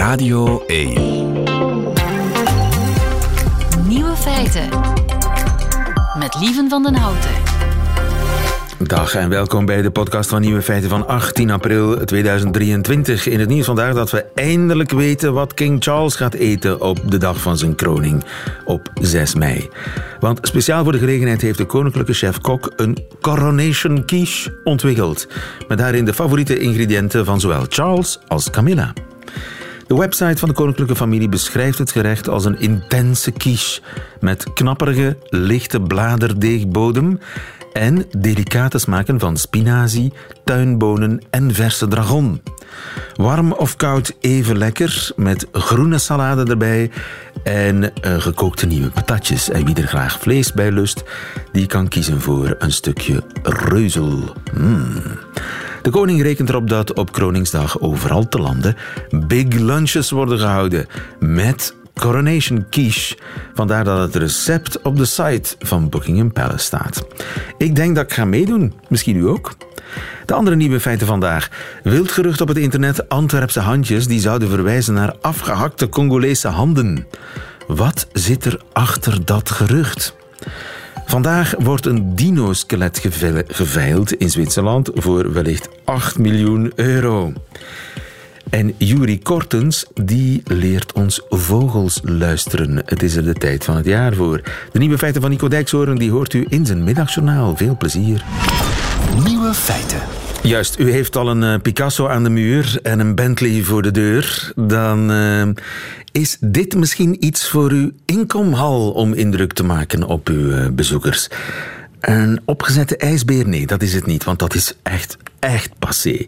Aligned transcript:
Radio 0.00 0.62
1. 0.66 0.92
Nieuwe 3.88 4.16
feiten. 4.16 4.68
Met 6.18 6.36
Lieven 6.40 6.68
van 6.68 6.82
den 6.82 6.94
Houten. 6.94 7.30
Dag 8.78 9.14
en 9.14 9.28
welkom 9.28 9.66
bij 9.66 9.82
de 9.82 9.90
podcast 9.90 10.30
van 10.30 10.40
Nieuwe 10.40 10.62
Feiten 10.62 10.90
van 10.90 11.06
18 11.06 11.50
april 11.50 12.04
2023. 12.04 13.26
In 13.26 13.40
het 13.40 13.48
nieuws 13.48 13.66
vandaag 13.66 13.94
dat 13.94 14.10
we 14.10 14.24
eindelijk 14.34 14.90
weten 14.90 15.32
wat 15.32 15.54
King 15.54 15.82
Charles 15.82 16.14
gaat 16.14 16.34
eten 16.34 16.80
op 16.80 17.10
de 17.10 17.18
dag 17.18 17.40
van 17.40 17.58
zijn 17.58 17.74
kroning 17.74 18.24
op 18.64 18.90
6 19.00 19.34
mei. 19.34 19.68
Want 20.20 20.38
speciaal 20.42 20.82
voor 20.82 20.92
de 20.92 20.98
gelegenheid 20.98 21.40
heeft 21.40 21.58
de 21.58 21.66
koninklijke 21.66 22.12
chef-kok 22.12 22.72
een 22.76 23.06
coronation 23.20 24.04
quiche 24.04 24.60
ontwikkeld. 24.64 25.28
Met 25.68 25.78
daarin 25.78 26.04
de 26.04 26.14
favoriete 26.14 26.58
ingrediënten 26.58 27.24
van 27.24 27.40
zowel 27.40 27.64
Charles 27.68 28.18
als 28.28 28.50
Camilla. 28.50 28.92
De 29.90 29.96
website 29.96 30.36
van 30.36 30.48
de 30.48 30.54
koninklijke 30.54 30.96
familie 30.96 31.28
beschrijft 31.28 31.78
het 31.78 31.90
gerecht 31.90 32.28
als 32.28 32.44
een 32.44 32.60
intense 32.60 33.30
quiche 33.30 33.80
met 34.20 34.52
knapperige, 34.52 35.16
lichte 35.28 35.80
bladerdeegbodem 35.80 37.18
en 37.72 38.04
delicate 38.18 38.78
smaken 38.78 39.18
van 39.18 39.36
spinazie, 39.36 40.12
tuinbonen 40.44 41.20
en 41.30 41.54
verse 41.54 41.88
dragon. 41.88 42.42
Warm 43.14 43.52
of 43.52 43.76
koud 43.76 44.16
even 44.20 44.58
lekker, 44.58 45.10
met 45.16 45.46
groene 45.52 45.98
salade 45.98 46.50
erbij 46.50 46.90
en 47.42 47.82
uh, 47.82 47.90
gekookte 48.20 48.66
nieuwe 48.66 48.90
patatjes. 48.90 49.50
En 49.50 49.64
wie 49.64 49.74
er 49.74 49.86
graag 49.86 50.18
vlees 50.18 50.52
bij 50.52 50.70
lust, 50.70 51.02
die 51.52 51.66
kan 51.66 51.88
kiezen 51.88 52.20
voor 52.20 52.54
een 52.58 52.72
stukje 52.72 53.22
reuzel. 53.42 54.34
Mm. 54.54 55.02
De 55.82 55.90
koning 55.90 56.22
rekent 56.22 56.48
erop 56.48 56.68
dat 56.68 56.92
op 56.92 57.12
Kroningsdag 57.12 57.80
overal 57.80 58.28
te 58.28 58.38
landen 58.38 58.76
big 59.26 59.48
lunches 59.48 60.10
worden 60.10 60.38
gehouden 60.38 60.86
met 61.18 61.74
Coronation 61.94 62.66
Quiche. 62.70 63.16
Vandaar 63.54 63.84
dat 63.84 63.98
het 63.98 64.22
recept 64.22 64.82
op 64.82 64.96
de 64.96 65.04
site 65.04 65.56
van 65.58 65.88
Buckingham 65.88 66.32
Palace 66.32 66.64
staat. 66.64 67.06
Ik 67.58 67.76
denk 67.76 67.94
dat 67.94 68.04
ik 68.04 68.12
ga 68.12 68.24
meedoen. 68.24 68.74
Misschien 68.88 69.16
u 69.16 69.28
ook. 69.28 69.54
De 70.26 70.34
andere 70.34 70.56
nieuwe 70.56 70.80
feiten 70.80 71.06
vandaag. 71.06 71.48
Wild 71.82 72.12
gerucht 72.12 72.40
op 72.40 72.48
het 72.48 72.56
internet 72.56 73.08
Antwerpse 73.08 73.60
handjes 73.60 74.06
die 74.06 74.20
zouden 74.20 74.48
verwijzen 74.48 74.94
naar 74.94 75.14
afgehakte 75.20 75.88
Congolese 75.88 76.48
handen. 76.48 77.06
Wat 77.66 78.06
zit 78.12 78.44
er 78.44 78.60
achter 78.72 79.24
dat 79.24 79.50
gerucht? 79.50 80.14
Vandaag 81.10 81.54
wordt 81.58 81.86
een 81.86 82.14
dino-skelet 82.14 83.00
geveild 83.46 84.12
in 84.12 84.30
Zwitserland 84.30 84.90
voor 84.94 85.32
wellicht 85.32 85.68
8 85.84 86.18
miljoen 86.18 86.72
euro. 86.74 87.32
En 88.50 88.74
Juri 88.76 89.18
Kortens, 89.18 89.86
die 89.94 90.42
leert 90.44 90.92
ons 90.92 91.22
vogels 91.28 92.00
luisteren. 92.02 92.82
Het 92.84 93.02
is 93.02 93.16
er 93.16 93.24
de 93.24 93.32
tijd 93.32 93.64
van 93.64 93.76
het 93.76 93.86
jaar 93.86 94.14
voor. 94.14 94.40
De 94.72 94.78
nieuwe 94.78 94.98
feiten 94.98 95.20
van 95.20 95.30
Nico 95.30 95.48
Dijkshoorn, 95.48 95.98
die 95.98 96.10
hoort 96.10 96.34
u 96.34 96.46
in 96.48 96.66
zijn 96.66 96.84
middagjournaal. 96.84 97.56
Veel 97.56 97.76
plezier. 97.76 98.24
Nieuwe 99.24 99.54
feiten. 99.54 100.29
Juist, 100.42 100.78
u 100.78 100.90
heeft 100.90 101.16
al 101.16 101.28
een 101.28 101.42
uh, 101.42 101.54
Picasso 101.62 102.08
aan 102.08 102.22
de 102.22 102.30
muur 102.30 102.78
en 102.82 103.00
een 103.00 103.14
Bentley 103.14 103.62
voor 103.62 103.82
de 103.82 103.90
deur. 103.90 104.52
Dan 104.56 105.10
uh, 105.10 105.48
is 106.12 106.36
dit 106.40 106.74
misschien 106.74 107.24
iets 107.24 107.48
voor 107.48 107.70
uw 107.70 107.90
inkomhal 108.04 108.90
om 108.90 109.12
indruk 109.12 109.52
te 109.52 109.62
maken 109.62 110.02
op 110.02 110.28
uw 110.28 110.50
uh, 110.50 110.68
bezoekers. 110.68 111.28
Een 112.00 112.40
opgezette 112.44 112.96
ijsbeer? 112.96 113.48
Nee, 113.48 113.66
dat 113.66 113.82
is 113.82 113.94
het 113.94 114.06
niet, 114.06 114.24
want 114.24 114.38
dat 114.38 114.54
is 114.54 114.74
echt, 114.82 115.16
echt 115.38 115.78
passé. 115.78 116.26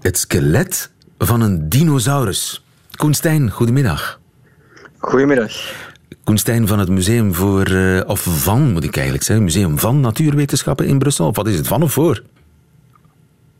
Het 0.00 0.18
skelet 0.18 0.90
van 1.18 1.40
een 1.40 1.68
dinosaurus. 1.68 2.64
Koen 2.96 3.14
Stijn, 3.14 3.50
goedemiddag. 3.50 4.20
Goedemiddag. 4.98 5.52
Koen 6.24 6.38
Stijn 6.38 6.66
van 6.66 6.78
het 6.78 6.88
Museum 6.88 7.34
voor, 7.34 7.68
of 8.06 8.26
van 8.28 8.72
moet 8.72 8.84
ik 8.84 8.94
eigenlijk 8.94 9.24
zeggen, 9.24 9.44
Museum 9.44 9.78
van 9.78 10.00
Natuurwetenschappen 10.00 10.86
in 10.86 10.98
Brussel. 10.98 11.26
Of 11.26 11.36
wat 11.36 11.46
is 11.46 11.56
het, 11.56 11.66
van 11.66 11.82
of 11.82 11.92
voor? 11.92 12.22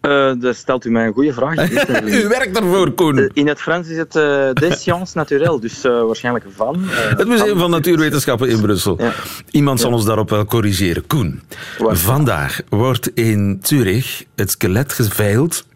Uh, 0.08 0.32
dat 0.40 0.56
stelt 0.56 0.84
u 0.84 0.90
mij 0.90 1.06
een 1.06 1.12
goede 1.12 1.32
vraag. 1.32 1.70
u 2.22 2.28
werkt 2.28 2.58
ervoor, 2.58 2.92
Koen. 2.92 3.18
Uh, 3.18 3.28
in 3.32 3.48
het 3.48 3.60
Frans 3.60 3.88
is 3.88 3.96
het 3.96 4.16
uh, 4.16 4.52
des 4.52 4.80
sciences 4.80 5.14
naturelles, 5.14 5.60
dus 5.60 5.82
waarschijnlijk 5.82 6.44
van. 6.54 6.76
het 6.88 7.28
Museum 7.28 7.48
van, 7.48 7.58
van 7.58 7.70
Natuurwetenschappen 7.70 8.48
in 8.48 8.60
Brussel. 8.60 8.96
Ja. 8.98 9.12
Iemand 9.50 9.80
zal 9.80 9.90
ja. 9.90 9.96
ons 9.96 10.04
daarop 10.04 10.30
wel 10.30 10.44
corrigeren. 10.44 11.06
Koen, 11.06 11.42
vandaag 11.78 12.60
wordt 12.68 13.10
in 13.14 13.58
Zurich 13.62 14.24
het 14.34 14.50
skelet 14.50 14.92
geveild 14.92 15.66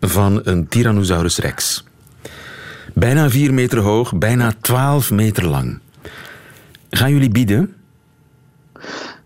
van 0.00 0.40
een 0.44 0.68
Tyrannosaurus 0.68 1.38
rex. 1.38 1.84
Bijna 2.94 3.30
4 3.30 3.54
meter 3.54 3.78
hoog, 3.78 4.18
bijna 4.18 4.52
12 4.60 5.10
meter 5.10 5.46
lang. 5.46 5.78
Gaan 6.90 7.12
jullie 7.12 7.30
bieden? 7.30 7.74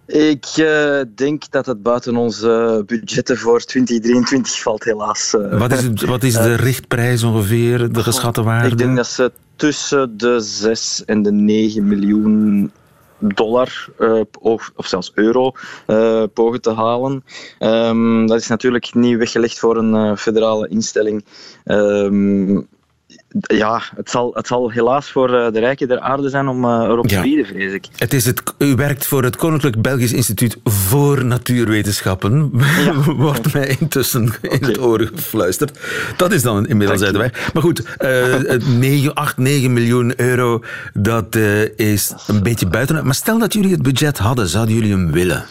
Ik 0.06 0.46
uh, 0.56 1.00
denk 1.14 1.50
dat 1.50 1.66
het 1.66 1.82
buiten 1.82 2.16
onze 2.16 2.82
budgetten 2.86 3.36
voor 3.36 3.60
2023 3.60 4.62
valt, 4.62 4.84
helaas. 4.84 5.34
Uh, 5.34 5.58
wat, 5.58 5.72
is 5.72 5.82
het, 5.82 6.04
wat 6.04 6.22
is 6.22 6.34
de 6.34 6.54
richtprijs 6.54 7.22
ongeveer, 7.22 7.92
de 7.92 8.02
geschatte 8.02 8.42
waarde? 8.42 8.68
Ik 8.68 8.78
denk 8.78 8.96
dat 8.96 9.06
ze 9.06 9.32
tussen 9.56 10.16
de 10.16 10.40
6 10.40 11.04
en 11.04 11.22
de 11.22 11.32
9 11.32 11.88
miljoen 11.88 12.70
dollar 13.18 13.88
uh, 13.98 14.20
of, 14.40 14.72
of, 14.76 14.86
zelfs 14.86 15.12
euro 15.14 15.52
uh, 15.86 16.22
pogen 16.34 16.60
te 16.60 16.72
halen. 16.72 17.24
Um, 17.58 18.26
dat 18.26 18.40
is 18.40 18.46
natuurlijk 18.46 18.94
niet 18.94 19.16
weggelegd 19.16 19.58
voor 19.58 19.76
een 19.76 19.94
uh, 19.94 20.16
federale 20.16 20.68
instelling. 20.68 21.24
Um, 21.64 22.68
ja, 23.40 23.82
het 23.96 24.10
zal, 24.10 24.30
het 24.34 24.46
zal 24.46 24.70
helaas 24.70 25.10
voor 25.10 25.28
de 25.28 25.58
rijken 25.58 25.88
der 25.88 26.00
aarde 26.00 26.28
zijn 26.28 26.48
om 26.48 26.64
erop 26.64 27.06
te 27.06 27.20
bieden, 27.20 27.46
vrees 27.46 27.72
ik. 27.72 27.86
Het 27.96 28.14
is 28.14 28.26
het, 28.26 28.42
u 28.58 28.74
werkt 28.74 29.06
voor 29.06 29.22
het 29.22 29.36
Koninklijk 29.36 29.82
Belgisch 29.82 30.12
Instituut 30.12 30.56
voor 30.64 31.24
Natuurwetenschappen. 31.24 32.50
Ja. 32.84 32.94
Wordt 33.16 33.52
mij 33.52 33.76
intussen 33.80 34.22
okay. 34.22 34.58
in 34.58 34.64
het 34.64 34.80
oor 34.80 35.10
gefluisterd. 35.14 35.78
Dat 36.16 36.32
is 36.32 36.42
dan 36.42 36.66
inmiddels 36.66 37.02
uit 37.02 37.12
de 37.12 37.18
weg. 37.18 37.52
Maar 37.52 37.62
goed, 37.62 37.82
uh, 37.98 38.68
9, 38.78 39.14
8, 39.14 39.36
9 39.36 39.72
miljoen 39.72 40.20
euro, 40.20 40.62
dat 40.92 41.36
uh, 41.36 41.78
is 41.78 42.14
een 42.26 42.42
beetje 42.42 42.66
buiten. 42.66 43.04
Maar 43.04 43.14
stel 43.14 43.38
dat 43.38 43.52
jullie 43.52 43.72
het 43.72 43.82
budget 43.82 44.18
hadden, 44.18 44.48
zouden 44.48 44.74
jullie 44.74 44.92
hem 44.92 45.12
willen? 45.12 45.44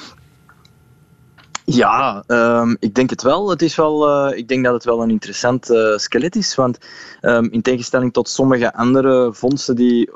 Ja, 1.65 2.23
um, 2.27 2.77
ik 2.79 2.95
denk 2.95 3.09
het 3.09 3.21
wel. 3.21 3.49
Het 3.49 3.61
is 3.61 3.75
wel 3.75 4.27
uh, 4.29 4.37
ik 4.37 4.47
denk 4.47 4.63
dat 4.63 4.73
het 4.73 4.83
wel 4.83 5.01
een 5.01 5.09
interessant 5.09 5.69
uh, 5.69 5.97
skelet 5.97 6.35
is. 6.35 6.55
Want 6.55 6.77
um, 7.21 7.51
in 7.51 7.61
tegenstelling 7.61 8.13
tot 8.13 8.29
sommige 8.29 8.73
andere 8.73 9.33
vondsten 9.33 9.75
die 9.75 10.09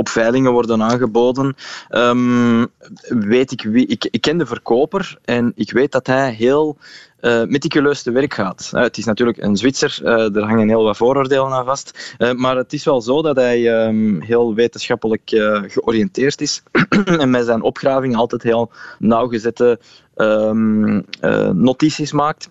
op 0.00 0.08
veilingen 0.08 0.52
worden 0.52 0.82
aangeboden, 0.82 1.56
um, 1.90 2.66
weet 3.08 3.52
ik 3.52 3.62
wie. 3.62 3.86
Ik, 3.86 4.08
ik 4.10 4.20
ken 4.20 4.38
de 4.38 4.46
verkoper 4.46 5.18
en 5.24 5.52
ik 5.54 5.72
weet 5.72 5.92
dat 5.92 6.06
hij 6.06 6.32
heel 6.32 6.76
uh, 7.20 7.42
meticuleus 7.44 8.02
te 8.02 8.10
werk 8.10 8.34
gaat. 8.34 8.70
Uh, 8.74 8.80
het 8.82 8.98
is 8.98 9.04
natuurlijk 9.04 9.38
een 9.38 9.56
Zwitser, 9.56 9.98
uh, 10.02 10.36
er 10.36 10.42
hangen 10.42 10.68
heel 10.68 10.82
wat 10.82 10.96
vooroordelen 10.96 11.52
aan 11.52 11.64
vast. 11.64 12.16
maar 12.36 12.56
het 12.56 12.72
is 12.72 12.84
wel 12.84 13.00
zo 13.00 13.22
dat 13.22 13.36
hij 13.36 13.86
um, 13.86 14.22
heel 14.22 14.54
wetenschappelijk 14.54 15.22
georiënteerd 15.66 16.40
is 16.40 16.62
en 17.20 17.30
met 17.30 17.44
zijn 17.44 17.62
opgraving 17.62 18.16
altijd 18.16 18.42
heel 18.42 18.70
nauwgezette 18.98 19.78
um, 20.16 21.04
notities 21.52 22.12
maakt. 22.12 22.48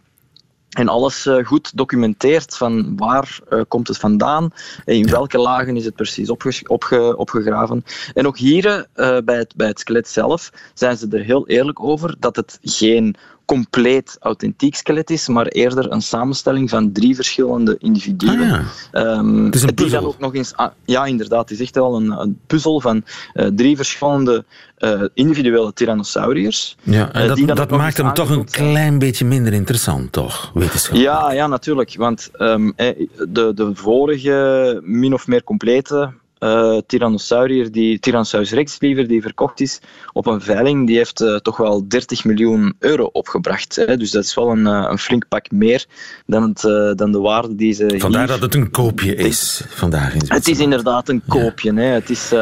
En 0.70 0.88
alles 0.88 1.26
uh, 1.26 1.46
goed 1.46 1.78
documenteert 1.78 2.58
van 2.58 2.98
waar 2.98 3.40
uh, 3.50 3.62
komt 3.68 3.88
het 3.88 3.98
vandaan, 3.98 4.52
in 4.86 5.10
welke 5.10 5.38
lagen 5.38 5.76
is 5.76 5.86
het 5.86 5.96
precies 5.96 6.30
opge 6.30 6.64
opge 6.68 7.18
opgegraven. 7.18 7.84
En 8.14 8.28
ook 8.28 8.38
hier 8.38 8.66
uh, 8.96 9.18
bij, 9.26 9.38
het, 9.38 9.56
bij 9.56 9.68
het 9.68 9.80
skelet 9.80 10.08
zelf 10.08 10.52
zijn 10.74 10.98
ze 10.98 11.08
er 11.10 11.24
heel 11.24 11.48
eerlijk 11.48 11.84
over 11.84 12.16
dat 12.20 12.36
het 12.36 12.60
geen 12.62 13.16
compleet 13.50 14.18
authentiek 14.20 14.76
skelet 14.76 15.10
is, 15.10 15.28
maar 15.28 15.48
eerder 15.48 15.92
een 15.92 16.02
samenstelling 16.02 16.70
van 16.70 16.92
drie 16.92 17.16
verschillende 17.16 17.76
individuen. 17.80 18.52
Ah, 18.52 18.62
ja. 18.92 19.18
um, 19.18 19.46
het 19.46 19.56
is 19.56 19.62
een 19.62 19.76
die 19.76 19.90
dan 19.90 20.06
ook 20.06 20.20
nog 20.20 20.36
eens, 20.36 20.56
ah, 20.56 20.72
ja, 20.86 21.06
inderdaad, 21.06 21.50
het 21.50 21.60
is 21.60 21.66
echt 21.66 21.76
wel 21.76 21.96
een, 21.96 22.12
een 22.12 22.40
puzzel 22.48 22.82
van 22.82 23.04
uh, 23.34 23.46
drie 23.46 23.76
verschillende 23.76 24.46
uh, 24.80 25.04
individuele 25.14 25.74
tyrannosauriërs. 25.74 26.78
Ja, 26.84 27.14
en 27.14 27.28
dat, 27.28 27.58
dat 27.58 27.70
maakt 27.70 27.98
hem 27.98 28.14
toch 28.14 28.30
een 28.30 28.46
klein 28.46 29.00
beetje 29.00 29.26
minder 29.26 29.54
interessant, 29.54 30.12
toch? 30.12 30.52
Ja, 30.92 31.32
ja, 31.32 31.48
natuurlijk. 31.48 31.96
Want 31.98 32.30
um, 32.38 32.74
de, 32.76 33.52
de 33.56 33.72
vorige 33.74 34.80
min 34.84 35.14
of 35.14 35.28
meer 35.28 35.44
complete 35.44 36.12
uh, 36.40 36.78
Tyrannosaurier, 36.88 37.72
die, 37.72 38.00
Tyrannosaurus 38.00 38.52
rex 38.52 38.80
liever, 38.80 39.08
die 39.08 39.22
verkocht 39.22 39.60
is 39.60 39.80
op 40.14 40.26
een 40.26 40.42
veiling, 40.42 40.88
die 40.88 40.98
heeft 40.98 41.22
uh, 41.22 41.36
toch 41.36 41.58
wel 41.58 41.88
30 41.88 42.24
miljoen 42.24 42.76
euro 42.80 43.10
opgebracht. 43.12 43.76
Hè? 43.76 43.98
Dus 43.98 44.12
dat 44.12 44.24
is 44.24 44.36
wel 44.36 44.52
een, 44.52 44.66
uh, 44.66 44.88
een 44.90 45.00
flink 45.00 45.28
pak 45.28 45.52
meer 45.52 45.86
dan, 46.26 46.44
het, 46.44 46.62
dan 46.98 47.12
de 47.12 47.20
waarde 47.20 47.56
die 47.56 47.74
ze 47.74 47.96
Vandaar 47.98 48.20
hier... 48.20 48.28
dat 48.28 48.42
het 48.42 48.56
een 48.56 48.72
koopje 48.72 49.16
is 49.16 49.64
vandaag 49.70 50.14
in 50.14 50.22
Het 50.28 50.48
is 50.48 50.60
inderdaad 50.60 51.10
een 51.10 51.22
koopje. 51.28 51.74
Ja. 51.74 51.80
Hè? 51.80 51.86
Het 51.86 52.10
is... 52.10 52.34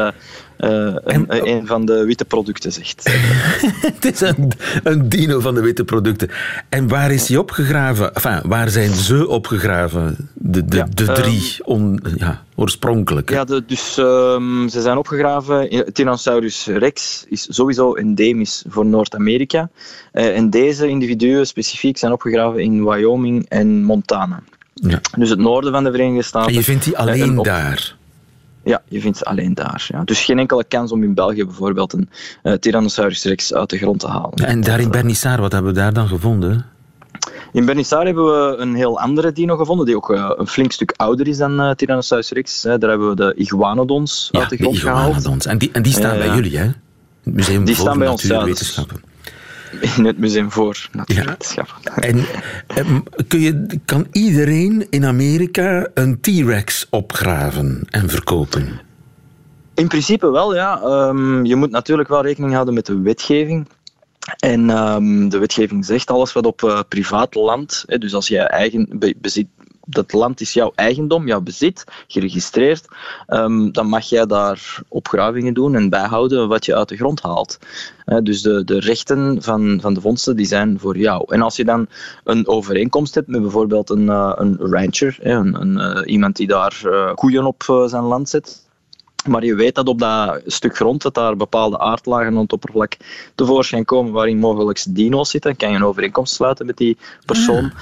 uh, 0.58 0.94
een, 1.04 1.24
een, 1.46 1.66
van 1.66 1.86
de 1.86 2.04
witte 2.04 2.24
producten 2.24 2.72
zegt. 2.72 3.02
het 3.94 4.04
is 4.04 4.20
een, 4.20 4.52
een, 4.82 5.08
dino 5.08 5.40
van 5.40 5.54
de 5.54 5.60
witte 5.60 5.84
producten. 5.84 6.30
En 6.68 6.88
waar 6.88 7.12
is 7.12 7.28
hij 7.28 7.36
opgegraven? 7.36 8.14
Enfin, 8.14 8.40
waar 8.42 8.68
zijn 8.68 8.94
ze 8.94 9.28
opgegraven? 9.28 10.30
De, 10.34 10.64
de, 10.64 10.84
de 10.94 11.12
drie 11.12 11.56
on, 11.64 12.00
ja, 12.16 12.42
oorspronkelijk. 12.54 13.30
Ja, 13.30 13.44
de, 13.44 13.64
dus 13.66 13.96
um, 13.96 14.68
ze 14.68 14.80
zijn 14.80 14.96
opgegraven. 14.96 15.84
Tyrannosaurus 15.92 16.66
rex 16.66 17.24
is 17.28 17.46
sowieso 17.50 17.94
endemisch 17.94 18.64
voor 18.68 18.86
Noord-Amerika. 18.86 19.70
Uh, 20.12 20.36
en 20.36 20.50
deze 20.50 20.88
individuen 20.88 21.46
specifiek 21.46 21.98
zijn 21.98 22.12
opgegraven 22.12 22.60
in 22.60 22.84
Wyoming 22.84 23.46
en 23.48 23.82
Montana. 23.82 24.42
Ja. 24.74 25.00
Dus 25.16 25.30
het 25.30 25.38
noorden 25.38 25.72
van 25.72 25.84
de 25.84 25.90
Verenigde 25.90 26.22
Staten. 26.22 26.48
En 26.48 26.54
je 26.54 26.62
vindt 26.62 26.84
die 26.84 26.98
alleen 26.98 27.42
daar? 27.42 27.96
Ja, 28.68 28.82
je 28.88 29.00
vindt 29.00 29.18
ze 29.18 29.24
alleen 29.24 29.54
daar. 29.54 29.86
Ja. 29.88 30.04
Dus 30.04 30.24
geen 30.24 30.38
enkele 30.38 30.64
kans 30.64 30.92
om 30.92 31.02
in 31.02 31.14
België 31.14 31.44
bijvoorbeeld 31.44 31.92
een 31.92 32.08
uh, 32.42 32.52
Tyrannosaurus 32.52 33.24
rex 33.24 33.54
uit 33.54 33.70
de 33.70 33.78
grond 33.78 34.00
te 34.00 34.08
halen. 34.08 34.32
En 34.32 34.60
daar 34.60 34.80
in 34.80 34.90
Bernissar, 34.90 35.40
wat 35.40 35.52
hebben 35.52 35.72
we 35.72 35.78
daar 35.78 35.92
dan 35.92 36.08
gevonden? 36.08 36.66
In 37.52 37.64
Bernissar 37.64 38.04
hebben 38.04 38.24
we 38.24 38.56
een 38.58 38.74
heel 38.74 39.00
andere 39.00 39.32
dino 39.32 39.56
gevonden, 39.56 39.86
die 39.86 39.96
ook 39.96 40.10
uh, 40.10 40.30
een 40.36 40.46
flink 40.46 40.72
stuk 40.72 40.92
ouder 40.96 41.28
is 41.28 41.36
dan 41.36 41.60
uh, 41.60 41.70
Tyrannosaurus 41.70 42.30
rex. 42.30 42.62
Daar 42.62 42.78
hebben 42.80 43.08
we 43.08 43.14
de 43.14 43.34
iguanodons 43.36 44.28
uit 44.32 44.50
de 44.50 44.56
grond 44.56 44.74
de 44.74 44.80
iguanodons. 44.80 45.22
gehaald. 45.22 45.46
En 45.46 45.58
die, 45.58 45.70
en 45.72 45.82
die 45.82 45.92
staan 45.92 46.18
bij 46.18 46.34
jullie, 46.34 46.58
hè? 46.58 46.64
Het 46.64 47.34
Museum 47.34 47.64
die 47.64 47.74
voor 47.74 47.84
staan 47.84 47.98
bij 47.98 48.08
ons, 48.08 48.22
in 49.96 50.04
het 50.04 50.18
Museum 50.18 50.50
voor 50.50 50.88
Natuurwetenschappen. 50.92 51.74
Ja. 51.82 51.96
En 51.96 52.24
ehm, 52.66 53.00
kun 53.28 53.40
je, 53.40 53.66
kan 53.84 54.06
iedereen 54.12 54.86
in 54.90 55.04
Amerika 55.04 55.88
een 55.94 56.20
T-Rex 56.20 56.86
opgraven 56.90 57.82
en 57.90 58.08
verkopen? 58.08 58.80
In 59.74 59.88
principe 59.88 60.30
wel, 60.30 60.54
ja. 60.54 60.82
Um, 60.82 61.44
je 61.44 61.56
moet 61.56 61.70
natuurlijk 61.70 62.08
wel 62.08 62.22
rekening 62.22 62.52
houden 62.52 62.74
met 62.74 62.86
de 62.86 63.00
wetgeving. 63.00 63.68
En 64.38 64.70
um, 64.70 65.28
de 65.28 65.38
wetgeving 65.38 65.84
zegt 65.84 66.10
alles 66.10 66.32
wat 66.32 66.46
op 66.46 66.62
uh, 66.62 66.80
privaat 66.88 67.34
land, 67.34 67.84
hè, 67.86 67.98
dus 67.98 68.14
als 68.14 68.28
je 68.28 68.38
eigen 68.38 68.98
bezit, 69.16 69.46
dat 69.90 70.12
land 70.12 70.40
is 70.40 70.52
jouw 70.52 70.72
eigendom, 70.74 71.26
jouw 71.26 71.40
bezit, 71.40 71.84
geregistreerd, 72.06 72.86
um, 73.28 73.72
dan 73.72 73.86
mag 73.86 74.04
jij 74.04 74.26
daar 74.26 74.82
opgravingen 74.88 75.54
doen 75.54 75.74
en 75.74 75.88
bijhouden 75.88 76.48
wat 76.48 76.64
je 76.64 76.76
uit 76.76 76.88
de 76.88 76.96
grond 76.96 77.22
haalt. 77.22 77.58
dus 78.22 78.42
de, 78.42 78.64
de 78.64 78.80
rechten 78.80 79.42
van, 79.42 79.78
van 79.80 79.94
de 79.94 80.00
vondsten 80.00 80.36
die 80.36 80.46
zijn 80.46 80.78
voor 80.78 80.96
jou. 80.96 81.24
En 81.34 81.42
als 81.42 81.56
je 81.56 81.64
dan 81.64 81.86
een 82.24 82.48
overeenkomst 82.48 83.14
hebt 83.14 83.28
met 83.28 83.42
bijvoorbeeld 83.42 83.90
een, 83.90 84.06
uh, 84.06 84.32
een 84.36 84.56
rancher, 84.56 85.18
een, 85.20 85.60
een 85.60 85.96
uh, 85.96 86.12
iemand 86.12 86.36
die 86.36 86.46
daar 86.46 86.80
uh, 86.84 87.14
koeien 87.14 87.44
op 87.44 87.84
zijn 87.86 88.04
land 88.04 88.28
zet, 88.28 88.66
maar 89.26 89.44
je 89.44 89.54
weet 89.54 89.74
dat 89.74 89.88
op 89.88 89.98
dat 89.98 90.40
stuk 90.46 90.76
grond 90.76 91.02
dat 91.02 91.14
daar 91.14 91.36
bepaalde 91.36 91.78
aardlagen 91.78 92.26
aan 92.26 92.36
het 92.36 92.52
oppervlak 92.52 92.96
tevoorschijn 93.34 93.84
komen 93.84 94.12
waarin 94.12 94.38
mogelijk 94.38 94.84
dino's 94.88 95.30
zitten, 95.30 95.56
kan 95.56 95.70
je 95.70 95.76
een 95.76 95.84
overeenkomst 95.84 96.34
sluiten 96.34 96.66
met 96.66 96.76
die 96.76 96.96
persoon. 97.26 97.72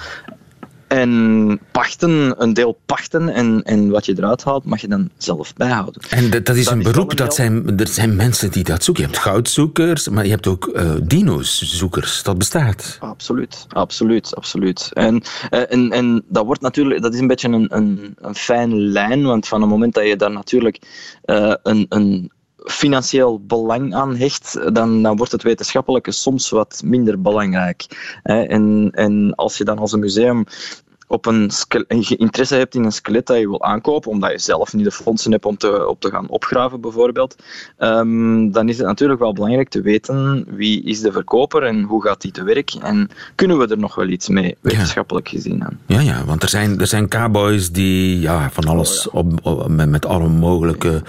En 0.89 1.61
pachten, 1.73 2.43
een 2.43 2.55
deel 2.55 2.79
pachten 2.87 3.29
en, 3.29 3.63
en 3.63 3.91
wat 3.91 4.07
je 4.07 4.15
eruit 4.17 4.45
haalt, 4.45 4.65
mag 4.65 4.81
je 4.81 4.89
dan 4.89 5.11
zelf 5.17 5.55
bijhouden. 5.55 6.03
En 6.11 6.31
dat, 6.31 6.47
dat 6.47 6.57
is 6.57 6.67
een 6.67 6.83
beroep, 6.83 7.17
dat 7.17 7.35
zijn, 7.35 7.79
er 7.79 7.89
zijn 7.89 8.17
mensen 8.17 8.51
die 8.51 8.65
dat 8.65 8.85
zoeken. 8.85 9.03
Je 9.05 9.09
hebt 9.11 9.23
goudzoekers, 9.23 10.09
maar 10.09 10.25
je 10.25 10.31
hebt 10.31 10.47
ook 10.47 10.71
uh, 10.73 10.93
dino's-zoekers. 11.03 12.23
Dat 12.23 12.39
bestaat. 12.39 12.97
Absoluut, 13.01 13.67
absoluut, 13.69 14.37
absoluut. 14.37 14.91
En, 14.93 15.23
eh, 15.51 15.73
en, 15.73 15.91
en 15.91 16.25
dat, 16.29 16.45
wordt 16.45 16.61
natuurlijk, 16.61 17.03
dat 17.03 17.15
is 17.15 17.21
een 17.21 17.27
beetje 17.27 17.49
een, 17.49 17.77
een, 17.77 18.17
een 18.21 18.35
fijne 18.35 18.75
lijn, 18.75 19.23
want 19.23 19.49
van 19.49 19.61
het 19.61 19.71
moment 19.71 19.95
dat 19.95 20.07
je 20.07 20.17
daar 20.17 20.33
natuurlijk 20.33 20.81
uh, 21.25 21.55
een, 21.63 21.87
een 21.89 22.31
financieel 22.67 23.41
belang 23.47 23.95
aan 23.95 24.17
hecht, 24.17 24.75
dan, 24.75 25.03
dan 25.03 25.17
wordt 25.17 25.33
het 25.33 25.43
wetenschappelijke 25.43 26.11
soms 26.11 26.51
wat 26.51 26.83
minder 26.85 27.21
belangrijk. 27.21 27.87
En, 28.23 28.91
en 28.95 29.35
als 29.35 29.59
je 29.59 29.65
dan 29.65 29.79
als 29.79 29.93
een 29.93 30.01
museum 30.01 30.45
op 31.07 31.27
een, 31.27 31.51
interesse 32.17 32.55
hebt 32.55 32.75
in 32.75 32.85
een 32.85 32.93
skelet 32.93 33.27
dat 33.27 33.39
je 33.39 33.49
wil 33.49 33.63
aankopen, 33.63 34.11
omdat 34.11 34.31
je 34.31 34.39
zelf 34.39 34.73
niet 34.73 34.85
de 34.85 34.91
fondsen 34.91 35.33
hebt 35.33 35.45
om 35.45 35.57
te, 35.57 35.89
op 35.89 36.01
te 36.01 36.11
gaan 36.11 36.29
opgraven 36.29 36.81
bijvoorbeeld, 36.81 37.37
um, 37.79 38.53
dan 38.53 38.69
is 38.69 38.79
het 38.79 38.87
natuurlijk 38.87 39.21
wel 39.21 39.33
belangrijk 39.33 39.69
te 39.69 39.81
weten 39.81 40.45
wie 40.49 40.83
is 40.83 41.01
de 41.01 41.13
verkoper 41.13 41.63
en 41.63 41.83
hoe 41.83 42.03
gaat 42.03 42.21
die 42.21 42.33
te 42.33 42.45
werk 42.45 42.71
en 42.71 43.11
kunnen 43.35 43.59
we 43.59 43.67
er 43.67 43.79
nog 43.79 43.95
wel 43.95 44.09
iets 44.09 44.29
mee, 44.29 44.57
wetenschappelijk 44.61 45.29
gezien. 45.29 45.65
Aan. 45.65 45.81
Ja, 45.87 46.01
ja, 46.01 46.25
want 46.25 46.43
er 46.43 46.49
zijn, 46.49 46.81
er 46.81 46.87
zijn 46.87 47.09
cowboys 47.09 47.73
die 47.73 48.21
ja, 48.21 48.51
van 48.51 48.65
alles 48.65 49.09
oh, 49.09 49.15
Op, 49.43 49.69
met, 49.69 49.89
met 49.89 50.07
alle 50.07 50.29
mogelijke 50.29 50.89
ja, 50.89 51.03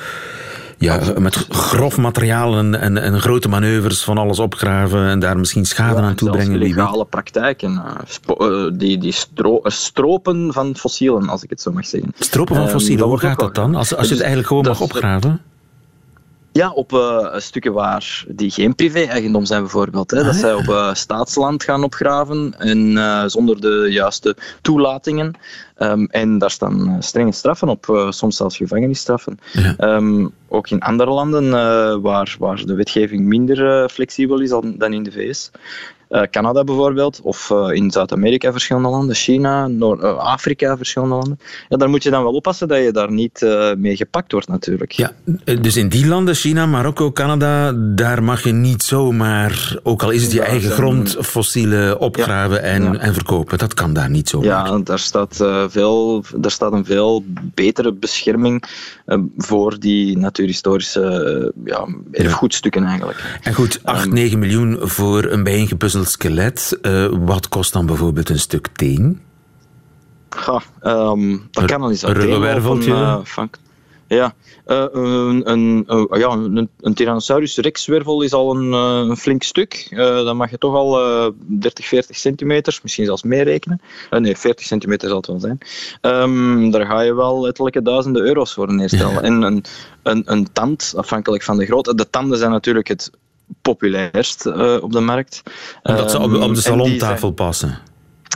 met 1.18 1.35
grof 1.50 1.97
materiaal 1.97 2.57
en, 2.57 2.81
en, 2.81 2.97
en, 2.97 3.19
grote 3.19 3.50
manoeuvres 3.50 4.03
van 4.03 4.18
alles 4.18 4.39
opgraven 4.39 5.07
en 5.07 5.19
daar 5.19 5.38
misschien 5.38 5.65
schade 5.65 6.01
aan 6.01 6.15
toebrengen. 6.15 6.57
legale 6.57 7.06
praktijken. 7.06 7.81
Uh, 8.41 8.68
die 8.74 8.97
die 8.97 9.12
stro 9.12 9.59
stropen 9.63 10.53
van 10.53 10.75
fossielen, 10.75 11.29
als 11.29 11.44
ik 11.44 11.50
het 11.50 11.62
zo 11.62 11.71
mag 11.71 11.85
zeggen. 11.85 12.12
Stropen 12.19 12.56
van 12.56 12.63
ehm, 12.63 12.74
fossielen, 12.74 13.07
hoe 13.07 13.19
gaat 13.19 13.39
dat 13.39 13.56
dan? 13.56 13.75
Als, 13.75 13.95
als 13.95 14.07
je 14.07 14.13
het 14.13 14.24
eigenlijk 14.24 14.47
gewoon 14.47 14.65
mag 14.65 14.81
opgraven? 14.81 15.41
Ja, 16.57 16.71
op 16.71 16.92
uh, 16.92 17.36
stukken 17.38 17.74
waar 17.74 18.25
die 18.27 18.51
geen 18.51 18.75
privé-eigendom 18.75 19.45
zijn 19.45 19.62
bijvoorbeeld. 19.62 20.12
Hè. 20.12 20.24
Dat 20.24 20.33
ah, 20.33 20.39
zij 20.39 20.54
op 20.54 20.68
uh, 20.68 20.94
staatsland 20.94 21.63
gaan 21.63 21.83
opgraven 21.83 22.56
en 22.57 22.92
uh, 22.92 23.24
zonder 23.25 23.62
de 23.62 23.88
juiste 23.89 24.36
toelatingen. 24.62 25.33
Um, 25.77 26.06
en 26.06 26.38
daar 26.38 26.51
staan 26.51 26.98
strenge 27.00 27.31
straffen 27.31 27.69
op, 27.69 28.07
soms 28.09 28.38
zelfs 28.38 28.57
gevangenisstraffen. 28.57 29.39
Ja. 29.51 29.95
Um, 29.95 30.31
ook 30.48 30.69
in 30.69 30.80
andere 30.80 31.09
landen 31.09 31.51
waar, 32.01 32.36
waar 32.39 32.65
de 32.65 32.75
wetgeving 32.75 33.25
minder 33.25 33.89
flexibel 33.89 34.39
is 34.39 34.50
dan, 34.50 34.75
dan 34.77 34.94
in 34.94 35.04
de 35.04 35.12
VS. 35.12 35.51
Uh, 36.09 36.21
Canada 36.31 36.63
bijvoorbeeld, 36.63 37.19
of 37.24 37.50
uh, 37.50 37.69
in 37.71 37.92
Zuid-Amerika 37.92 38.51
verschillende 38.51 38.89
landen, 38.89 39.15
China, 39.15 39.68
Noord-Afrika 39.68 40.71
uh, 40.71 40.77
verschillende 40.77 41.15
landen. 41.15 41.39
Ja, 41.69 41.77
daar 41.77 41.89
moet 41.89 42.04
je 42.04 42.09
dan 42.09 42.24
wel 42.24 42.33
oppassen 42.33 42.68
dat 42.68 42.83
je 42.83 42.92
daar 42.92 43.12
niet 43.12 43.45
mee 43.77 43.95
gepakt 43.95 44.31
wordt 44.31 44.48
natuurlijk. 44.48 44.92
Ja, 44.92 45.12
dus 45.62 45.75
in 45.75 45.89
die 45.89 46.07
landen, 46.07 46.36
China, 46.36 46.65
Marokko, 46.65 47.12
Canada, 47.12 47.74
daar 47.75 48.24
mag 48.24 48.44
je 48.44 48.51
niet 48.51 48.83
zomaar, 48.83 49.80
ook 49.83 50.04
al 50.04 50.09
is 50.09 50.24
het 50.24 50.31
je 50.31 50.42
eigen 50.42 50.71
grond, 50.71 51.18
fossielen 51.19 52.00
opgraven 52.00 52.62
en, 52.63 53.00
en 53.00 53.13
verkopen. 53.13 53.57
Dat 53.57 53.74
kan 53.74 53.94
daar 53.94 54.09
niet 54.09 54.30
zomaar. 54.30 54.48
Ja, 54.48 54.80
daar 54.80 55.00
staat, 55.00 55.36
veel, 55.68 56.24
daar 56.36 56.51
staat 56.51 56.71
een 56.71 56.86
veel 56.86 57.24
betere 57.54 57.94
bescherming 57.94 58.63
voor 59.38 59.80
die 59.80 60.18
natuurhistorische 60.18 61.54
ja, 61.65 61.88
erfgoedstukken 62.12 62.83
eigenlijk. 62.83 63.39
En 63.42 63.54
goed, 63.54 63.80
8, 63.83 64.06
um, 64.06 64.13
9 64.13 64.39
miljoen 64.39 64.77
voor 64.81 65.24
een 65.24 65.44
bijeengepuzzeld 65.44 66.09
skelet. 66.09 66.77
Uh, 66.81 67.07
wat 67.19 67.50
kost 67.50 67.74
dan 67.74 67.86
bijvoorbeeld 67.86 68.30
een 68.30 68.39
stuk 68.39 68.68
teen? 68.74 69.19
Ja, 70.45 70.62
um, 71.12 71.48
dat 71.51 71.65
kan 71.65 71.81
dan 71.81 71.89
eens 71.89 72.06
uit. 72.06 72.15
Een 72.15 72.21
ruggenwerveltje? 72.21 72.92
Uh, 72.92 73.18
ja, 74.07 74.33
uh, 74.68 74.85
een, 74.92 75.52
een, 75.52 75.85
uh, 75.87 76.19
ja 76.19 76.30
een, 76.30 76.69
een 76.80 76.94
Tyrannosaurus 76.94 77.57
rex-wervel 77.57 78.21
is 78.21 78.33
al 78.33 78.56
een, 78.56 78.66
uh, 78.66 79.09
een 79.09 79.18
flink 79.18 79.44
stuk. 79.44 79.87
dan 79.95 80.37
mag 80.37 80.49
je 80.49 80.57
toch 80.57 80.76
al 80.76 81.33
30, 81.45 81.85
40 81.85 82.18
centimeter, 82.18 82.80
misschien 82.81 83.06
zelfs 83.06 83.23
meer 83.23 83.44
rekenen. 83.44 83.81
nee, 84.09 84.37
40 84.37 84.66
centimeter 84.66 85.07
zal 85.07 85.18
het 85.18 85.28
wel 85.28 85.40
zijn. 85.40 85.57
Um, 86.02 86.71
daar 86.71 86.85
ga 86.85 87.02
je 87.02 87.14
wel 87.14 87.42
letterlijke 87.42 87.81
duizenden 87.81 88.21
euro's 88.21 88.54
voor 88.54 88.73
neerstellen. 88.73 89.14
Ja. 89.14 89.21
En 89.28 89.42
een, 89.42 89.64
een, 90.04 90.21
een 90.26 90.47
tand, 90.54 90.94
afhankelijk 90.95 91.44
van 91.44 91.57
de 91.57 91.66
grootte. 91.66 91.95
De 91.95 92.09
tanden 92.09 92.37
zijn 92.37 92.52
natuurlijk 92.52 92.87
het 92.87 93.11
populairst 93.61 94.45
op 94.81 94.92
de 94.92 94.99
markt. 94.99 95.44
Omdat 95.83 96.11
ze 96.11 96.18
op, 96.18 96.23
op 96.23 96.31
de 96.31 96.40
ehm, 96.40 96.56
salontafel 96.56 97.31
passen. 97.31 97.80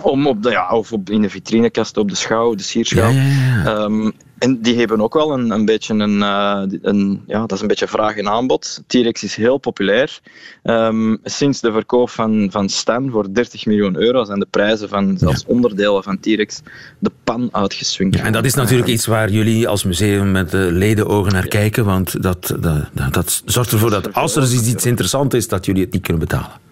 Om 0.03 0.27
op 0.27 0.43
de, 0.43 0.49
ja, 0.49 0.69
of 0.69 0.91
op, 0.93 1.09
in 1.09 1.21
de 1.21 1.29
vitrinekast, 1.29 1.97
op 1.97 2.09
de 2.09 2.15
schouw, 2.15 2.55
de 2.55 2.63
sierschouw. 2.63 3.09
Ja, 3.09 3.21
ja, 3.21 3.63
ja. 3.63 3.83
Um, 3.83 4.13
en 4.41 4.61
die 4.61 4.77
hebben 4.77 5.01
ook 5.01 5.13
wel 5.13 5.31
een, 5.33 5.51
een 5.51 5.65
beetje 5.65 5.93
een, 5.93 6.17
uh, 6.17 6.63
een, 6.81 7.23
ja, 7.27 7.39
dat 7.39 7.51
is 7.51 7.61
een 7.61 7.67
beetje 7.67 7.87
vraag 7.87 8.17
en 8.17 8.29
aanbod. 8.29 8.83
T-Rex 8.87 9.23
is 9.23 9.35
heel 9.35 9.57
populair. 9.57 10.19
Um, 10.63 11.19
sinds 11.23 11.61
de 11.61 11.71
verkoop 11.71 12.09
van, 12.09 12.47
van 12.51 12.69
Stan 12.69 13.09
voor 13.09 13.33
30 13.33 13.65
miljoen 13.65 13.95
euro 13.95 14.23
zijn 14.23 14.39
de 14.39 14.47
prijzen 14.49 14.89
van 14.89 15.17
zelfs 15.17 15.45
onderdelen 15.45 16.03
van 16.03 16.19
T-Rex 16.19 16.61
de 16.99 17.11
pan 17.23 17.49
uitgeswingd. 17.51 18.15
Ja, 18.15 18.23
en 18.23 18.31
dat 18.31 18.45
is 18.45 18.53
natuurlijk 18.53 18.89
iets 18.89 19.05
waar 19.05 19.29
jullie 19.29 19.67
als 19.67 19.83
museum 19.83 20.31
met 20.31 20.51
de 20.51 20.69
ledenogen 20.71 21.33
naar 21.33 21.47
kijken, 21.47 21.85
want 21.85 22.23
dat, 22.23 22.55
dat, 22.59 22.89
dat 23.11 23.41
zorgt 23.45 23.71
ervoor 23.71 23.89
dat 23.89 24.13
als 24.13 24.35
er 24.35 24.53
iets 24.53 24.85
interessant 24.85 25.33
is, 25.33 25.47
dat 25.47 25.65
jullie 25.65 25.83
het 25.83 25.93
niet 25.93 26.03
kunnen 26.03 26.21
betalen. 26.21 26.70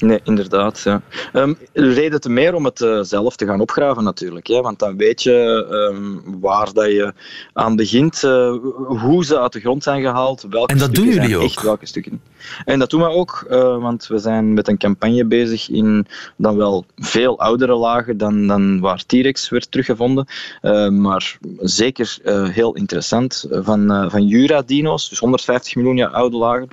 Nee, 0.00 0.20
inderdaad. 0.24 0.80
Ja. 0.80 1.02
Um, 1.32 1.58
reden 1.72 2.20
te 2.20 2.30
meer 2.30 2.54
om 2.54 2.64
het 2.64 2.80
uh, 2.80 2.98
zelf 3.02 3.36
te 3.36 3.46
gaan 3.46 3.60
opgraven 3.60 4.04
natuurlijk. 4.04 4.46
Hè, 4.46 4.60
want 4.60 4.78
dan 4.78 4.96
weet 4.96 5.22
je 5.22 5.66
um, 5.70 6.40
waar 6.40 6.72
dat 6.72 6.86
je 6.86 7.12
aan 7.52 7.76
begint, 7.76 8.22
uh, 8.22 8.54
hoe 8.86 9.24
ze 9.24 9.40
uit 9.40 9.52
de 9.52 9.60
grond 9.60 9.82
zijn 9.82 10.02
gehaald, 10.02 10.46
welke 10.50 10.72
en 10.72 10.78
dat 10.78 10.88
stukken 10.88 11.12
doen 11.12 11.22
jullie 11.22 11.36
ook. 11.36 11.42
echt 11.42 11.62
welke 11.62 11.86
stukken. 11.86 12.20
En 12.64 12.78
dat 12.78 12.90
doen 12.90 13.00
we 13.00 13.08
ook, 13.08 13.46
uh, 13.50 13.82
want 13.82 14.06
we 14.06 14.18
zijn 14.18 14.54
met 14.54 14.68
een 14.68 14.78
campagne 14.78 15.24
bezig 15.24 15.70
in 15.70 16.06
dan 16.36 16.56
wel 16.56 16.84
veel 16.96 17.38
oudere 17.38 17.74
lagen 17.74 18.16
dan, 18.16 18.46
dan 18.46 18.80
waar 18.80 19.02
T-Rex 19.06 19.48
werd 19.48 19.70
teruggevonden. 19.70 20.26
Uh, 20.62 20.88
maar 20.88 21.38
zeker 21.58 22.18
heel 22.52 22.74
interessant. 22.74 23.46
Van, 23.50 24.10
van 24.10 24.26
Jura-dino's, 24.26 25.08
dus 25.08 25.18
150 25.18 25.74
miljoen 25.74 25.96
jaar 25.96 26.10
oude 26.10 26.36
lagen. 26.36 26.68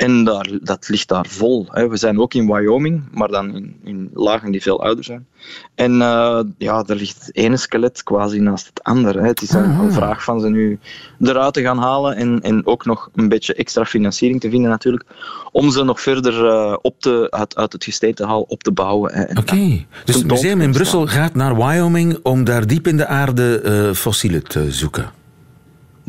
En 0.00 0.24
daar, 0.24 0.48
dat 0.62 0.88
ligt 0.88 1.08
daar 1.08 1.26
vol. 1.28 1.66
Hè. 1.70 1.88
We 1.88 1.96
zijn 1.96 2.20
ook 2.20 2.34
in 2.34 2.52
Wyoming, 2.52 3.02
maar 3.12 3.28
dan 3.28 3.54
in, 3.56 3.76
in 3.84 4.10
lagen 4.14 4.50
die 4.50 4.62
veel 4.62 4.82
ouder 4.82 5.04
zijn. 5.04 5.26
En 5.74 5.92
uh, 5.92 6.40
ja, 6.58 6.84
er 6.86 6.96
ligt 6.96 7.26
het 7.26 7.36
ene 7.36 7.56
skelet 7.56 8.02
quasi 8.02 8.38
naast 8.38 8.66
het 8.66 8.82
andere. 8.82 9.20
Hè. 9.20 9.26
Het 9.26 9.42
is 9.42 9.50
een, 9.50 9.70
een, 9.70 9.92
vraag 9.92 10.24
van 10.24 10.40
ze 10.40 10.48
nu 10.48 10.78
eruit 11.20 11.54
te 11.54 11.62
gaan 11.62 11.78
halen 11.78 12.16
en, 12.16 12.40
en 12.40 12.66
ook 12.66 12.84
nog 12.84 13.10
een 13.14 13.28
beetje 13.28 13.54
extra 13.54 13.84
financiering 13.84 14.40
te 14.40 14.50
vinden 14.50 14.70
natuurlijk, 14.70 15.04
om 15.52 15.70
ze 15.70 15.84
nog 15.84 16.00
verder 16.00 16.44
uh, 16.44 16.76
op 16.82 17.00
te, 17.00 17.26
uit, 17.30 17.56
uit 17.56 17.72
het 17.72 17.84
gesteente 17.84 18.26
halen 18.26 18.48
op 18.48 18.62
te 18.62 18.72
bouwen. 18.72 19.28
Oké, 19.30 19.40
okay. 19.40 19.86
dus 20.04 20.14
het 20.14 20.26
museum 20.26 20.60
in 20.60 20.72
Brussel 20.72 21.06
gaat 21.06 21.34
naar 21.34 21.56
Wyoming 21.56 22.18
om 22.22 22.44
daar 22.44 22.66
diep 22.66 22.86
in 22.86 22.96
de 22.96 23.06
aarde 23.06 23.62
uh, 23.64 23.94
fossielen 23.94 24.42
te 24.42 24.72
zoeken? 24.72 25.19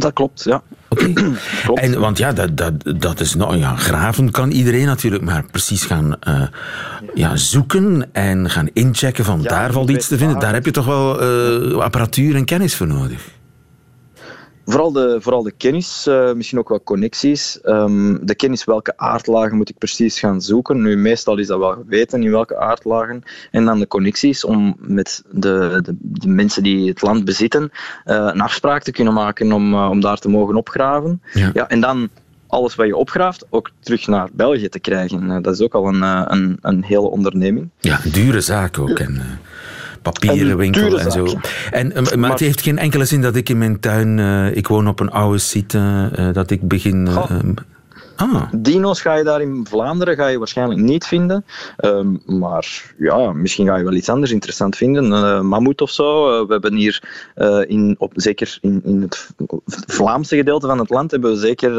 Dat 0.01 0.13
klopt, 0.13 0.43
ja. 0.43 0.61
Oké. 0.89 1.13
En 1.73 1.99
want 1.99 2.17
ja, 2.17 2.31
dat, 2.31 2.57
dat, 2.57 2.73
dat 2.99 3.19
is 3.19 3.35
nou 3.35 3.57
ja, 3.57 3.75
graven 3.75 4.31
kan 4.31 4.51
iedereen 4.51 4.85
natuurlijk, 4.85 5.23
maar 5.23 5.43
precies 5.51 5.85
gaan 5.85 6.15
uh, 6.27 6.41
ja, 7.13 7.35
zoeken 7.35 8.09
en 8.11 8.49
gaan 8.49 8.69
inchecken 8.73 9.25
van 9.25 9.41
daar 9.41 9.71
valt 9.71 9.89
iets 9.89 10.07
te 10.07 10.17
vinden. 10.17 10.39
Daar 10.39 10.53
heb 10.53 10.65
je 10.65 10.71
toch 10.71 10.85
wel 10.85 11.23
uh, 11.71 11.77
apparatuur 11.77 12.35
en 12.35 12.45
kennis 12.45 12.75
voor 12.75 12.87
nodig. 12.87 13.21
Vooral 14.71 14.91
de, 14.91 15.17
vooral 15.19 15.43
de 15.43 15.51
kennis, 15.51 16.05
uh, 16.07 16.33
misschien 16.33 16.59
ook 16.59 16.69
wel 16.69 16.83
connecties. 16.83 17.59
Um, 17.63 18.25
de 18.25 18.35
kennis 18.35 18.63
welke 18.63 18.93
aardlagen 18.97 19.57
moet 19.57 19.69
ik 19.69 19.77
precies 19.77 20.19
gaan 20.19 20.41
zoeken. 20.41 20.81
Nu, 20.81 20.97
meestal 20.97 21.37
is 21.37 21.47
dat 21.47 21.59
wel 21.59 21.71
geweten 21.71 22.23
in 22.23 22.31
welke 22.31 22.57
aardlagen. 22.57 23.23
En 23.51 23.65
dan 23.65 23.79
de 23.79 23.87
connecties 23.87 24.45
om 24.45 24.75
met 24.79 25.23
de, 25.31 25.79
de, 25.83 25.95
de 25.99 26.27
mensen 26.27 26.63
die 26.63 26.89
het 26.89 27.01
land 27.01 27.25
bezitten 27.25 27.63
uh, 27.63 28.29
een 28.33 28.41
afspraak 28.41 28.83
te 28.83 28.91
kunnen 28.91 29.13
maken 29.13 29.51
om, 29.51 29.73
uh, 29.73 29.89
om 29.89 29.99
daar 29.99 30.17
te 30.17 30.29
mogen 30.29 30.55
opgraven. 30.55 31.21
Ja. 31.33 31.49
ja. 31.53 31.69
en 31.69 31.81
dan 31.81 32.09
alles 32.47 32.75
wat 32.75 32.87
je 32.87 32.95
opgraaft 32.95 33.45
ook 33.49 33.71
terug 33.79 34.07
naar 34.07 34.29
België 34.33 34.69
te 34.69 34.79
krijgen. 34.79 35.41
dat 35.41 35.53
is 35.53 35.61
ook 35.61 35.73
al 35.73 35.87
een, 35.87 36.01
een, 36.31 36.57
een 36.61 36.83
hele 36.83 37.09
onderneming. 37.09 37.69
Ja, 37.79 37.99
dure 38.11 38.41
zaak 38.41 38.79
ook. 38.79 38.99
En, 38.99 39.39
papieren 40.01 40.57
winkel 40.57 40.99
en 40.99 41.11
zo. 41.11 41.27
En, 41.71 41.93
eh, 41.93 42.15
maar, 42.15 42.29
het 42.29 42.39
heeft 42.39 42.61
geen 42.61 42.77
enkele 42.77 43.05
zin 43.05 43.21
dat 43.21 43.35
ik 43.35 43.49
in 43.49 43.57
mijn 43.57 43.79
tuin, 43.79 44.17
uh, 44.17 44.55
ik 44.55 44.67
woon 44.67 44.87
op 44.87 44.99
een 44.99 45.11
oude 45.11 45.37
site, 45.37 45.77
uh, 46.19 46.33
dat 46.33 46.51
ik 46.51 46.67
begin 46.67 47.09
Ah. 48.21 48.43
Dino's 48.55 49.01
ga 49.01 49.13
je 49.15 49.23
daar 49.23 49.41
in 49.41 49.65
Vlaanderen 49.69 50.15
ga 50.15 50.27
je 50.27 50.37
waarschijnlijk 50.37 50.79
niet 50.79 51.05
vinden. 51.05 51.45
Um, 51.85 52.21
maar 52.25 52.93
ja, 52.97 53.31
misschien 53.31 53.67
ga 53.67 53.77
je 53.77 53.83
wel 53.83 53.93
iets 53.93 54.09
anders 54.09 54.31
interessant 54.31 54.75
vinden. 54.75 55.05
Uh, 55.05 55.41
mammoet 55.41 55.81
of 55.81 55.91
zo. 55.91 56.39
Uh, 56.41 56.47
we 56.47 56.51
hebben 56.51 56.75
hier, 56.75 57.03
uh, 57.35 57.61
in, 57.67 57.95
op, 57.97 58.11
zeker 58.15 58.57
in, 58.61 58.81
in 58.85 59.01
het 59.01 59.29
Vlaamse 59.65 60.35
gedeelte 60.35 60.67
van 60.67 60.79
het 60.79 60.89
land, 60.89 61.11
hebben 61.11 61.31
we 61.31 61.37
zeker 61.37 61.69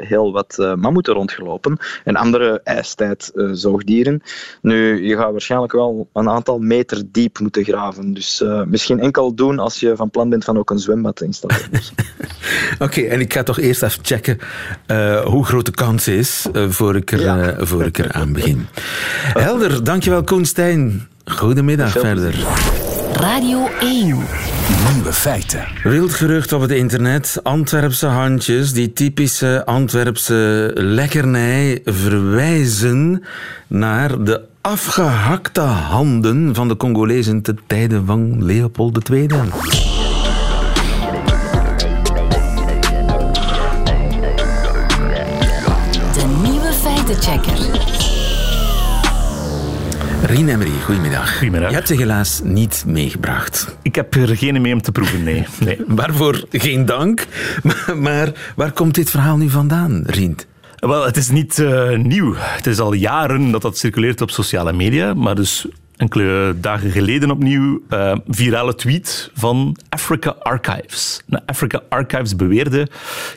heel 0.00 0.32
wat 0.32 0.74
mammoeten 0.76 1.14
rondgelopen. 1.14 1.78
En 2.04 2.16
andere 2.16 2.60
ijstijd 2.64 3.32
zoogdieren. 3.52 4.22
Nu, 4.62 5.06
je 5.06 5.16
gaat 5.16 5.30
waarschijnlijk 5.30 5.72
wel 5.72 6.08
een 6.12 6.28
aantal 6.28 6.58
meter 6.58 7.02
diep 7.12 7.38
moeten 7.38 7.64
graven. 7.64 8.14
Dus 8.14 8.44
misschien 8.66 9.00
enkel 9.00 9.34
doen 9.34 9.58
als 9.58 9.80
je 9.80 9.96
van 9.96 10.10
plan 10.10 10.28
bent 10.28 10.44
van 10.44 10.58
ook 10.58 10.70
een 10.70 10.78
zwembad 10.78 11.16
te 11.16 11.24
installeren. 11.24 11.70
Oké, 12.78 13.00
en 13.00 13.20
ik 13.20 13.32
ga 13.32 13.42
toch 13.42 13.58
eerst 13.58 13.82
even 13.82 14.04
checken 14.04 14.38
hoe 15.24 15.44
groot 15.44 15.66
de 15.66 15.72
kans 15.78 16.08
is 16.08 16.46
uh, 16.52 16.64
voor, 16.68 16.96
ik 16.96 17.12
er, 17.12 17.20
ja. 17.20 17.36
uh, 17.36 17.54
voor 17.58 17.84
ik 17.84 17.98
er 17.98 18.12
aan 18.12 18.32
begin. 18.32 18.66
Helder, 19.46 19.84
dankjewel 19.84 20.22
Koen 20.22 20.44
Stijn. 20.44 21.08
Goedemiddag 21.24 21.90
verder. 21.90 22.34
Radio 23.12 23.68
1. 23.80 24.06
Nieuwe 24.92 25.12
feiten. 25.12 25.64
Wild 25.82 26.14
gerucht 26.14 26.52
op 26.52 26.60
het 26.60 26.70
internet. 26.70 27.40
Antwerpse 27.42 28.06
handjes, 28.06 28.72
die 28.72 28.92
typische 28.92 29.62
Antwerpse 29.66 30.70
lekkernij, 30.74 31.80
verwijzen 31.84 33.24
naar 33.66 34.24
de 34.24 34.40
afgehakte 34.60 35.60
handen 35.60 36.54
van 36.54 36.68
de 36.68 36.76
Congolezen 36.76 37.42
te 37.42 37.54
tijden 37.66 38.06
van 38.06 38.44
Leopold 38.44 39.08
II. 39.08 39.28
Feitenchecker. 47.18 47.86
Rien 50.22 50.48
Emery, 50.48 50.80
goedemiddag. 50.84 51.32
Goedemiddag. 51.32 51.68
Je 51.68 51.74
hebt 51.74 51.88
ze 51.88 51.94
helaas 51.94 52.40
niet 52.44 52.84
meegebracht. 52.86 53.76
Ik 53.82 53.94
heb 53.94 54.14
er 54.14 54.36
geen 54.36 54.60
mee 54.60 54.72
om 54.72 54.82
te 54.82 54.92
proeven, 54.92 55.22
nee. 55.22 55.46
nee. 55.64 55.78
Waarvoor 55.86 56.44
geen 56.50 56.86
dank. 56.86 57.26
Maar, 57.96 58.32
waar 58.56 58.72
komt 58.72 58.94
dit 58.94 59.10
verhaal 59.10 59.36
nu 59.36 59.50
vandaan, 59.50 60.02
Rien? 60.06 60.36
Wel, 60.76 61.04
het 61.04 61.16
is 61.16 61.28
niet 61.30 61.58
uh, 61.58 61.96
nieuw. 61.96 62.34
Het 62.36 62.66
is 62.66 62.78
al 62.78 62.92
jaren 62.92 63.50
dat 63.50 63.62
dat 63.62 63.78
circuleert 63.78 64.20
op 64.20 64.30
sociale 64.30 64.72
media. 64.72 65.14
Maar 65.14 65.34
dus 65.34 65.66
enkele 65.98 66.54
dagen 66.60 66.90
geleden 66.90 67.30
opnieuw 67.30 67.82
uh, 67.90 68.12
virale 68.28 68.74
tweet 68.74 69.30
van 69.34 69.76
Africa 69.88 70.36
Archives. 70.38 71.22
Nou, 71.26 71.42
Africa 71.46 71.82
Archives 71.88 72.36
beweerde, 72.36 72.88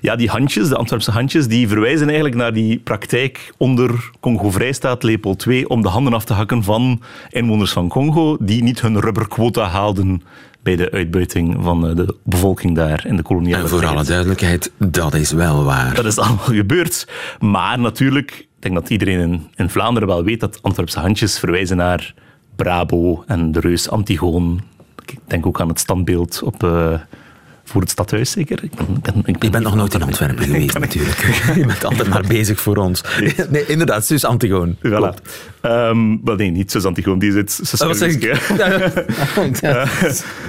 ja, 0.02 0.16
die 0.16 0.30
handjes, 0.30 0.68
de 0.68 0.76
Antwerpse 0.76 1.12
handjes, 1.12 1.48
die 1.48 1.68
verwijzen 1.68 2.06
eigenlijk 2.06 2.36
naar 2.36 2.54
die 2.54 2.80
praktijk 2.80 3.54
onder 3.58 4.12
Congo-Vrijstaat 4.20 5.04
Leopold 5.04 5.46
II 5.46 5.64
om 5.64 5.82
de 5.82 5.88
handen 5.88 6.14
af 6.14 6.26
te 6.26 6.34
hakken 6.34 6.64
van 6.64 7.02
inwoners 7.30 7.72
van 7.72 7.88
Congo 7.88 8.38
die 8.40 8.64
niet 8.64 8.82
hun 8.82 9.00
rubberquota 9.00 9.68
haalden 9.68 10.22
bij 10.64 10.76
de 10.76 10.92
uitbuiting 10.92 11.58
van 11.62 11.88
eh, 11.88 11.96
de 11.96 12.16
bevolking 12.24 12.76
daar 12.76 13.06
in 13.08 13.16
de 13.16 13.22
koloniale 13.22 13.64
En 13.64 13.70
voor 13.70 13.86
alle 13.86 14.04
duidelijkheid, 14.04 14.72
dat 14.78 15.14
is 15.14 15.32
wel 15.32 15.64
waar. 15.64 15.96
Dat 15.96 16.06
is 16.06 16.18
allemaal 16.18 16.46
gebeurd. 16.46 17.08
Maar 17.40 17.80
natuurlijk, 17.80 18.32
ik 18.32 18.48
denk 18.60 18.76
dat 18.76 18.90
iedereen 18.90 19.20
in, 19.20 19.48
in 19.56 19.70
Vlaanderen 19.70 20.08
wel 20.08 20.24
weet 20.24 20.40
dat 20.40 20.60
Antwerpse 20.62 21.00
handjes 21.00 21.40
verwijzen 21.40 21.78
naar 21.78 22.14
Brabo 22.62 23.24
en 23.28 23.52
de 23.52 23.60
reus 23.60 23.90
Antigoon. 23.90 24.62
Ik 25.06 25.18
denk 25.28 25.46
ook 25.46 25.62
aan 25.62 25.68
het 25.68 25.80
standbeeld 25.80 26.42
op, 26.44 26.64
uh, 26.64 27.00
voor 27.72 27.82
het 27.82 27.90
stadhuis, 27.90 28.32
zeker. 28.32 28.64
Ik 28.64 28.76
ben, 28.76 28.86
ben, 29.02 29.14
ik 29.16 29.24
ben, 29.24 29.36
je 29.40 29.50
bent 29.50 29.64
nog 29.64 29.76
nooit 29.76 29.94
in 29.94 30.02
Antwerpen 30.02 30.46
geweest, 30.52 30.80
natuurlijk. 30.80 31.20
je 31.56 31.66
bent 31.66 31.86
altijd 31.86 32.10
maar 32.10 32.24
bezig 32.28 32.62
voor 32.62 32.78
ons. 32.78 33.04
Nee, 33.50 33.66
inderdaad, 33.66 34.06
Sus 34.06 34.26
Antigoon. 34.26 34.76
Voilà. 34.76 35.14
Um, 35.62 36.22
wel 36.24 36.36
nee, 36.36 36.50
niet 36.52 36.72
Sus 36.72 36.86
Antigoon, 36.86 37.20
die 37.20 37.32
zit... 37.32 37.60
Oh, 37.84 37.92
zeg 37.92 38.14
ik? 38.14 38.24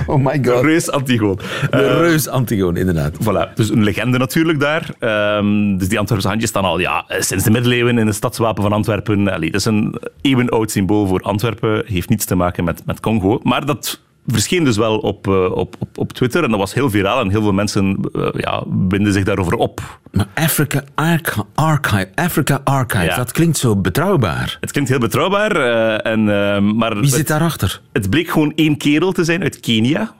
oh 0.06 0.24
my 0.24 0.34
god. 0.34 0.44
De 0.44 0.60
reus 0.62 0.90
Antigoon. 0.90 1.38
De 1.70 1.76
uh, 1.76 1.80
reus 1.80 2.28
Antigoon, 2.28 2.76
inderdaad. 2.76 3.16
Voilà, 3.22 3.54
dus 3.54 3.70
een 3.70 3.84
legende 3.84 4.18
natuurlijk 4.18 4.60
daar. 4.60 4.90
Um, 5.38 5.78
dus 5.78 5.88
die 5.88 5.98
Antwerpse 5.98 6.28
handjes 6.28 6.50
staan 6.50 6.64
al 6.64 6.78
ja, 6.78 7.04
sinds 7.08 7.44
de 7.44 7.50
middeleeuwen 7.50 7.98
in 7.98 8.06
het 8.06 8.16
stadswapen 8.16 8.62
van 8.62 8.72
Antwerpen. 8.72 9.28
Allee, 9.28 9.50
dat 9.50 9.60
is 9.60 9.66
een 9.66 10.00
eeuwenoud 10.20 10.70
symbool 10.70 11.06
voor 11.06 11.20
Antwerpen. 11.20 11.82
Heeft 11.86 12.08
niets 12.08 12.24
te 12.24 12.34
maken 12.34 12.64
met, 12.64 12.82
met 12.86 13.00
Congo. 13.00 13.40
Maar 13.42 13.66
dat 13.66 14.00
verscheen 14.26 14.64
dus 14.64 14.76
wel 14.76 14.98
op, 14.98 15.26
uh, 15.26 15.44
op, 15.44 15.76
op, 15.78 15.98
op 15.98 16.12
Twitter 16.12 16.44
en 16.44 16.50
dat 16.50 16.58
was 16.58 16.74
heel 16.74 16.90
viraal 16.90 17.20
en 17.20 17.30
heel 17.30 17.42
veel 17.42 17.52
mensen 17.52 17.98
uh, 18.12 18.28
ja, 18.32 18.64
winden 18.88 19.12
zich 19.12 19.24
daarover 19.24 19.54
op. 19.54 20.00
Maar 20.12 20.26
Africa 20.34 20.84
Archive, 21.54 22.08
Africa 22.14 22.60
Archive 22.64 23.04
ja. 23.04 23.16
dat 23.16 23.32
klinkt 23.32 23.58
zo 23.58 23.76
betrouwbaar. 23.76 24.56
Het 24.60 24.70
klinkt 24.70 24.90
heel 24.90 24.98
betrouwbaar. 24.98 25.56
Uh, 25.56 26.06
en, 26.06 26.24
maar 26.76 27.00
Wie 27.00 27.10
zit 27.10 27.28
daarachter? 27.28 27.80
Het 27.92 28.10
bleek 28.10 28.28
gewoon 28.28 28.52
één 28.54 28.76
kerel 28.76 29.12
te 29.12 29.24
zijn 29.24 29.42
uit 29.42 29.60
Kenia. 29.60 30.14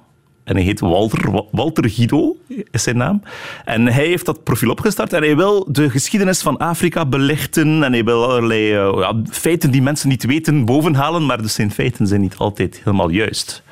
En 0.44 0.54
hij 0.54 0.64
heet 0.64 0.80
Walter, 0.80 1.44
Walter 1.50 1.90
Guido, 1.90 2.36
is 2.70 2.82
zijn 2.82 2.96
naam. 2.96 3.22
En 3.64 3.86
hij 3.86 4.06
heeft 4.06 4.26
dat 4.26 4.44
profiel 4.44 4.70
opgestart 4.70 5.12
en 5.12 5.22
hij 5.22 5.36
wil 5.36 5.66
de 5.72 5.90
geschiedenis 5.90 6.42
van 6.42 6.58
Afrika 6.58 7.06
belichten 7.06 7.82
en 7.82 7.92
hij 7.92 8.04
wil 8.04 8.24
allerlei 8.24 8.62
ja, 8.98 9.22
feiten 9.30 9.70
die 9.70 9.82
mensen 9.82 10.08
niet 10.08 10.24
weten 10.24 10.64
bovenhalen, 10.64 11.26
maar 11.26 11.42
dus 11.42 11.54
zijn 11.54 11.70
feiten 11.70 12.06
zijn 12.06 12.20
niet 12.20 12.36
altijd 12.36 12.80
helemaal 12.84 13.08
juist. 13.08 13.62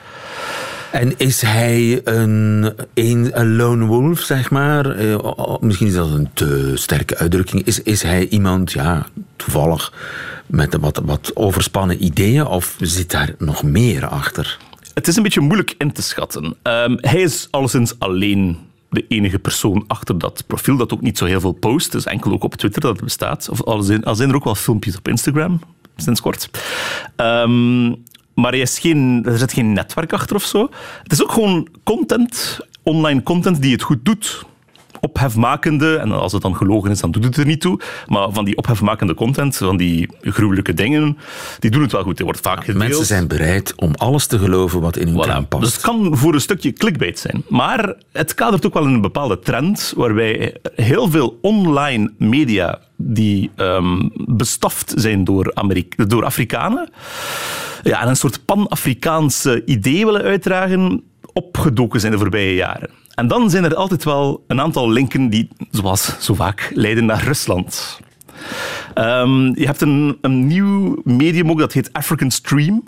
En 0.92 1.18
is 1.18 1.42
hij 1.42 2.00
een, 2.04 2.72
een, 2.94 3.56
lone 3.56 3.84
wolf, 3.84 4.20
zeg 4.20 4.50
maar? 4.50 5.00
Uh, 5.00 5.56
misschien 5.60 5.86
is 5.86 5.94
dat 5.94 6.10
een 6.10 6.30
te 6.32 6.72
sterke 6.74 7.16
uitdrukking. 7.16 7.64
Is, 7.64 7.82
is 7.82 8.02
hij 8.02 8.28
iemand, 8.28 8.72
ja, 8.72 9.06
toevallig, 9.36 9.92
met 10.46 10.76
wat, 10.80 11.00
wat 11.04 11.30
overspannen 11.34 12.04
ideeën? 12.04 12.46
Of 12.46 12.76
zit 12.80 13.10
daar 13.10 13.34
nog 13.38 13.62
meer 13.62 14.06
achter? 14.06 14.58
Het 14.94 15.08
is 15.08 15.16
een 15.16 15.22
beetje 15.22 15.40
moeilijk 15.40 15.74
in 15.78 15.92
te 15.92 16.02
schatten. 16.02 16.44
Um, 16.44 16.98
hij 17.00 17.20
is 17.20 17.48
alleszins 17.50 17.98
alleen 17.98 18.58
de 18.90 19.04
enige 19.08 19.38
persoon 19.38 19.84
achter 19.86 20.18
dat 20.18 20.44
profiel, 20.46 20.76
dat 20.76 20.92
ook 20.92 21.00
niet 21.00 21.18
zo 21.18 21.24
heel 21.24 21.40
veel 21.40 21.52
post. 21.52 21.92
Dus 21.92 22.04
enkel 22.04 22.32
ook 22.32 22.44
op 22.44 22.54
Twitter 22.54 22.80
dat 22.80 23.00
bestaat. 23.00 23.48
Of 23.48 23.62
al 23.62 23.82
zijn 23.82 24.28
er 24.28 24.34
ook 24.34 24.44
wel 24.44 24.54
filmpjes 24.54 24.96
op 24.96 25.08
Instagram, 25.08 25.60
sinds 25.96 26.20
kort. 26.20 26.50
Um, 27.16 28.04
maar 28.40 28.54
is 28.54 28.78
geen, 28.78 29.22
er 29.24 29.38
zit 29.38 29.52
geen 29.52 29.72
netwerk 29.72 30.12
achter 30.12 30.36
of 30.36 30.44
zo. 30.44 30.68
Het 31.02 31.12
is 31.12 31.22
ook 31.22 31.32
gewoon 31.32 31.68
content, 31.84 32.58
online 32.82 33.22
content, 33.22 33.62
die 33.62 33.72
het 33.72 33.82
goed 33.82 34.04
doet. 34.04 34.44
Ophefmakende, 35.00 35.96
en 35.96 36.12
als 36.12 36.32
het 36.32 36.42
dan 36.42 36.56
gelogen 36.56 36.90
is, 36.90 37.00
dan 37.00 37.10
doet 37.10 37.24
het 37.24 37.36
er 37.36 37.46
niet 37.46 37.60
toe, 37.60 37.80
maar 38.06 38.30
van 38.30 38.44
die 38.44 38.56
ophefmakende 38.56 39.14
content, 39.14 39.56
van 39.56 39.76
die 39.76 40.08
gruwelijke 40.20 40.74
dingen, 40.74 41.18
die 41.58 41.70
doen 41.70 41.82
het 41.82 41.92
wel 41.92 42.02
goed. 42.02 42.18
Er 42.18 42.24
wordt 42.24 42.40
vaak 42.40 42.60
gedeeld. 42.64 42.78
Mensen 42.78 43.06
zijn 43.06 43.28
bereid 43.28 43.72
om 43.76 43.92
alles 43.94 44.26
te 44.26 44.38
geloven 44.38 44.80
wat 44.80 44.96
in 44.96 45.08
hun 45.08 45.44
Voilà. 45.44 45.48
past. 45.48 45.62
Dus 45.62 45.72
het 45.72 45.82
kan 45.82 46.16
voor 46.16 46.34
een 46.34 46.40
stukje 46.40 46.72
clickbait 46.72 47.18
zijn. 47.18 47.42
Maar 47.48 47.94
het 48.12 48.34
kadert 48.34 48.66
ook 48.66 48.74
wel 48.74 48.86
in 48.86 48.94
een 48.94 49.00
bepaalde 49.00 49.38
trend 49.38 49.92
waarbij 49.96 50.56
heel 50.74 51.10
veel 51.10 51.38
online 51.40 52.12
media 52.18 52.78
die 52.96 53.50
ehm, 53.56 54.08
bestoft 54.14 54.92
zijn 54.96 55.24
door, 55.24 55.50
Amerika 55.54 56.04
door 56.04 56.24
Afrikanen 56.24 56.88
ja, 57.82 58.02
en 58.02 58.08
een 58.08 58.16
soort 58.16 58.44
pan-Afrikaanse 58.44 59.62
idee 59.64 60.04
willen 60.04 60.22
uitdragen, 60.22 61.02
opgedoken 61.32 62.00
zijn 62.00 62.12
de 62.12 62.18
voorbije 62.18 62.54
jaren. 62.54 62.90
En 63.20 63.28
dan 63.28 63.50
zijn 63.50 63.64
er 63.64 63.74
altijd 63.74 64.04
wel 64.04 64.44
een 64.46 64.60
aantal 64.60 64.90
linken 64.90 65.28
die, 65.28 65.48
zoals 65.70 66.16
zo 66.20 66.34
vaak, 66.34 66.70
leiden 66.74 67.04
naar 67.04 67.24
Rusland. 67.24 68.00
Ehm, 68.94 69.44
je 69.44 69.66
hebt 69.66 69.80
een, 69.80 70.18
een 70.20 70.46
nieuw 70.46 71.00
medium 71.04 71.50
ook, 71.50 71.58
dat 71.58 71.72
heet 71.72 71.92
African 71.92 72.30
Stream 72.30 72.82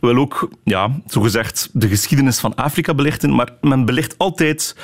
wil 0.00 0.16
ook, 0.16 0.48
ja, 0.64 0.90
zogezegd, 1.06 1.68
de 1.72 1.88
geschiedenis 1.88 2.38
van 2.38 2.54
Afrika 2.54 2.94
belichten, 2.94 3.34
maar 3.34 3.48
men 3.60 3.84
belicht 3.84 4.18
altijd 4.18 4.76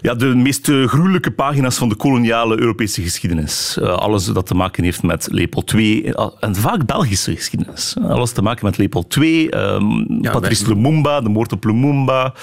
ja, 0.00 0.14
de 0.14 0.26
meest 0.26 0.68
eh, 0.68 0.86
gruwelijke 0.86 1.30
pagina's 1.30 1.76
van 1.76 1.88
de 1.88 1.94
koloniale 1.94 2.58
Europese 2.60 3.02
geschiedenis. 3.02 3.78
Eh, 3.82 3.88
alles 3.88 4.24
dat 4.24 4.46
te 4.46 4.54
maken 4.54 4.84
heeft 4.84 5.02
met 5.02 5.28
Leopold 5.30 5.72
II, 5.72 6.04
eh, 6.04 6.26
en 6.40 6.54
vaak 6.54 6.86
Belgische 6.86 7.34
geschiedenis. 7.36 7.96
Alles 8.08 8.32
te 8.32 8.42
maken 8.42 8.64
met 8.64 8.76
Leopold 8.76 9.16
II, 9.16 9.48
ehm, 9.48 10.22
Ja, 10.22 10.30
Patrice 10.30 10.64
wij- 10.66 10.74
Lumumba, 10.74 11.20
de 11.20 11.28
moord 11.28 11.52
op 11.52 11.64
Lumumba, 11.64 12.34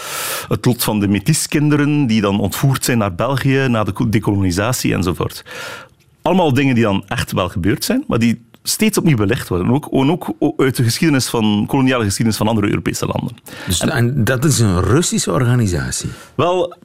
het 0.48 0.66
lot 0.66 0.84
van 0.84 1.00
de 1.00 1.08
Métis-kinderen 1.08 2.08
die 2.08 2.22
dan 2.22 2.40
ontvoerd 2.40 2.86
zijn 2.86 2.98
naar 2.98 3.16
België 3.16 3.66
na 3.70 3.84
de 3.84 4.10
decolonisatie 4.10 4.94
enzovoort. 4.94 5.44
Allemaal 6.22 6.54
dingen 6.54 6.76
die 6.76 6.84
dan 6.84 7.04
echt 7.08 7.32
wel 7.32 7.50
gebeurd 7.50 7.84
zijn, 7.84 8.04
maar 8.08 8.20
die 8.20 8.42
steeds 8.68 8.98
opnieuw 8.98 9.18
belicht 9.18 9.48
worden. 9.48 9.72
Ook, 9.72 9.88
en 9.92 10.12
ook 10.12 10.34
uit 10.58 10.76
de 10.76 10.84
geschiedenis 10.84 11.28
van, 11.28 11.66
koloniale 11.68 12.04
geschiedenis 12.04 12.38
van 12.38 12.48
andere 12.48 12.68
Europese 12.68 13.06
landen. 13.06 13.38
Dus, 13.66 13.80
en 13.80 14.24
dat 14.24 14.46
is 14.46 14.60
een 14.60 14.82
Russische 14.82 15.32
organisatie. 15.32 16.10
Wel, 16.36 16.76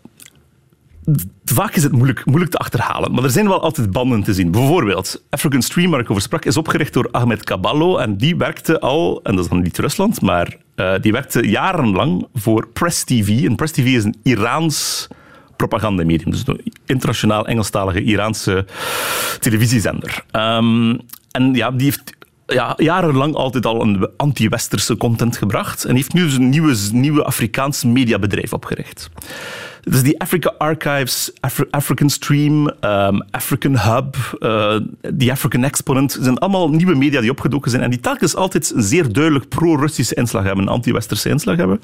vaak 1.44 1.74
is 1.74 1.82
het 1.82 1.92
moeilijk, 1.92 2.24
moeilijk 2.24 2.50
te 2.50 2.58
achterhalen, 2.58 3.12
maar 3.12 3.24
er 3.24 3.30
zijn 3.30 3.48
wel 3.48 3.62
altijd 3.62 3.90
banden 3.90 4.22
te 4.22 4.34
zien. 4.34 4.50
Bijvoorbeeld, 4.50 5.22
African 5.30 5.62
Stream, 5.62 5.90
waar 5.90 6.00
ik 6.00 6.10
over 6.10 6.22
sprak, 6.22 6.44
is 6.44 6.56
opgericht 6.56 6.92
door 6.92 7.08
Ahmed 7.10 7.44
Caballo 7.44 7.96
en 7.96 8.16
die 8.16 8.36
werkte 8.36 8.80
al, 8.80 9.20
en 9.22 9.34
dat 9.34 9.44
is 9.44 9.50
dan 9.50 9.62
niet 9.62 9.78
Rusland, 9.78 10.20
maar 10.20 10.56
eh, 10.74 10.94
die 11.00 11.12
werkte 11.12 11.48
jarenlang 11.48 12.26
voor 12.34 12.68
Press 12.68 13.04
TV. 13.04 13.44
En 13.44 13.56
Press 13.56 13.72
TV 13.72 13.84
is 13.84 14.04
een 14.04 14.16
Iraans 14.22 15.08
propagandamedium, 15.56 16.30
dus 16.30 16.42
een 16.46 16.72
internationaal 16.86 17.46
Engelstalige 17.46 18.02
Iraanse 18.02 18.66
televisiezender. 19.38 20.24
Ehm, 20.30 20.96
en 21.30 21.54
ja, 21.54 21.70
die 21.70 21.84
heeft 21.84 22.18
ja, 22.46 22.74
jarenlang 22.76 23.34
altijd 23.34 23.66
al 23.66 23.82
een 23.82 24.08
anti-westerse 24.16 24.96
content 24.96 25.36
gebracht 25.36 25.84
en 25.84 25.94
heeft 25.94 26.12
nu 26.12 26.22
dus 26.22 26.34
een 26.34 26.48
nieuwe, 26.48 26.76
nieuwe 26.92 27.24
Afrikaans 27.24 27.84
mediabedrijf 27.84 28.52
opgericht. 28.52 29.10
Dus 29.80 30.02
die 30.02 30.20
Africa 30.20 30.54
Archives, 30.58 31.32
Afri- 31.40 31.66
African 31.70 32.10
Stream, 32.10 32.68
ehm, 32.68 33.20
African 33.30 33.78
Hub, 33.78 34.16
eh, 34.38 34.76
die 35.14 35.30
African 35.30 35.64
Exponent, 35.64 36.18
zijn 36.20 36.38
allemaal 36.38 36.70
nieuwe 36.70 36.94
media 36.94 37.20
die 37.20 37.30
opgedoken 37.30 37.70
zijn 37.70 37.82
en 37.82 37.90
die 37.90 38.00
telkens 38.00 38.36
altijd 38.36 38.72
een 38.74 38.82
zeer 38.82 39.12
duidelijk 39.12 39.48
pro-Russische 39.48 40.14
inslag 40.14 40.44
hebben, 40.44 40.64
een 40.64 40.72
anti-Westerse 40.72 41.28
inslag 41.28 41.56
hebben. 41.56 41.80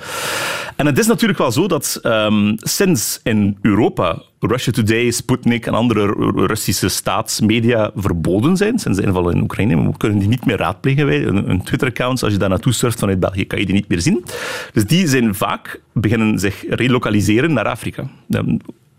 En 0.76 0.86
het 0.86 0.98
is 0.98 1.06
natuurlijk 1.06 1.38
wel 1.38 1.52
zo 1.52 1.66
dat 1.66 1.98
ehm, 2.02 2.52
sinds 2.56 3.20
in 3.22 3.58
Europa 3.62 4.22
Russia 4.46 4.72
Today, 4.72 5.10
Sputnik 5.10 5.66
en 5.66 5.72
andere 5.74 6.06
Ru- 6.06 6.46
Russische 6.46 6.88
staatsmedia 6.88 7.90
verboden 7.94 8.56
zijn, 8.56 8.78
sinds 8.78 8.98
de 8.98 9.04
inval 9.04 9.30
in 9.30 9.42
Oekraïne, 9.42 9.90
we 9.90 9.96
kunnen 9.96 10.18
die 10.18 10.28
niet 10.28 10.46
meer 10.46 10.56
raadplegen. 10.56 11.06
Wij. 11.06 11.24
Een, 11.26 11.62
Twitter-account, 11.62 12.22
als 12.22 12.32
je 12.32 12.38
daar 12.38 12.48
naartoe 12.48 12.72
surft 12.72 12.98
vanuit 12.98 13.20
België, 13.20 13.46
kan 13.46 13.58
je 13.58 13.66
die 13.66 13.74
niet 13.74 13.88
meer 13.88 14.00
zien. 14.00 14.24
Dus 14.72 14.84
die 14.86 15.08
zijn 15.08 15.34
vaak 15.34 15.80
beginnen 15.92 16.38
zich 16.38 16.64
relocaliseren 16.68 17.52
naar 17.52 17.64
Afrika. 17.64 18.10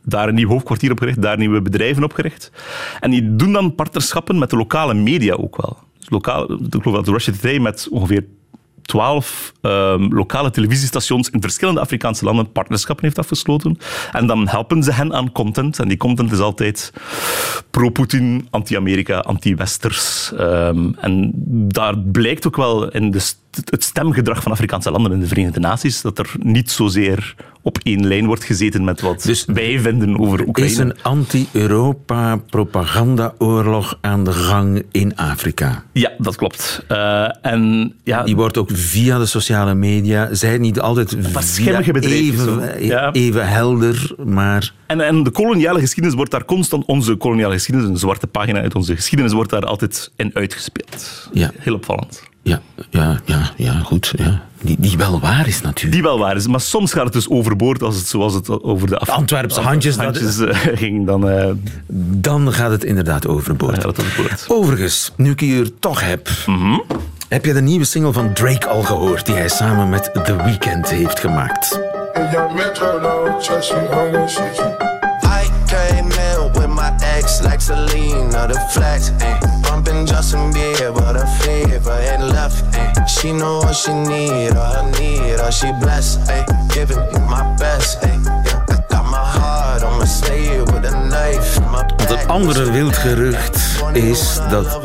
Daar 0.04 0.27
een 0.27 0.36
nieuw 0.36 0.50
hoofdkwartier 0.50 0.92
opgericht, 0.92 1.22
daar 1.22 1.38
nieuwe 1.38 1.62
bedrijven 1.62 2.04
opgericht. 2.04 2.51
En 3.00 3.12
die 3.12 3.36
doen 3.36 3.54
dan 3.54 3.75
partnerschappen 3.75 4.39
met 4.39 4.50
de 4.50 4.58
lokale 4.58 4.94
media 4.94 5.34
ook 5.34 5.62
wel. 5.62 5.77
Dus 6.00 6.10
lokaal, 6.10 6.51
ik 6.51 6.60
geloof 6.70 6.96
dat 6.96 7.08
Russia 7.08 7.34
Today 7.34 7.60
met 7.60 7.88
ongeveer 7.92 8.25
twaalf 8.88 9.53
ehm, 9.62 10.13
lokale 10.13 10.51
televisiestations 10.51 11.29
in 11.29 11.41
verschillende 11.41 11.79
Afrikaanse 11.79 12.25
landen 12.25 12.51
partnerschappen 12.51 13.06
heeft 13.06 13.20
afgesloten. 13.20 13.77
En 14.12 14.27
dan 14.27 14.48
helpen 14.48 14.84
ze 14.84 14.91
hen 14.91 15.13
aan 15.13 15.32
content. 15.32 15.79
En 15.79 15.88
die 15.88 15.98
content 15.98 16.32
is 16.32 16.39
altijd 16.39 16.94
pro-Putin, 17.72 18.48
anti-Amerika, 18.50 19.20
anti-Westers. 19.20 20.31
Ehm, 20.38 20.92
en 21.00 21.31
daar 21.68 21.98
blijkt 21.98 22.48
ook 22.48 22.55
wel 22.55 22.90
in 22.90 23.12
de 23.12 23.20
het 23.63 23.83
stemgedrag 23.83 24.43
van 24.43 24.51
Afrikaanse 24.51 24.91
landen 24.91 25.11
in 25.11 25.20
de 25.20 25.27
Verenigde 25.27 25.59
Naties 25.59 26.01
dat 26.01 26.20
er 26.20 26.31
niet 26.39 26.72
zozeer 26.72 27.35
op 27.61 27.77
één 27.83 28.07
lijn 28.07 28.25
wordt 28.25 28.43
gezeten 28.43 28.83
met 28.83 29.01
wat 29.01 29.24
Dus 29.24 29.46
wij 29.46 29.79
vinden 29.79 30.20
over 30.20 30.39
Is 30.39 30.46
Oekraïne. 30.48 30.81
een 30.81 30.96
anti-Europa-propagandaoorlog 31.01 33.98
aan 34.01 34.24
de 34.24 34.31
gang 34.33 34.83
in 34.91 35.15
Afrika? 35.15 35.83
Ja, 35.91 36.11
dat 36.17 36.35
klopt. 36.35 36.83
Eh, 36.87 37.29
en 37.41 37.93
ja, 38.03 38.24
Die 38.24 38.35
wordt 38.35 38.57
ook 38.57 38.70
via 38.74 39.17
de 39.17 39.25
sociale 39.25 39.74
media, 39.75 40.33
zij 40.33 40.57
niet 40.57 40.79
altijd 40.79 41.15
via 41.20 41.81
even. 42.00 42.85
Ja. 42.85 43.11
even 43.11 43.48
helder, 43.48 44.15
maar 44.25 44.74
En, 44.87 45.01
en 45.01 45.24
de 45.24 45.29
koloniale 45.31 45.79
geschiedenis 45.79 46.15
wordt 46.17 46.31
daar 46.31 46.46
constant, 46.46 46.85
onze 46.85 47.15
koloniale 47.15 47.53
geschiedenis, 47.53 47.89
een 47.89 47.98
zwarte 47.98 48.27
pagina 48.27 48.61
uit 48.61 48.75
onze 48.75 48.96
geschiedenis, 48.96 49.33
wordt 49.33 49.50
daar 49.50 49.65
altijd 49.65 50.11
in 50.15 50.31
uitgespeeld. 50.33 51.29
Ja. 51.33 51.51
Heel 51.57 51.74
opvallend. 51.74 52.24
Ja, 52.48 52.60
ja, 52.90 53.20
ja, 53.25 53.51
ja 53.57 53.72
goed. 53.74 54.14
Ja. 54.18 54.42
Die, 54.62 54.75
die 54.79 54.98
wel 54.98 55.20
waar 55.20 55.48
is 55.48 55.62
natuurlijk. 55.62 55.94
Die 55.94 56.03
wel 56.03 56.20
waar 56.20 56.36
is, 56.36 56.48
maar 56.48 56.62
soms 56.62 56.94
gaat 56.94 57.03
het 57.03 57.14
dus 57.14 57.29
overboord 57.29 57.81
als 57.83 57.96
het 57.96 58.07
zoals 58.07 58.33
het 58.33 58.64
over 58.64 58.88
de 58.88 58.98
Af- 58.98 59.10
Antwerpse 59.10 59.62
handjes, 59.62 59.98
eh, 59.98 60.57
ging, 60.83 61.05
dan 61.05 61.29
eh, 61.29 61.50
Dan 62.22 62.53
gaat 62.53 62.72
het 62.72 62.83
inderdaad 62.83 63.27
overboord. 63.27 63.86
overboord. 63.86 64.46
Overigens, 64.48 65.12
nu 65.16 65.31
ik 65.31 65.40
je 65.40 65.46
hier 65.46 65.79
toch 65.79 66.01
heb, 66.01 66.29
Mhm. 66.46 66.79
heb 67.29 67.46
je 67.46 67.53
de 67.53 67.62
nieuwe 67.62 67.86
single 67.86 68.14
van 68.14 68.33
Drake 68.33 68.68
al 68.68 68.81
gehoord 68.83 69.25
die 69.25 69.36
hij 69.36 69.50
samen 69.50 69.90
met 69.90 70.10
The 70.24 70.36
Weeknd 70.36 70.90
heeft 70.90 71.20
gemaakt? 71.20 71.79
I 75.24 75.50
came 75.68 76.10
in 76.14 76.51
with 76.53 76.68
my 76.75 76.92
ex 77.18 77.40
like 77.42 77.74
or 78.36 78.48
the 78.51 78.66
flex. 78.70 79.12
Ay. 79.20 79.56
Bumping 79.77 80.07
Justin 80.07 80.51
Bieber, 80.51 81.13
the 81.13 81.27
fever 81.44 81.92
ain't 82.09 82.33
left. 82.33 82.66
Ay. 82.75 83.05
She 83.05 83.31
know 83.31 83.59
what 83.59 83.75
she 83.75 83.94
need 83.94 84.50
or 84.57 84.70
her 84.74 84.90
need 84.98 85.40
or 85.40 85.51
she 85.51 85.72
blessed. 85.79 86.27
Ay. 86.27 86.46
Giving 86.74 86.98
me 86.98 87.20
my 87.29 87.44
best. 87.59 88.03
Ay. 88.03 88.18
Yeah. 88.25 88.85
Got 88.90 89.05
my 89.05 89.18
heart 89.18 89.83
on 89.83 90.00
my 90.00 90.05
sleeve 90.05 90.66
with 90.74 90.83
a 90.83 90.94
knife 91.09 91.61
Want 91.98 92.09
een 92.09 92.27
andere 92.27 92.72
wild 92.72 92.96
gerucht 92.96 93.83
is 93.94 94.40
dat 94.50 94.81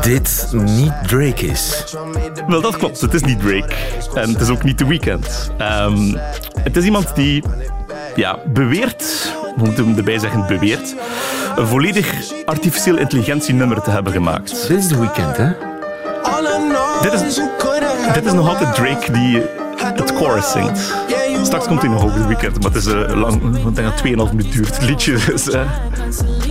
dit 0.00 0.48
niet 0.52 0.92
Drake 1.06 1.46
is. 1.46 1.96
Wel, 2.46 2.60
dat 2.60 2.76
klopt. 2.76 3.00
Het 3.00 3.14
is 3.14 3.22
niet 3.22 3.40
Drake. 3.40 3.74
En 4.14 4.32
het 4.32 4.40
is 4.40 4.48
ook 4.48 4.62
niet 4.62 4.78
The 4.78 4.86
Weeknd. 4.86 5.50
Ehm, 5.58 6.14
het 6.62 6.76
is 6.76 6.84
iemand 6.84 7.14
die 7.14 7.44
ja, 8.14 8.38
beweert, 8.46 9.32
we 9.56 9.64
moeten 9.64 9.86
hem 9.86 9.96
erbij 9.96 10.18
zeggen 10.18 10.46
beweert, 10.46 10.94
een 11.58 11.66
volledig 11.66 12.14
artificieel 12.44 12.96
intelligentienummer 12.96 13.82
te 13.82 13.90
hebben 13.90 14.12
gemaakt. 14.12 14.68
Dit 14.68 14.78
is 14.78 14.86
The 14.88 14.98
Weeknd, 15.00 15.36
hè? 15.36 15.48
Dit 17.02 17.12
is- 17.12 17.40
Dit 18.14 18.26
is 18.26 18.32
nog 18.32 18.48
altijd 18.48 18.74
Drake 18.74 19.12
die 19.12 19.42
het 19.76 20.12
chorus 20.16 20.50
zingt. 20.50 20.94
Straks 21.42 21.66
komt 21.66 21.80
hij 21.80 21.90
nog 21.90 22.04
over 22.04 22.20
The 22.20 22.26
Weeknd, 22.26 22.62
maar 22.62 22.72
het 22.72 22.86
is 22.86 22.92
eh, 22.92 23.14
lang, 23.20 23.56
ik 23.56 23.74
denk 23.74 23.88
dat 23.88 23.96
2,5 23.96 24.32
minuut 24.34 24.52
duurt, 24.52 24.76
het 24.76 24.82
liedje. 24.88 25.18
Dus, 25.26 25.50
eh, 25.50 25.60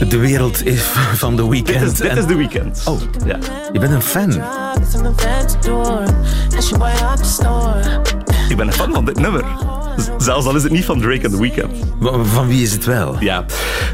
De 0.10 0.18
wereld 0.18 0.66
is 0.66 0.82
van 1.14 1.36
The 1.36 1.42
dit, 1.50 1.52
Weeknd. 1.52 1.92
is, 1.92 1.94
dit 1.98 2.08
En 2.08 2.18
is 2.18 2.26
The 2.26 2.36
Weeknd. 2.36 2.82
Oh. 2.88 3.00
Ja. 3.26 3.38
Je 3.72 3.80
bent 3.80 3.92
een 3.94 4.02
fan. 4.02 4.32
Ik 8.50 8.58
ben 8.58 8.68
een 8.68 8.74
fan 8.74 8.94
van 8.94 9.06
dit 9.06 9.20
nummer. 9.20 9.44
Zelfs 10.18 10.46
al 10.46 10.56
is 10.56 10.64
het 10.64 10.72
niet 10.72 10.86
van 10.86 11.00
Drake 11.00 11.22
en 11.22 11.32
The 11.32 11.40
Weeknd. 11.40 11.76
Van 12.24 12.48
wie 12.48 12.64
is 12.64 12.72
het 12.72 12.86
wel? 12.86 13.16
Ja, 13.20 13.46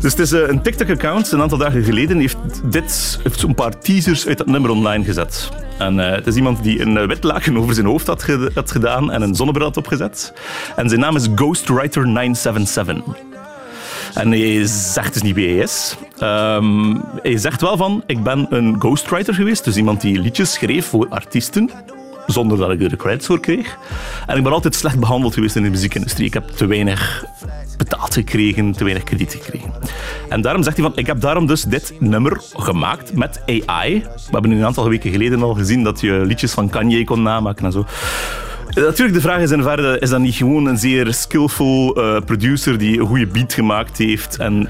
dus 0.02 0.12
het 0.12 0.20
is 0.20 0.32
eh, 0.32 0.48
een 0.48 0.62
TikTok-account. 0.62 1.32
Een 1.32 1.42
aantal 1.42 1.58
dagen 1.58 1.84
geleden 1.84 2.20
heeft 2.20 2.38
dit 2.64 3.20
heeft 3.24 3.40
zo'n 3.40 3.56
paar 3.56 3.80
teasers 3.80 4.28
uit 4.28 4.38
dat 4.38 4.48
nummer 4.48 4.72
online 4.72 5.04
gezet. 5.04 5.50
En 5.78 6.00
eh, 6.00 6.16
het 6.16 6.28
is 6.28 6.36
iemand 6.36 6.64
die 6.64 6.82
een 6.82 6.98
eh, 6.98 7.08
wit 7.08 7.24
laken 7.24 7.58
over 7.58 7.74
zijn 7.74 7.86
hoofd 7.86 8.08
had, 8.08 8.24
ge- 8.24 8.52
had 8.54 8.72
gedaan 8.72 9.12
en 9.12 9.22
een 9.22 9.36
zonnebril 9.36 9.66
had 9.68 9.78
opgezet. 9.78 10.34
En 10.76 10.90
zijn 10.90 11.02
naam 11.02 11.16
is 11.16 11.28
Ghostwriter977. 11.28 13.04
En 14.14 14.32
hij 14.32 14.62
zegt 14.66 15.14
dus 15.14 15.22
niet 15.22 15.36
wie 15.36 15.48
hij 15.48 15.64
is. 15.64 15.96
Ehm, 16.18 16.96
hij 17.22 17.38
zegt 17.38 17.62
wel 17.62 17.78
van, 17.78 18.04
ik 18.06 18.24
ben 18.24 18.48
een 18.50 18.76
ghostwriter 18.80 19.34
geweest, 19.34 19.64
dus 19.64 19.76
iemand 19.76 20.02
die 20.02 20.20
liedjes 20.20 20.54
schreef 20.54 20.86
voor 20.88 21.08
artiesten, 21.10 21.70
zonder 22.28 22.58
dat 22.58 22.72
ik 22.72 22.82
er 22.82 22.98
credits 22.98 23.26
voor 23.26 23.40
kreeg. 23.40 23.78
En 24.28 24.38
ik 24.38 24.44
ben 24.44 24.52
altijd 24.52 24.76
slecht 24.76 25.00
behandeld 25.00 25.34
geweest 25.34 25.56
in 25.56 25.64
de 25.64 25.70
muziekindustrie. 25.70 26.28
Ik 26.28 26.34
heb 26.34 26.48
te 26.48 26.66
weinig 26.66 27.26
betaald 27.78 28.14
gekregen, 28.14 28.72
te 28.72 28.84
weinig 28.84 29.04
krediet 29.04 29.34
gekregen. 29.34 29.74
En 30.30 30.42
daarom 30.42 30.64
zegt 30.64 30.78
hij 30.78 30.86
van, 30.86 30.98
ik 30.98 31.08
heb 31.08 31.22
daarom 31.22 31.46
dus 31.46 31.64
dit 31.64 31.94
nummer 32.00 32.42
gemaakt 32.54 33.16
met 33.16 33.42
AI. 33.46 34.00
We 34.04 34.32
hebben 34.32 34.52
een 34.52 34.66
aantal 34.66 34.90
weken 34.90 35.12
geleden 35.12 35.44
al 35.44 35.54
gezien 35.54 35.84
dat 35.84 36.00
je 36.00 36.12
liedjes 36.26 36.52
van 36.52 36.70
Kanye 36.70 37.04
kon 37.04 37.22
namaken 37.22 37.66
en 37.66 37.72
zo. 37.72 37.86
Natuurlijk, 38.76 39.14
de 39.14 39.22
vraag 39.22 39.42
is 39.42 39.52
in 39.52 39.60
hoeverre 39.60 40.00
is 40.00 40.10
dat 40.10 40.20
niet 40.20 40.36
gewoon 40.36 40.66
een 40.66 40.78
zeer 40.78 41.14
skillful 41.14 42.00
uh, 42.00 42.22
producer 42.26 42.78
die 42.78 43.00
een 43.00 43.06
goede 43.06 43.28
beat 43.28 43.54
gemaakt 43.54 43.98
heeft 43.98 44.38
en 44.38 44.70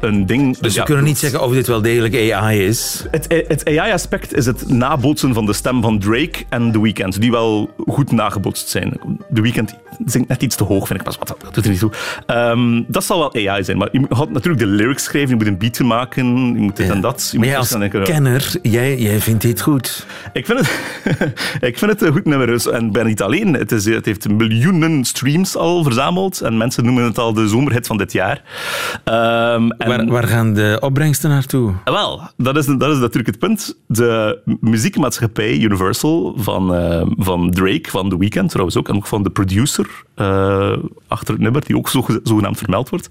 een 0.00 0.26
ding... 0.26 0.58
Dus 0.58 0.76
we 0.76 0.82
kunnen 0.82 1.04
niet 1.04 1.18
zeggen 1.18 1.42
of 1.42 1.52
dit 1.52 1.66
wel 1.66 1.82
degelijk 1.82 2.32
AI 2.32 2.66
is? 2.66 3.06
Het, 3.10 3.44
het 3.48 3.64
AI-aspect 3.66 4.34
is 4.34 4.46
het 4.46 4.68
nabootsen 4.68 5.34
van 5.34 5.46
de 5.46 5.52
stem 5.52 5.82
van 5.82 5.98
Drake 5.98 6.44
en 6.48 6.72
The 6.72 6.80
Weeknd, 6.80 7.20
die 7.20 7.30
wel 7.30 7.74
goed 7.86 8.12
nagebootst 8.12 8.68
zijn. 8.68 9.00
The 9.34 9.40
Weeknd 9.40 9.74
zingt 10.04 10.28
net 10.28 10.42
iets 10.42 10.56
te 10.56 10.64
hoog, 10.64 10.86
vind 10.86 10.98
ik 10.98 11.04
pas. 11.04 11.18
Wat, 11.18 11.28
dat 11.28 11.54
doet 11.54 11.64
er 11.64 11.70
niet 11.70 11.80
toe. 11.80 11.92
Um, 12.26 12.84
dat 12.88 13.04
zal 13.04 13.18
wel 13.18 13.48
AI 13.48 13.64
zijn, 13.64 13.78
maar 13.78 13.88
je 13.92 13.98
moet 13.98 14.30
natuurlijk 14.30 14.58
de 14.58 14.66
lyrics 14.66 15.04
schrijven, 15.04 15.30
je 15.30 15.36
moet 15.36 15.46
een 15.46 15.58
beat 15.58 15.78
maken, 15.78 16.26
je 16.26 16.60
moet 16.60 16.76
dit 16.76 16.90
en 16.90 17.00
dat. 17.00 17.28
Je 17.32 17.38
maar 17.38 17.46
jij 17.46 17.56
als 17.56 17.76
kenner, 18.04 18.54
jij, 18.62 18.98
jij 18.98 19.20
vindt 19.20 19.42
dit 19.42 19.60
goed? 19.60 20.06
Ik 20.32 20.46
vind 20.46 20.58
het, 20.58 20.70
ik 21.68 21.78
vind 21.78 21.90
het 21.90 22.02
een 22.02 22.12
goed 22.12 22.24
nummer. 22.24 22.46
Dus- 22.46 22.68
en 22.68 22.92
ben 22.92 23.06
niet 23.06 23.22
alleen. 23.22 23.54
Het, 23.54 23.72
is, 23.72 23.84
het 23.84 24.04
heeft 24.04 24.28
miljoenen 24.28 25.04
streams 25.04 25.56
al 25.56 25.82
verzameld 25.82 26.40
en 26.40 26.56
mensen 26.56 26.84
noemen 26.84 27.04
het 27.04 27.18
al 27.18 27.32
de 27.32 27.48
zomerhit 27.48 27.86
van 27.86 27.96
dit 27.96 28.12
jaar. 28.12 28.42
Um, 29.04 29.33
en... 29.78 29.88
waar, 29.88 30.06
waar, 30.06 30.28
gaan 30.28 30.54
de 30.54 30.76
opbrengsten 30.80 31.30
naartoe? 31.30 31.72
Wel, 31.84 32.20
dat 32.36 32.56
is, 32.56 32.66
dat 32.66 32.90
is 32.90 32.98
natuurlijk 32.98 33.26
het 33.26 33.38
punt. 33.38 33.76
De 33.86 34.38
muziekmaatschappij 34.60 35.58
Universal 35.58 36.34
van, 36.36 36.74
uh, 36.74 37.02
van 37.16 37.50
Drake, 37.50 37.90
van 37.90 38.08
The 38.08 38.18
Weeknd 38.18 38.48
trouwens 38.48 38.76
ook, 38.76 38.88
en 38.88 38.96
ook 38.96 39.06
van 39.06 39.22
de 39.22 39.30
producer 39.30 40.04
uh, 40.16 40.72
achter 41.08 41.34
het 41.34 41.42
nummer, 41.42 41.64
die 41.64 41.76
ook 41.76 41.88
zo, 41.88 42.04
zogenaamd 42.22 42.58
vermeld 42.58 42.88
wordt, 42.88 43.08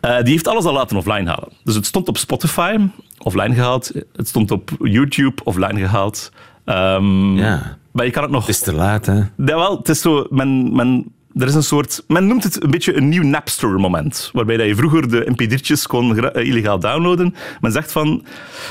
uh, 0.00 0.16
die 0.20 0.32
heeft 0.32 0.48
alles 0.48 0.64
al 0.64 0.72
laten 0.72 0.96
offline 0.96 1.28
halen. 1.28 1.48
Dus 1.64 1.74
het 1.74 1.86
stond 1.86 2.08
op 2.08 2.18
Spotify, 2.18 2.76
offline 3.18 3.54
gehaald. 3.54 3.92
Het 4.12 4.28
stond 4.28 4.50
op 4.50 4.70
YouTube, 4.78 5.44
offline 5.44 5.80
gehaald. 5.80 6.32
Um, 6.64 7.36
ja. 7.36 7.78
Maar 7.92 8.04
je 8.04 8.10
kan 8.10 8.22
het 8.22 8.32
nog... 8.32 8.46
Het 8.46 8.54
is 8.54 8.60
te 8.60 8.74
laat, 8.74 9.06
hè? 9.06 9.14
Ja, 9.14 9.26
wel, 9.36 9.76
het 9.76 9.88
is 9.88 10.00
zo... 10.00 10.26
Men, 10.30 10.74
men 10.74 11.12
er 11.34 11.46
is 11.46 11.54
een 11.54 11.62
soort, 11.62 12.04
men 12.08 12.26
noemt 12.26 12.44
het 12.44 12.62
een 12.62 12.70
beetje 12.70 12.96
een 12.96 13.08
nieuw 13.08 13.22
Napster-moment, 13.22 14.30
waarbij 14.32 14.56
dat 14.56 14.66
je 14.66 14.74
vroeger 14.74 15.10
de 15.10 15.32
mp3'tjes 15.32 15.82
kon 15.88 16.18
eh, 16.18 16.46
illegaal 16.46 16.78
downloaden. 16.78 17.34
Men 17.60 17.72
zegt 17.72 17.92
van, 17.92 18.24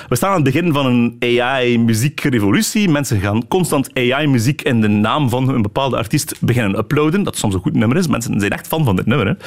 we 0.09 0.15
staan 0.15 0.29
aan 0.29 0.43
het 0.43 0.53
begin 0.53 0.73
van 0.73 0.85
een 0.85 1.15
AI-muziekrevolutie. 1.19 2.89
Mensen 2.89 3.19
gaan 3.19 3.47
constant 3.47 3.89
AI-muziek 3.93 4.61
in 4.61 4.81
de 4.81 4.87
naam 4.87 5.29
van 5.29 5.49
een 5.49 5.61
bepaalde 5.61 5.97
artiest 5.97 6.35
beginnen 6.41 6.77
uploaden, 6.77 7.23
dat 7.23 7.37
soms 7.37 7.53
een 7.53 7.61
goed 7.61 7.75
nummer 7.75 7.97
is. 7.97 8.07
Mensen 8.07 8.39
zijn 8.39 8.51
echt 8.51 8.67
fan 8.67 8.83
van 8.83 8.95
dit 8.95 9.05
nummer. 9.05 9.37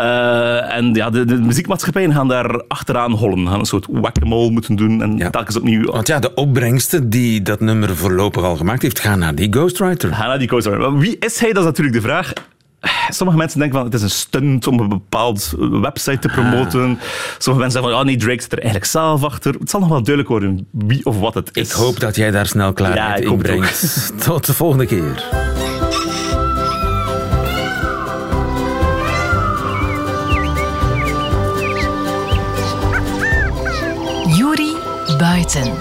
Uh, 0.00 0.74
en 0.76 0.94
ja, 0.94 1.10
de, 1.10 1.24
de, 1.24 1.34
muziekmaatschappijen 1.34 2.12
gaan 2.12 2.28
daar 2.28 2.62
achteraan 2.68 3.12
hollen. 3.12 3.48
Gaan 3.48 3.58
een 3.58 3.66
soort 3.66 3.86
whack-a-mole 3.90 4.50
moeten 4.50 4.76
doen 4.76 5.02
en 5.02 5.16
ja. 5.16 5.30
telkens 5.30 5.56
opnieuw... 5.56 5.84
Want 5.90 6.06
ja, 6.06 6.18
de 6.18 6.34
opbrengsten 6.34 7.10
die 7.10 7.42
dat 7.42 7.60
nummer 7.60 7.96
voorlopig 7.96 8.42
al 8.42 8.56
gemaakt 8.56 8.82
heeft, 8.82 9.00
gaan 9.00 9.18
naar 9.18 9.34
die 9.34 9.52
ghostwriter. 9.52 10.14
Gaan 10.14 10.28
naar 10.28 10.38
die 10.38 10.48
ghostwriter. 10.48 10.98
wie 10.98 11.18
is 11.18 11.40
hij? 11.40 11.52
Dat 11.52 11.62
is 11.62 11.68
natuurlijk 11.68 11.96
de 11.96 12.02
vraag. 12.02 12.32
Sommige 13.08 13.38
mensen 13.38 13.58
denken 13.58 13.76
van 13.76 13.86
het 13.86 13.94
is 13.94 14.02
een 14.02 14.10
stunt 14.10 14.66
om 14.66 14.80
een 14.80 14.88
bepaald 14.88 15.54
website 15.58 16.18
te 16.18 16.28
promoten. 16.28 16.80
Ah. 16.80 17.02
Sommige 17.38 17.64
mensen 17.64 17.70
zeggen 17.70 17.90
van 17.90 18.00
oh 18.00 18.04
nee, 18.04 18.16
Drake 18.16 18.42
zit 18.42 18.52
er 18.52 18.58
eigenlijk 18.58 18.90
zelf 18.90 19.24
achter. 19.24 19.54
Het 19.54 19.70
zal 19.70 19.80
nog 19.80 19.88
wel 19.88 20.02
duidelijk 20.02 20.28
worden 20.28 20.66
wie 20.70 21.04
of 21.04 21.18
wat 21.18 21.34
het 21.34 21.50
is. 21.52 21.68
Ik 21.68 21.74
hoop 21.74 22.00
dat 22.00 22.16
jij 22.16 22.30
daar 22.30 22.46
snel 22.46 22.72
klaar 22.72 22.94
ja, 22.94 23.14
in 23.14 23.36
brengt. 23.36 24.12
Tot 24.24 24.46
de 24.46 24.54
volgende 24.54 24.86
keer. 24.86 25.65
Buiten. 35.46 35.78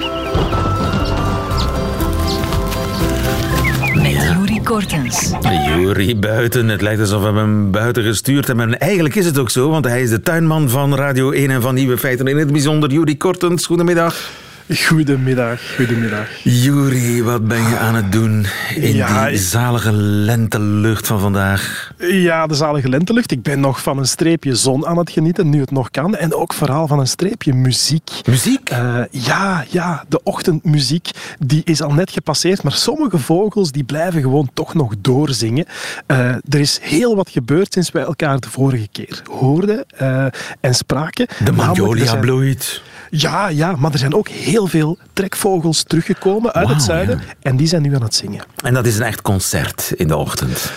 Met 4.01 4.11
Juri 4.11 4.61
Kortens. 4.63 5.31
Juri 5.67 6.15
Buiten. 6.15 6.67
Het 6.67 6.81
lijkt 6.81 6.99
alsof 6.99 7.21
we 7.21 7.27
hem 7.27 7.71
buiten 7.71 8.03
gestuurd 8.03 8.47
hebben. 8.47 8.69
Maar 8.69 8.77
eigenlijk 8.77 9.15
is 9.15 9.25
het 9.25 9.37
ook 9.37 9.49
zo, 9.49 9.69
want 9.69 9.85
hij 9.85 10.01
is 10.01 10.09
de 10.09 10.21
tuinman 10.21 10.69
van 10.69 10.95
Radio 10.95 11.31
1 11.31 11.49
en 11.49 11.61
van 11.61 11.73
Nieuwe 11.73 11.97
Feiten. 11.97 12.27
In 12.27 12.37
het 12.37 12.51
bijzonder 12.51 12.91
Juri 12.91 13.17
Kortens. 13.17 13.65
Goedemiddag. 13.65 14.29
Goedemiddag, 14.73 15.75
goedemiddag. 15.75 16.27
Juri, 16.43 17.23
wat 17.23 17.47
ben 17.47 17.69
je 17.69 17.77
aan 17.77 17.95
het 17.95 18.11
doen 18.11 18.45
in 18.75 19.05
die 19.31 19.37
zalige 19.37 19.91
lentelucht 19.91 21.07
van 21.07 21.19
vandaag? 21.19 21.91
Ja, 21.97 22.47
de 22.47 22.55
zalige 22.55 22.89
lentelucht. 22.89 23.31
Ik 23.31 23.41
ben 23.41 23.59
nog 23.59 23.81
van 23.81 23.97
een 23.97 24.07
streepje 24.07 24.55
zon 24.55 24.85
aan 24.85 24.97
het 24.97 25.09
genieten, 25.09 25.49
nu 25.49 25.59
het 25.59 25.71
nog 25.71 25.91
kan. 25.91 26.15
En 26.15 26.33
ook 26.33 26.53
vooral 26.53 26.87
van 26.87 26.99
een 26.99 27.07
streepje 27.07 27.53
muziek. 27.53 28.11
Muziek? 28.27 28.71
Uh, 28.71 28.99
ja, 29.11 29.65
ja, 29.69 30.03
de 30.07 30.23
ochtendmuziek 30.23 31.09
die 31.39 31.61
is 31.63 31.81
al 31.81 31.93
net 31.93 32.11
gepasseerd, 32.11 32.63
maar 32.63 32.73
sommige 32.73 33.17
vogels 33.17 33.71
die 33.71 33.83
blijven 33.83 34.21
gewoon 34.21 34.49
toch 34.53 34.73
nog 34.73 34.93
doorzingen. 34.99 35.65
Uh, 36.07 36.17
er 36.27 36.59
is 36.59 36.79
heel 36.81 37.15
wat 37.15 37.29
gebeurd 37.29 37.73
sinds 37.73 37.91
wij 37.91 38.03
elkaar 38.03 38.39
de 38.39 38.49
vorige 38.49 38.87
keer 38.91 39.21
hoorden 39.31 39.85
uh, 40.01 40.25
en 40.59 40.75
spraken. 40.75 41.27
De 41.43 41.51
magnolia 41.51 42.15
bloeit. 42.15 42.81
Ja, 43.17 43.47
ja, 43.47 43.75
maar 43.75 43.91
er 43.91 43.97
zijn 43.97 44.13
ook 44.13 44.27
heel 44.27 44.67
veel 44.67 44.97
trekvogels 45.13 45.83
teruggekomen 45.83 46.53
uit 46.53 46.67
het 46.67 46.83
zuiden 46.83 47.21
en 47.41 47.55
die 47.57 47.67
zijn 47.67 47.81
nu 47.81 47.95
aan 47.95 48.01
het 48.01 48.15
zingen. 48.15 48.43
En 48.63 48.73
dat 48.73 48.85
is 48.85 48.97
een 48.97 49.05
echt 49.05 49.21
concert 49.21 49.93
in 49.95 50.07
de 50.07 50.15
ochtend? 50.15 50.71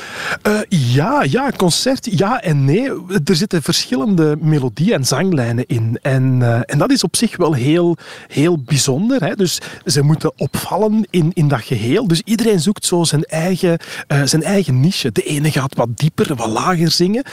Uh, 0.47 0.59
ja, 0.69 1.23
ja, 1.23 1.51
concert, 1.57 2.19
ja 2.19 2.43
en 2.43 2.65
nee. 2.65 2.91
Er 3.25 3.37
zitten 3.37 3.63
verschillende 3.63 4.37
melodieën 4.41 4.93
en 4.93 5.05
zanglijnen 5.05 5.67
in. 5.67 5.99
En, 6.03 6.39
uh, 6.41 6.61
en 6.65 6.79
dat 6.79 6.91
is 6.91 7.05
op 7.05 7.17
zich 7.17 7.37
wel 7.37 7.53
heel, 7.53 7.97
heel 8.29 8.63
bijzonder. 8.63 9.25
Hè? 9.25 9.35
Dus 9.35 9.61
ze 9.85 10.03
moeten 10.03 10.33
opvallen 10.37 11.07
in, 11.11 11.31
in 11.35 11.49
dat 11.49 11.61
geheel. 11.61 12.09
Dus 12.09 12.23
iedereen 12.25 12.61
zoekt 12.61 12.85
zo 12.85 13.05
zijn 13.05 13.25
eigen, 13.25 13.79
uh, 14.09 14.23
zijn 14.25 14.43
eigen 14.43 14.81
niche. 14.81 15.13
De 15.13 15.23
ene 15.23 15.51
gaat 15.51 15.75
wat 15.75 15.89
dieper, 15.95 16.35
wat 16.35 16.49
lager 16.49 16.91
zingen, 16.91 17.25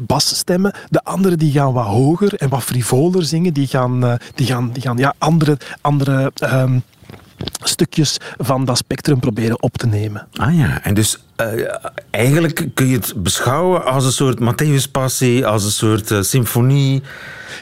basstemmen. 0.00 0.74
De 0.88 1.04
andere 1.04 1.36
die 1.36 1.52
gaan 1.52 1.72
wat 1.72 1.86
hoger 1.86 2.34
en 2.34 2.48
wat 2.48 2.62
frivoler 2.62 3.24
zingen. 3.24 3.52
Die 3.52 3.66
gaan, 3.66 4.18
die 4.34 4.46
gaan, 4.50 4.72
die 4.72 4.82
gaan 4.82 4.96
ja, 4.96 5.14
andere, 5.18 5.58
andere 5.80 6.32
um, 6.42 6.82
stukjes 7.62 8.16
van 8.38 8.64
dat 8.64 8.76
spectrum 8.76 9.20
proberen 9.20 9.62
op 9.62 9.76
te 9.76 9.86
nemen. 9.86 10.28
Ah 10.32 10.56
ja, 10.56 10.82
en 10.82 10.94
dus 10.94 11.18
uh, 11.40 11.74
eigenlijk 12.10 12.68
kun 12.74 12.86
je 12.86 12.96
het 12.96 13.12
beschouwen 13.16 13.84
als 13.84 14.04
een 14.04 14.12
soort 14.12 14.40
Matthäus-passie, 14.40 15.46
als 15.46 15.64
een 15.64 15.70
soort 15.70 16.10
uh, 16.10 16.22
symfonie. 16.22 17.02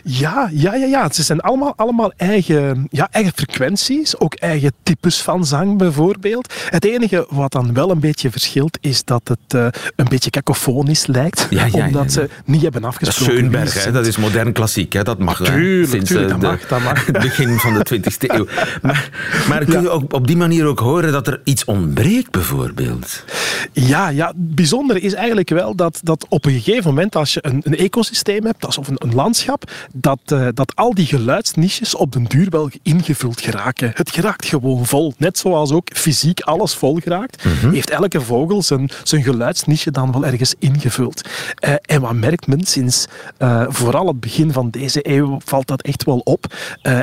Ja, 0.04 0.50
ja, 0.52 0.74
ja, 0.74 0.86
ja. 0.86 1.12
Ze 1.12 1.22
zijn 1.22 1.40
allemaal, 1.40 1.72
allemaal 1.76 2.12
eigen, 2.16 2.86
ja, 2.90 3.08
eigen 3.10 3.32
frequenties, 3.34 4.18
ook 4.18 4.34
eigen 4.34 4.72
types 4.82 5.22
van 5.22 5.46
zang 5.46 5.78
bijvoorbeeld. 5.78 6.54
Het 6.68 6.84
enige 6.84 7.26
wat 7.30 7.52
dan 7.52 7.74
wel 7.74 7.90
een 7.90 8.00
beetje 8.00 8.30
verschilt, 8.30 8.78
is 8.80 9.04
dat 9.04 9.28
het 9.28 9.54
uh, 9.54 9.66
een 9.96 10.06
beetje 10.08 10.30
cacofonisch 10.30 11.06
lijkt, 11.06 11.46
ja, 11.50 11.68
ja, 11.72 11.86
omdat 11.86 12.12
ze 12.12 12.28
niet 12.44 12.62
hebben 12.62 12.84
afgesproken. 12.84 13.26
Dat 13.26 13.36
Schoenberg, 13.36 13.84
hè? 13.84 13.92
dat 13.92 14.06
is 14.06 14.16
modern 14.16 14.52
klassiek, 14.52 14.92
hè? 14.92 15.02
dat 15.02 15.18
mag. 15.18 15.44
Tuurlijk, 15.44 15.90
sinds 15.90 16.10
tuurlijk, 16.10 16.30
dat, 16.30 16.40
de, 16.40 16.46
mag, 16.46 16.66
dat 16.66 16.82
mag. 16.82 17.06
het 17.06 17.18
begin 17.18 17.58
van 17.58 17.74
de 17.74 18.00
20e 18.00 18.10
eeuw. 18.18 18.46
Maar, 18.82 19.10
maar 19.48 19.64
kun 19.64 19.80
je 19.80 19.88
ook 19.88 20.12
op 20.12 20.26
die 20.26 20.36
manier 20.36 20.66
ook 20.66 20.78
horen 20.78 21.12
dat 21.12 21.26
er 21.26 21.40
iets 21.44 21.64
ontbreekt, 21.64 22.30
bijvoorbeeld? 22.30 23.24
Ja, 23.72 24.08
ja, 24.08 24.26
het 24.26 24.54
bijzondere 24.54 25.00
is 25.00 25.14
eigenlijk 25.14 25.48
wel 25.48 25.74
dat, 25.74 26.00
dat 26.02 26.26
op 26.28 26.44
een 26.44 26.60
gegeven 26.60 26.84
moment, 26.84 27.16
als 27.16 27.34
je 27.34 27.38
een, 27.42 27.60
een 27.64 27.76
ecosysteem 27.76 28.44
hebt, 28.44 28.64
alsof 28.64 28.88
een, 28.88 28.96
een 28.98 29.14
landschap, 29.14 29.70
dat, 29.92 30.18
uh, 30.32 30.48
dat 30.54 30.72
al 30.74 30.94
die 30.94 31.06
geluidsniches 31.06 31.94
op 31.94 32.12
den 32.12 32.24
duur 32.24 32.50
wel 32.50 32.70
ingevuld 32.82 33.40
geraken. 33.40 33.90
Het 33.94 34.10
geraakt 34.10 34.46
gewoon 34.46 34.86
vol. 34.86 35.14
Net 35.16 35.38
zoals 35.38 35.72
ook 35.72 35.88
fysiek 35.92 36.40
alles 36.40 36.74
vol 36.74 36.98
geraakt, 37.02 37.44
mm 37.44 37.52
-hmm. 37.60 37.72
heeft 37.72 37.90
elke 37.90 38.20
vogel 38.20 38.62
zijn, 38.62 38.90
zijn 39.02 39.22
geluidsniche 39.22 39.90
dan 39.90 40.12
wel 40.12 40.26
ergens 40.26 40.54
ingevuld. 40.58 41.28
Uh, 41.64 41.74
en 41.80 42.00
wat 42.00 42.14
merkt 42.14 42.46
men 42.46 42.64
sinds 42.64 43.06
uh, 43.38 43.64
vooral 43.68 44.06
het 44.06 44.20
begin 44.20 44.52
van 44.52 44.70
deze 44.70 45.00
eeuw 45.02 45.38
valt 45.44 45.66
dat 45.66 45.82
echt 45.82 46.04
wel 46.04 46.18
op, 46.18 46.54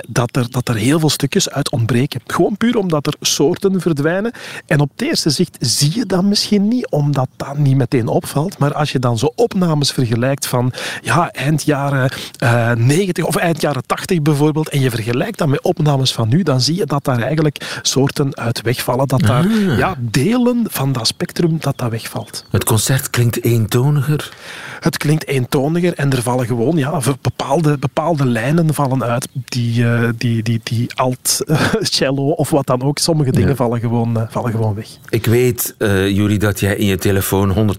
dat, 0.08 0.36
er, 0.36 0.52
dat 0.52 0.70
er 0.70 0.76
heel 0.76 1.00
veel 1.00 1.10
stukjes 1.10 1.50
uit 1.50 1.72
ontbreken. 1.72 2.22
Gewoon 2.26 2.58
puur 2.58 2.78
omdat 2.78 3.08
er 3.08 3.16
soorten 3.20 3.82
verdwijnen. 3.82 4.32
En 4.66 4.80
op 4.80 4.90
het 4.96 5.02
eerste 5.02 5.30
zicht 5.30 5.58
zie 5.60 5.92
je 5.96 6.06
dat 6.06 6.24
misschien 6.24 6.55
niet, 6.60 6.90
omdat 6.90 7.28
dat 7.36 7.58
niet 7.58 7.76
meteen 7.78 8.08
opvalt. 8.08 8.58
Maar 8.58 8.74
als 8.74 8.92
je 8.92 9.00
dan 9.00 9.18
zo 9.18 9.32
opnames 9.36 9.92
vergelijkt 9.92 10.48
van 10.48 10.72
ja, 11.02 11.32
eind 11.32 11.64
jaren 11.64 12.10
eh, 12.38 12.72
90 12.72 13.26
of 13.26 13.36
eind 13.36 13.62
jaren 13.62 13.86
80 13.86 14.22
bijvoorbeeld, 14.22 14.70
en 14.70 14.80
je 14.80 14.90
vergelijkt 14.90 15.38
dat 15.38 15.48
met 15.48 15.62
opnames 15.62 16.14
van 16.14 16.28
nu, 16.30 16.44
dan 16.44 16.62
zie 16.62 16.76
je 16.76 16.86
dat 16.86 17.04
daar 17.04 17.20
eigenlijk 17.22 17.80
soorten 17.82 18.38
uit 18.38 18.62
wegvallen. 18.62 19.08
Dat 19.08 19.20
daar 19.20 19.44
Ah. 19.46 19.78
ja, 19.78 19.96
delen 20.00 20.66
van 20.70 20.92
dat 20.92 21.08
spectrum 21.08 21.58
dat 21.60 21.78
dat 21.78 21.90
wegvalt. 21.90 22.46
Het 22.52 22.64
concert 22.64 23.10
klinkt 23.10 23.44
eentoniger. 23.44 24.34
Het 24.80 24.98
klinkt 24.98 25.28
eentoniger 25.28 25.94
en 25.94 26.12
er 26.12 26.22
vallen 26.22 26.46
gewoon 26.46 26.78
ja, 26.78 27.00
bepaalde, 27.22 27.78
bepaalde 27.78 28.26
lijnen 28.26 28.74
vallen 28.74 29.04
uit. 29.04 29.28
Die, 29.46 29.84
eh, 29.90 30.10
die, 30.18 30.44
die, 30.44 30.60
die 30.64 30.94
alt, 30.96 31.42
eh, 31.48 31.62
cello 31.80 32.30
of 32.30 32.50
wat 32.50 32.68
dan 32.68 32.82
ook. 32.82 32.98
Sommige 32.98 33.32
dingen 33.32 33.50
Ja. 33.50 33.56
vallen, 33.56 33.80
gewoon, 33.80 34.20
eh, 34.20 34.24
vallen 34.30 34.52
gewoon 34.52 34.74
weg. 34.76 34.88
Ik 35.10 35.26
weet, 35.26 35.76
eh 35.78 36.10
Juri, 36.10 36.38
dat 36.46 36.60
jij 36.60 36.76
in 36.76 36.86
je 36.86 36.98
telefoon 36.98 37.76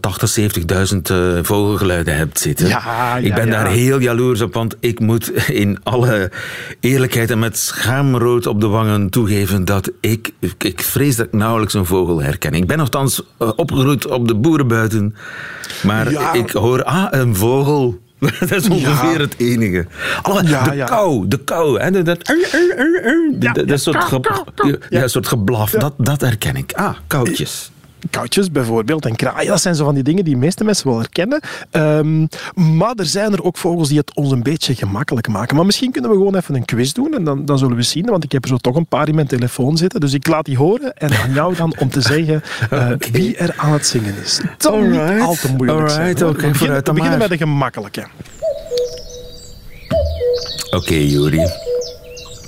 178.000 0.92 0.96
eh, 1.02 1.38
vogelgeluiden 1.42 2.16
hebt 2.16 2.38
zitten. 2.38 2.68
Ja, 2.68 3.16
ik 3.16 3.35
ben 3.35 3.46
ja. 3.46 3.50
daar 3.50 3.70
heel 3.70 4.00
jaloers 4.00 4.40
op, 4.40 4.55
want 4.55 4.76
ik 4.81 5.00
moet 5.00 5.33
in 5.48 5.79
alle 5.83 6.31
eerlijkheid 6.81 7.31
en 7.31 7.38
met 7.38 7.59
schaamrood 7.59 8.46
op 8.46 8.61
de 8.61 8.66
wangen 8.66 9.11
toegeven 9.11 9.64
dat 9.64 9.90
ik, 10.00 10.33
ik 10.59 10.81
vrees 10.81 11.16
dat 11.16 11.26
ik 11.26 11.33
nauwelijks 11.33 11.74
een 11.74 11.87
vogel 11.87 12.22
herken. 12.22 12.52
Ik 12.52 12.66
ben 12.66 12.79
nogthans 12.79 13.22
eh, 13.38 13.50
opgegroeid 13.57 14.07
op 14.07 14.29
de 14.29 14.35
boerenbuiten, 14.35 15.14
maar 15.83 16.35
ik 16.35 16.50
hoor, 16.50 16.85
ah, 16.85 17.07
een 17.11 17.37
vogel. 17.37 18.05
Dat 18.40 18.50
is 18.50 18.68
ongeveer 18.68 19.12
Ja. 19.12 19.20
het 19.20 19.35
enige. 19.37 19.87
Ja, 20.44 20.64
de 20.64 20.76
ja. 20.76 20.87
kou, 20.87 21.29
de 21.29 21.38
kou. 21.38 21.81
Hè, 21.81 21.90
dat, 21.90 22.05
dat, 22.05 22.18
Ja, 23.40 23.52
dat, 23.52 23.81
soort, 23.81 24.05
ge, 24.05 24.81
ja, 24.88 25.02
een 25.02 25.11
soort 25.11 25.29
geblaf, 25.29 25.70
dat, 25.70 25.94
dat 25.96 26.20
herken 26.20 26.57
ik. 26.57 26.72
Ah, 26.72 26.96
koudjes. 27.07 27.70
Koutjes 28.11 28.51
bijvoorbeeld 28.51 29.07
en 29.07 29.16
kraaien, 29.16 29.49
dat 29.49 29.61
zijn 29.61 29.75
zo 29.75 29.85
van 29.85 29.95
die 29.95 30.03
dingen 30.03 30.25
die 30.25 30.35
de 30.35 30.40
meeste 30.40 30.64
mensen 30.64 30.88
wel 30.88 30.99
herkennen. 30.99 31.40
Ehm, 31.71 32.27
maar 32.55 32.95
er 32.95 33.07
zijn 33.07 33.33
er 33.33 33.45
ook 33.45 33.57
vogels 33.57 33.88
die 33.88 33.99
het 33.99 34.14
ons 34.14 34.31
een 34.31 34.42
beetje 34.42 34.75
gemakkelijk 34.75 35.29
maken. 35.29 35.57
Maar 35.57 35.66
misschien 35.66 35.90
kunnen 35.90 36.11
we 36.11 36.16
gewoon 36.16 36.35
even 36.35 36.55
een 36.55 36.64
quiz 36.64 36.92
doen 36.92 37.14
en 37.14 37.25
dan, 37.25 37.45
dan 37.45 37.59
zullen 37.59 37.77
we 37.77 37.83
zien. 37.83 38.07
Want 38.07 38.25
ik 38.25 38.33
heb 38.33 38.42
er 38.42 38.49
zo 38.49 38.57
toch 38.57 38.77
een 38.77 38.87
paar 38.87 39.09
in 39.09 39.14
mijn 39.14 39.27
telefoon 39.27 39.77
zitten. 39.77 40.01
Dus 40.01 40.12
ik 40.12 40.27
laat 40.27 40.45
die 40.45 40.57
horen 40.57 40.95
en 40.95 41.11
aan 41.12 41.33
jou 41.33 41.55
dan 41.55 41.75
om 41.79 41.90
te 41.90 42.01
zeggen 42.01 42.42
eh, 42.71 42.88
wie 43.12 43.37
er 43.37 43.55
aan 43.57 43.73
het 43.73 43.87
zingen 43.87 44.14
is. 44.25 44.40
Het 44.42 44.62
zal 44.62 44.79
niet 44.79 45.21
al 45.21 45.35
te 45.35 45.53
moeilijk 45.57 45.90
zijn. 45.90 46.19
Hoor. 46.19 46.33
we 46.37 46.49
beginnen, 46.49 46.85
we 46.85 46.92
beginnen 46.92 47.19
met 47.19 47.29
de 47.29 47.37
gemakkelijke. 47.37 48.07
Oké, 50.71 50.95
Juri. 50.95 51.47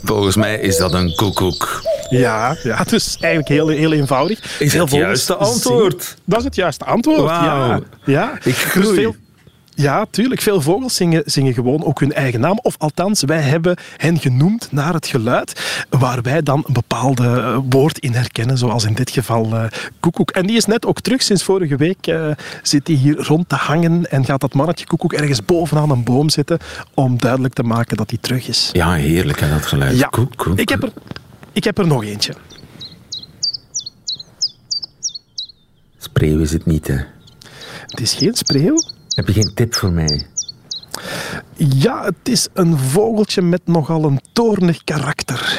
Volgens 0.04 0.36
mij 0.36 0.58
is 0.58 0.76
dat 0.76 0.92
een 0.94 1.14
koekoek. 1.14 1.82
Ja, 2.10 2.56
ja, 2.62 2.76
het 2.76 2.92
is 2.92 3.16
eigenlijk 3.20 3.52
heel, 3.52 3.68
heel 3.68 3.92
eenvoudig. 3.92 4.58
Is 4.58 4.72
Veel 4.72 4.80
het 4.84 4.90
juiste 4.92 5.34
antwoord? 5.34 6.16
Dat 6.24 6.38
is 6.38 6.44
het 6.44 6.54
juiste 6.54 6.84
antwoord, 6.84 7.20
Wauw. 7.20 7.68
ja. 7.68 7.80
ja. 8.04 8.32
Ik 8.34 8.42
Dus 8.44 8.54
groei. 8.64 8.94
veel- 8.94 9.16
ja, 9.82 10.06
tuurlijk. 10.10 10.40
Veel 10.40 10.60
vogels 10.60 10.94
zingen, 10.94 11.22
zingen 11.26 11.54
gewoon 11.54 11.84
ook 11.84 12.00
hun 12.00 12.12
eigen 12.12 12.40
naam. 12.40 12.58
Of 12.62 12.74
althans, 12.78 13.22
wij 13.22 13.40
hebben 13.40 13.76
hen 13.96 14.18
genoemd 14.18 14.68
naar 14.70 14.94
het 14.94 15.06
geluid 15.06 15.84
waar 15.90 16.22
wij 16.22 16.42
dan 16.42 16.64
een 16.66 16.72
bepaalde 16.72 17.28
eh, 17.28 17.58
woord 17.68 17.98
in 17.98 18.12
herkennen. 18.12 18.58
Zoals 18.58 18.84
in 18.84 18.94
dit 18.94 19.10
geval 19.10 19.54
eh, 19.54 19.64
koekoek. 20.00 20.30
En 20.30 20.46
die 20.46 20.56
is 20.56 20.64
net 20.64 20.86
ook 20.86 21.00
terug. 21.00 21.22
Sinds 21.22 21.42
vorige 21.42 21.76
week 21.76 22.06
eh, 22.06 22.30
zit 22.62 22.86
hij 22.86 22.96
hier 22.96 23.16
rond 23.16 23.48
te 23.48 23.54
hangen 23.54 24.10
en 24.10 24.24
gaat 24.24 24.40
dat 24.40 24.54
mannetje 24.54 24.86
koekoek 24.86 25.12
ergens 25.12 25.44
bovenaan 25.44 25.90
een 25.90 26.04
boom 26.04 26.30
zitten 26.30 26.58
om 26.94 27.18
duidelijk 27.18 27.54
te 27.54 27.62
maken 27.62 27.96
dat 27.96 28.10
hij 28.10 28.18
terug 28.20 28.48
is. 28.48 28.70
Ja, 28.72 28.92
heerlijk 28.92 29.40
hè, 29.40 29.48
dat 29.48 29.66
geluid. 29.66 29.98
Ja, 29.98 30.10
ik 30.54 30.68
heb 30.68 30.82
er, 30.82 30.92
ik 31.52 31.64
heb 31.64 31.78
er 31.78 31.86
nog 31.86 32.04
eentje. 32.04 32.34
Spreeuw 35.98 36.40
is 36.40 36.52
het 36.52 36.66
niet, 36.66 36.86
hè. 36.86 36.96
Het 37.86 38.00
is 38.00 38.14
geen 38.14 38.34
spreeuw. 38.34 38.96
Heb 39.18 39.26
je 39.26 39.32
geen 39.32 39.50
tip 39.54 39.74
voor 39.74 39.92
mij? 39.92 40.26
Ja, 41.56 42.04
het 42.04 42.28
is 42.28 42.48
een 42.52 42.78
vogeltje 42.78 43.42
met 43.42 43.60
nogal 43.64 44.04
een 44.04 44.20
toornig 44.32 44.84
karakter. 44.84 45.58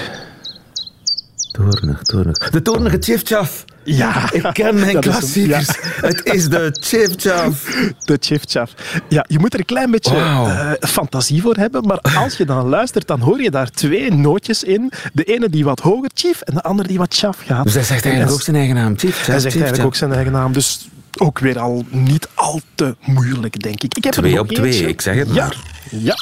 Toornig, 1.52 2.02
toornig. 2.02 2.50
De 2.50 2.62
toornige 2.62 2.98
chifchaf. 3.00 3.65
Ja, 3.84 4.32
Ik 4.32 4.50
ken 4.54 4.80
mijn 4.80 4.93
dat 5.02 5.06
is 5.06 5.12
hem, 5.12 5.19
klassiekers. 5.19 5.67
Het 6.10 6.26
is 6.26 6.50
de 6.50 6.78
chifchaf. 6.80 7.63
de 8.06 8.17
chifchaf. 8.19 8.74
Ja, 9.08 9.26
je 9.28 9.39
moet 9.39 9.54
er 9.54 9.60
een 9.60 9.65
klein 9.65 9.91
beetje 9.91 10.15
eh, 10.15 10.72
fantasie 10.80 11.41
voor 11.41 11.56
hebben, 11.56 11.86
maar 11.86 12.00
als 12.00 12.38
je 12.38 12.45
dan 12.45 12.67
luistert, 12.67 13.08
dan 13.08 13.19
hoor 13.19 13.41
je 13.41 13.52
daar 13.52 13.69
twee 13.69 14.13
nootjes 14.13 14.63
in. 14.63 14.91
De 15.13 15.24
ene 15.24 15.50
die 15.50 15.63
wat 15.63 15.80
hoger, 15.80 16.10
chief, 16.13 16.41
en 16.41 16.54
de 16.54 16.63
andere 16.63 16.88
die 16.88 16.98
wat 16.98 17.15
chaf 17.15 17.38
gaat. 17.45 17.63
Dus 17.63 17.74
hij 17.74 17.84
zegt 17.84 18.04
En 18.04 18.10
eigenlijk 18.10 18.39
ook 18.39 18.45
zijn 18.45 18.56
eigen 18.56 18.76
naam. 18.76 18.98
Chifchaf, 18.98 19.26
Hij 19.26 19.39
zegt 19.39 19.56
eigenlijk 19.56 19.86
ook 19.86 19.95
zijn 19.95 20.13
eigen 20.13 20.32
naam, 20.32 20.54
dus 20.54 20.89
ook 21.19 21.39
weer 21.39 21.60
al 21.60 21.86
niet 21.89 22.27
al 22.36 22.62
te 22.75 22.95
moeilijk, 23.01 23.62
denk 23.62 23.84
ik. 23.84 23.93
ik 23.97 24.03
heb 24.03 24.13
Twee 24.13 24.39
op 24.39 24.47
twee, 24.51 24.88
ik 24.88 25.01
zeg 25.01 25.15
het 25.15 25.34
ja. 25.34 25.45
maar. 25.45 25.58
Ja, 25.91 26.15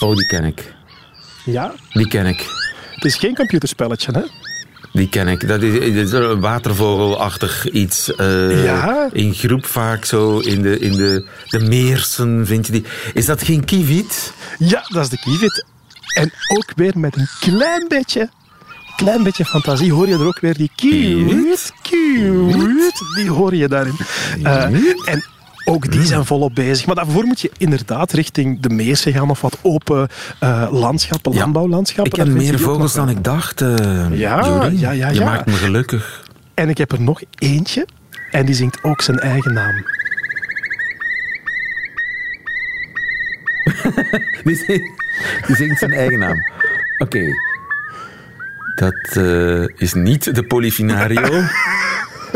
Oh, 0.00 0.16
die 0.16 0.26
ken 0.26 0.44
ik. 0.44 0.74
ja. 1.44 1.72
Die 1.92 2.08
ken 2.08 2.26
ik. 2.26 2.46
Het 2.94 3.04
is 3.04 3.16
geen 3.16 3.34
computerspelletje, 3.34 4.12
hè? 4.12 4.20
Die 4.92 5.08
ken 5.08 5.28
ik. 5.28 5.48
Dat 5.48 5.62
is, 5.62 5.72
dat 5.94 6.04
is 6.06 6.12
een 6.12 6.40
watervogelachtig 6.40 7.70
iets. 7.70 8.14
eh, 8.14 8.64
Ja. 8.64 9.08
In 9.12 9.34
groep 9.34 9.66
vaak 9.66 10.04
zo, 10.04 10.38
in 10.38 10.62
de, 10.62 10.78
in 10.78 10.92
de, 10.92 11.28
de 11.48 11.58
meersen 11.60 12.46
vind 12.46 12.66
je 12.66 12.72
die. 12.72 12.84
Is 13.14 13.26
dat 13.26 13.42
geen 13.42 13.64
kievit? 13.64 14.32
Ja, 14.58 14.84
dat 14.88 15.02
is 15.02 15.08
de 15.08 15.18
kievit. 15.18 15.64
En 16.14 16.32
ook 16.56 16.72
weer 16.76 16.98
met 16.98 17.16
een 17.16 17.28
klein 17.40 17.84
beetje, 17.88 18.30
klein 18.98 19.22
beetje 19.22 19.44
fantasie 19.44 19.92
hoor 19.92 20.08
je 20.08 20.14
er 20.14 20.26
ook 20.26 20.40
weer 20.40 20.54
die 20.56 20.70
kiewit, 20.74 21.72
kiewit, 21.82 23.02
die 23.14 23.30
hoor 23.30 23.54
je 23.54 23.68
daarin. 23.68 23.94
Eh, 24.42 24.62
en 25.04 25.24
ook 25.64 25.90
die 25.92 26.04
zijn 26.04 26.24
volop 26.24 26.54
bezig. 26.54 26.86
Maar 26.86 26.94
daarvoor 26.94 27.24
moet 27.24 27.40
je 27.40 27.50
inderdaad 27.58 28.12
richting 28.12 28.60
de 28.60 28.68
meersen 28.68 29.12
gaan 29.12 29.30
of 29.30 29.40
wat 29.40 29.58
open 29.62 30.08
eh, 30.40 30.68
landschappen, 30.70 31.32
Ja. 31.32 31.38
landbouwlandschappen. 31.38 32.18
Ik 32.20 32.26
je 32.26 32.32
meer 32.32 32.58
vogels 32.58 32.94
dan 32.94 33.08
ik 33.08 33.24
dacht. 33.24 33.60
eh 33.60 33.76
Ja, 34.10 34.68
ja, 34.72 34.90
ja, 34.90 35.08
Je 35.08 35.20
maakt 35.20 35.46
me 35.46 35.52
gelukkig. 35.52 36.26
En 36.54 36.68
ik 36.68 36.78
heb 36.78 36.92
er 36.92 37.00
nog 37.00 37.20
eentje. 37.38 37.86
En 38.30 38.46
die 38.46 38.54
zingt 38.54 38.78
ook 38.82 39.02
zijn 39.02 39.18
eigen 39.18 39.52
naam. 39.52 39.74
Die 44.44 44.56
zingt, 44.56 44.90
die 45.46 45.56
zingt 45.56 45.78
zijn 45.78 45.92
eigen 45.92 46.18
naam. 46.18 46.36
Oké. 46.98 47.24
Dat 48.78 49.16
eh, 49.16 49.80
is 49.80 49.94
niet 49.94 50.34
de 50.34 50.42
Polifinario. 50.42 51.42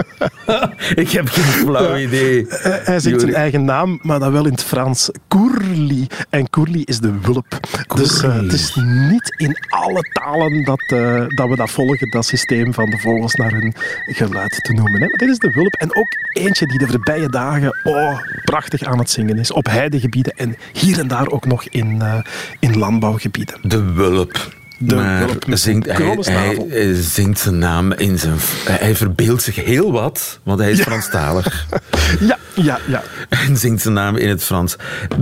ik 0.94 1.11
heb 1.11 1.28
geen 1.28 1.44
flauw 1.44 1.96
idee. 1.96 2.46
Eh, 2.48 2.72
hij 2.85 3.00
zingt 3.00 3.20
zijn 3.20 3.35
eigen 3.35 3.64
naam, 3.64 3.98
maar 4.02 4.18
dan 4.18 4.33
wel 4.33 4.46
in 4.46 4.52
het 4.52 4.62
Frans. 4.62 5.11
Courli. 5.28 6.07
En 6.31 6.50
Courli 6.50 6.83
is 6.85 6.98
de 6.98 7.20
wulp. 7.20 7.61
Dus 7.94 8.22
eh, 8.22 8.35
het 8.37 8.52
is 8.52 8.74
niet 9.11 9.35
in 9.37 9.57
alle 9.68 10.02
talen 10.12 10.64
dat, 10.64 10.83
eh, 10.87 11.24
dat 11.28 11.48
we 11.48 11.57
dat 11.57 11.70
volgen, 11.70 12.11
dat 12.11 12.24
systeem 12.24 12.74
van 12.74 12.90
de 12.90 12.98
vogels 12.98 13.35
naar 13.35 13.50
hun 13.50 13.74
geluid 14.07 14.64
te 14.64 14.72
noemen. 14.72 15.00
Hè. 15.00 15.07
Maar 15.07 15.18
dit 15.18 15.28
is 15.28 15.38
de 15.38 15.50
wulp. 15.50 15.74
En 15.74 15.96
ook 15.96 16.09
eentje 16.33 16.66
die 16.66 16.78
de 16.78 16.87
voorbije 16.87 17.28
dagen 17.28 17.81
oh, 17.85 18.18
prachtig 18.44 18.83
aan 18.83 18.98
het 18.98 19.11
zingen 19.11 19.38
is. 19.38 19.52
Op 19.52 19.66
heidegebieden 19.66 20.33
en 20.37 20.57
hier 20.72 20.98
en 20.98 21.09
daar 21.09 21.28
ook 21.28 21.46
nog 21.46 21.64
in, 21.64 22.02
eh, 22.02 22.18
in 22.59 22.78
landbouwgebieden. 22.78 23.57
De 23.62 23.92
wulp. 23.92 24.61
De 24.85 24.95
maar 24.95 25.59
zingt, 25.59 25.87
hij, 26.27 26.66
eh, 26.71 26.88
zingt 27.01 27.38
zijn 27.38 27.59
naam 27.59 27.92
in 27.92 28.18
zijn... 28.18 28.35
Hij 28.64 28.97
verbeeldt 28.97 29.42
zich 29.42 29.57
heel 29.57 29.92
wat, 29.92 30.38
want 30.42 30.61
hij 30.61 30.71
is 30.71 30.81
Franstalig. 30.81 31.66
Ja, 32.21 32.38
ja, 32.55 32.79
ja. 32.87 33.03
En 33.29 33.57
zingt 33.57 33.83
zijn 33.83 33.95
naam 33.95 34.16
in 34.16 34.29
het 34.29 34.45
Frans. 34.45 34.77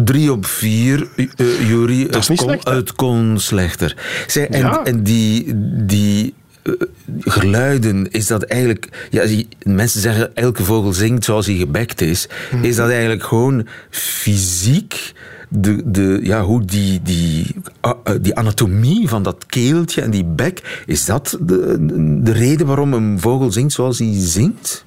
Drie 0.05 0.33
op 0.33 0.46
vier, 0.46 1.09
uh, 1.16 1.68
Jury. 1.68 2.07
Dat 2.07 2.23
is 2.23 2.29
niet 2.29 2.38
kon, 2.38 2.49
slecht, 2.49 2.68
hè? 2.68 2.75
Het 2.75 2.92
kon 2.92 3.38
slechter. 3.38 3.96
Zij, 4.27 4.49
en, 4.49 4.61
Ja. 4.61 4.85
en 4.85 5.03
die... 5.03 5.53
die 5.87 6.35
eh, 6.62 6.73
geluiden, 7.20 8.11
is 8.11 8.27
dat 8.27 8.42
eigenlijk... 8.42 8.88
Ja, 9.11 9.25
die- 9.25 9.49
mensen 9.62 10.01
zeggen, 10.01 10.37
elke 10.37 10.64
vogel 10.64 10.92
zingt 10.92 11.25
zoals 11.25 11.46
hij 11.46 11.55
gebekt 11.57 12.01
is. 12.01 12.29
Mhm. 12.53 12.64
Is 12.64 12.77
dat 12.77 12.90
eigenlijk 12.90 13.23
gewoon 13.23 13.66
fysiek... 13.90 15.12
De, 15.53 15.91
de, 15.91 16.19
ja, 16.23 16.43
hoe 16.43 16.65
die, 16.65 17.01
die, 17.03 17.55
eh, 17.81 17.93
die 18.21 18.35
anatomie 18.35 19.09
van 19.09 19.23
dat 19.23 19.47
keeltje 19.47 20.01
en 20.01 20.11
die 20.11 20.25
bek, 20.25 20.85
is 20.87 21.05
dat 21.05 21.39
de, 21.41 21.77
de 22.23 22.33
reden 22.33 22.67
waarom 22.67 22.93
een 22.93 23.21
vogel 23.21 23.53
zingt 23.53 23.73
zoals 23.73 23.99
hij 23.99 24.13
zingt? 24.15 24.85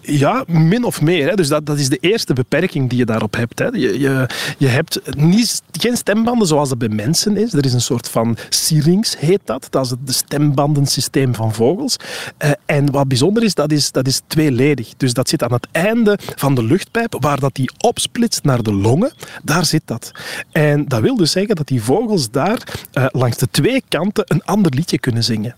Ja, 0.00 0.44
min 0.46 0.84
of 0.84 1.00
meer. 1.00 1.28
Hè. 1.28 1.34
Dus 1.34 1.48
dat, 1.48 1.66
dat 1.66 1.78
is 1.78 1.88
de 1.88 1.96
eerste 1.96 2.32
beperking 2.32 2.88
die 2.88 2.98
je 2.98 3.04
daarop 3.04 3.34
hebt. 3.36 3.58
Hè. 3.58 3.66
Je, 3.66 4.00
je, 4.00 4.26
je 4.58 4.66
hebt 4.66 5.16
niet, 5.16 5.62
geen 5.72 5.96
stembanden 5.96 6.46
zoals 6.46 6.68
dat 6.68 6.78
bij 6.78 6.88
mensen 6.88 7.36
is. 7.36 7.52
Er 7.52 7.64
is 7.64 7.72
een 7.72 7.80
soort 7.80 8.08
van 8.08 8.36
syrinx, 8.48 9.18
heet 9.18 9.40
dat. 9.44 9.66
Dat 9.70 9.84
is 9.84 9.90
het 9.90 10.06
de 10.06 10.12
stembandensysteem 10.12 11.34
van 11.34 11.54
vogels. 11.54 11.96
Eh, 12.36 12.50
en 12.66 12.90
wat 12.90 13.08
bijzonder 13.08 13.42
is, 13.42 13.54
dat 13.54 13.72
is, 13.72 13.92
dat 13.92 14.06
is 14.06 14.20
tweeledig. 14.26 14.92
Dus 14.96 15.12
dat 15.12 15.28
zit 15.28 15.42
aan 15.42 15.52
het 15.52 15.68
einde 15.72 16.18
van 16.36 16.54
de 16.54 16.64
luchtpijp, 16.64 17.16
waar 17.20 17.40
dat 17.40 17.54
die 17.54 17.70
opsplitst 17.78 18.44
naar 18.44 18.62
de 18.62 18.72
longen. 18.72 19.12
Daar 19.42 19.64
zit 19.64 19.82
dat. 19.84 20.10
En 20.52 20.84
dat 20.88 21.00
wil 21.00 21.16
dus 21.16 21.30
zeggen 21.30 21.56
dat 21.56 21.66
die 21.66 21.82
vogels 21.82 22.30
daar 22.30 22.80
eh, 22.92 23.06
langs 23.10 23.36
de 23.36 23.48
twee 23.50 23.82
kanten 23.88 24.24
een 24.26 24.44
ander 24.44 24.74
liedje 24.74 24.98
kunnen 24.98 25.24
zingen. 25.24 25.54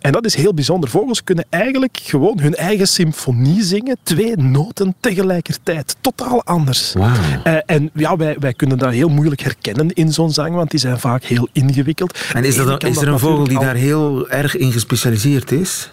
En 0.00 0.12
dat 0.12 0.24
is 0.24 0.34
heel 0.34 0.54
bijzonder. 0.54 0.90
Vogels 0.90 1.24
kunnen 1.24 1.44
eigenlijk 1.48 1.98
gewoon 2.02 2.40
hun 2.40 2.54
eigen 2.54 2.88
symfonie 2.88 3.62
zingen, 3.62 3.96
twee 4.02 4.36
noten 4.36 4.94
tegelijkertijd. 5.00 5.96
Totaal 6.00 6.44
anders. 6.44 6.94
Eh, 7.44 7.56
en 7.66 7.90
ja, 7.94 8.16
wij, 8.16 8.36
wij 8.38 8.52
kunnen 8.52 8.78
dat 8.78 8.92
heel 8.92 9.08
moeilijk 9.08 9.40
herkennen 9.40 9.92
in 9.92 10.12
zo'n 10.12 10.32
zang, 10.32 10.54
want 10.54 10.70
die 10.70 10.80
zijn 10.80 10.98
vaak 10.98 11.24
heel 11.24 11.48
ingewikkeld. 11.52 12.18
En 12.32 12.44
is, 12.44 12.56
dat 12.56 12.84
is 12.84 12.96
er 12.96 13.08
een 13.08 13.18
vogel 13.18 13.44
die 13.44 13.58
daar 13.58 13.74
heel 13.74 14.28
erg 14.28 14.56
in 14.56 14.72
gespecialiseerd 14.72 15.52
is? 15.52 15.90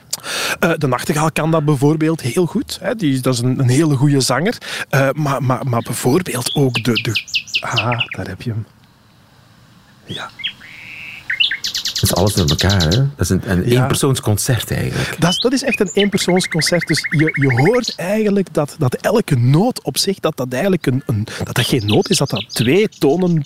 Eh, 0.59 0.71
de 0.77 0.87
nachtegaal 0.87 1.31
kan 1.31 1.51
dat 1.51 1.65
bijvoorbeeld 1.65 2.21
heel 2.21 2.45
goed. 2.45 2.77
Hè. 2.81 2.95
Die, 2.95 3.19
dat 3.19 3.33
is 3.33 3.39
een, 3.39 3.59
een 3.59 3.69
hele 3.69 3.95
goede 3.95 4.21
zanger. 4.21 4.57
Eh, 4.89 5.09
maar, 5.13 5.43
maar, 5.43 5.67
maar 5.67 5.81
bijvoorbeeld 5.81 6.55
ook 6.55 6.83
de, 6.83 7.01
de... 7.01 7.23
Ah, 7.59 7.99
daar 8.07 8.27
heb 8.27 8.41
je 8.41 8.49
hem. 8.49 8.65
Ja. 10.05 10.29
Dat 12.01 12.09
is 12.09 12.15
alles 12.15 12.33
door 12.33 12.49
elkaar, 12.49 12.81
hè? 12.81 12.89
Dat 12.89 13.05
is 13.17 13.29
een, 13.29 13.41
een 13.45 13.69
Ja. 13.69 13.81
eenpersoonsconcert 13.81 14.71
eigenlijk. 14.71 15.15
Dat 15.19 15.29
is, 15.29 15.37
dat 15.37 15.53
is 15.53 15.63
echt 15.63 15.79
een 15.79 15.91
eenpersoonsconcert. 15.93 16.87
Dus 16.87 16.99
je, 17.09 17.29
je 17.33 17.61
hoort 17.61 17.95
eigenlijk 17.95 18.53
dat, 18.53 18.75
dat 18.79 18.93
elke 18.95 19.35
noot 19.35 19.83
op 19.83 19.97
zich, 19.97 20.19
dat 20.19 20.37
dat 20.37 20.53
eigenlijk 20.53 20.85
een, 20.85 21.03
een, 21.05 21.27
dat 21.43 21.55
dat 21.55 21.65
geen 21.65 21.85
noot 21.85 22.09
is, 22.09 22.17
dat 22.17 22.29
dat 22.29 22.45
twee 22.53 22.89
tonen 22.89 23.45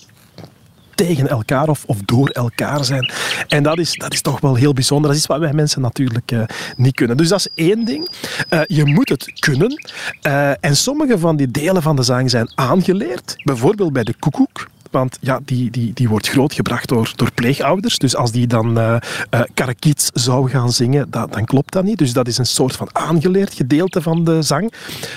tegen 0.96 1.28
elkaar 1.30 1.68
of, 1.70 1.84
of 1.86 1.98
door 2.06 2.30
elkaar 2.30 2.86
zijn. 2.86 3.12
En 3.48 3.63
dat 3.63 3.78
is, 3.78 3.94
dat 3.94 4.13
is 4.13 4.22
toch 4.22 4.39
wel 4.39 4.56
heel 4.56 4.74
bijzonder. 4.74 5.10
Dat 5.12 5.20
is 5.20 5.26
wat 5.26 5.39
wij 5.39 5.54
mensen 5.54 5.82
natuurlijk 5.82 6.32
eh, 6.32 6.41
niet 6.78 6.96
kunnen. 6.96 7.18
Dus 7.18 7.28
dat 7.30 7.39
is 7.39 7.48
één 7.65 7.86
ding. 7.86 8.10
Eh, 8.50 8.62
je 8.65 8.86
moet 8.86 9.10
het 9.10 9.39
kunnen. 9.39 9.84
Eh, 10.22 10.50
en 10.60 10.76
sommige 10.76 11.20
van 11.20 11.36
die 11.36 11.52
delen 11.52 11.82
van 11.82 11.96
de 11.96 12.04
zang 12.04 12.30
zijn 12.30 12.52
aangeleerd. 12.56 13.36
Bijvoorbeeld 13.44 13.94
bij 13.94 14.04
de 14.04 14.13
koekoek. 14.20 14.68
Want 14.96 15.18
ja, 15.22 15.40
die, 15.46 15.72
die, 15.72 15.94
die 15.94 16.10
wordt 16.10 16.28
grootgebracht 16.28 16.88
door, 16.88 17.12
door 17.16 17.32
pleegouders. 17.32 17.98
Dus 17.98 18.16
als 18.16 18.32
die 18.32 18.48
dan 18.48 18.80
eh 18.80 18.96
eh, 19.30 19.42
karakiets 19.54 20.10
zou 20.14 20.50
gaan 20.50 20.72
zingen, 20.72 21.10
dat, 21.10 21.34
dan 21.34 21.46
klopt 21.46 21.74
dat 21.74 21.84
niet. 21.84 21.98
Dus 21.98 22.14
dat 22.14 22.28
is 22.28 22.38
een 22.38 22.46
soort 22.46 22.76
van 22.76 22.90
aangeleerd 22.92 23.54
gedeelte 23.54 24.02
van 24.02 24.24
de 24.24 24.42
zang. 24.42 24.74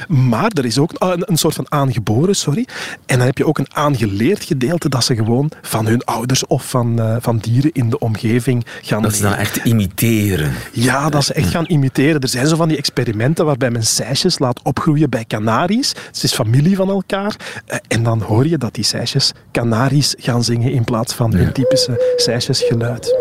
Maar 0.08 0.50
er 0.54 0.64
is 0.64 0.78
ook 0.78 0.92
ah, 0.92 1.12
een, 1.12 1.22
een 1.26 1.36
soort 1.36 1.54
van 1.54 1.66
aangeboren, 1.68 2.36
sorry. 2.36 2.66
En 3.06 3.18
dan 3.18 3.26
heb 3.26 3.38
je 3.38 3.46
ook 3.46 3.58
een 3.58 3.74
aangeleerd 3.74 4.44
gedeelte 4.44 4.88
dat 4.88 5.04
ze 5.04 5.14
gewoon 5.14 5.50
van 5.62 5.86
hun 5.86 6.04
ouders 6.04 6.46
of 6.46 6.70
van, 6.70 7.00
eh, 7.00 7.16
van 7.20 7.38
dieren 7.38 7.72
in 7.72 7.90
de 7.90 7.98
omgeving 7.98 8.66
gaan 8.82 9.02
Dat 9.02 9.14
ze 9.14 9.22
dan 9.22 9.34
echt 9.34 9.56
imiteren. 9.56 10.52
Ja, 10.72 11.08
dat 11.08 11.24
ze 11.24 11.32
echt 11.32 11.50
gaan 11.50 11.66
imiteren. 11.66 12.20
Er 12.20 12.28
zijn 12.28 12.46
zo 12.46 12.56
van 12.56 12.68
die 12.68 12.76
experimenten 12.76 13.44
waarbij 13.44 13.70
men 13.70 13.86
sijsjes 13.86 14.38
laat 14.38 14.62
opgroeien 14.62 15.10
bij 15.10 15.24
kanaries. 15.24 15.88
Het 16.06 16.22
is 16.22 16.34
familie 16.34 16.76
van 16.76 16.88
elkaar. 16.88 17.36
Eh, 17.66 17.78
En 17.88 18.02
dan 18.02 18.20
hoor 18.22 18.46
je 18.46 18.58
dat 18.58 18.74
die 18.74 18.84
sijsjes 18.84 19.32
kanaries 19.70 20.14
gaan 20.18 20.44
zingen 20.44 20.72
in 20.72 20.84
plaats 20.84 21.14
van 21.14 21.34
hun 21.34 21.52
typische 21.52 22.14
sijsjesgeluid. 22.16 23.16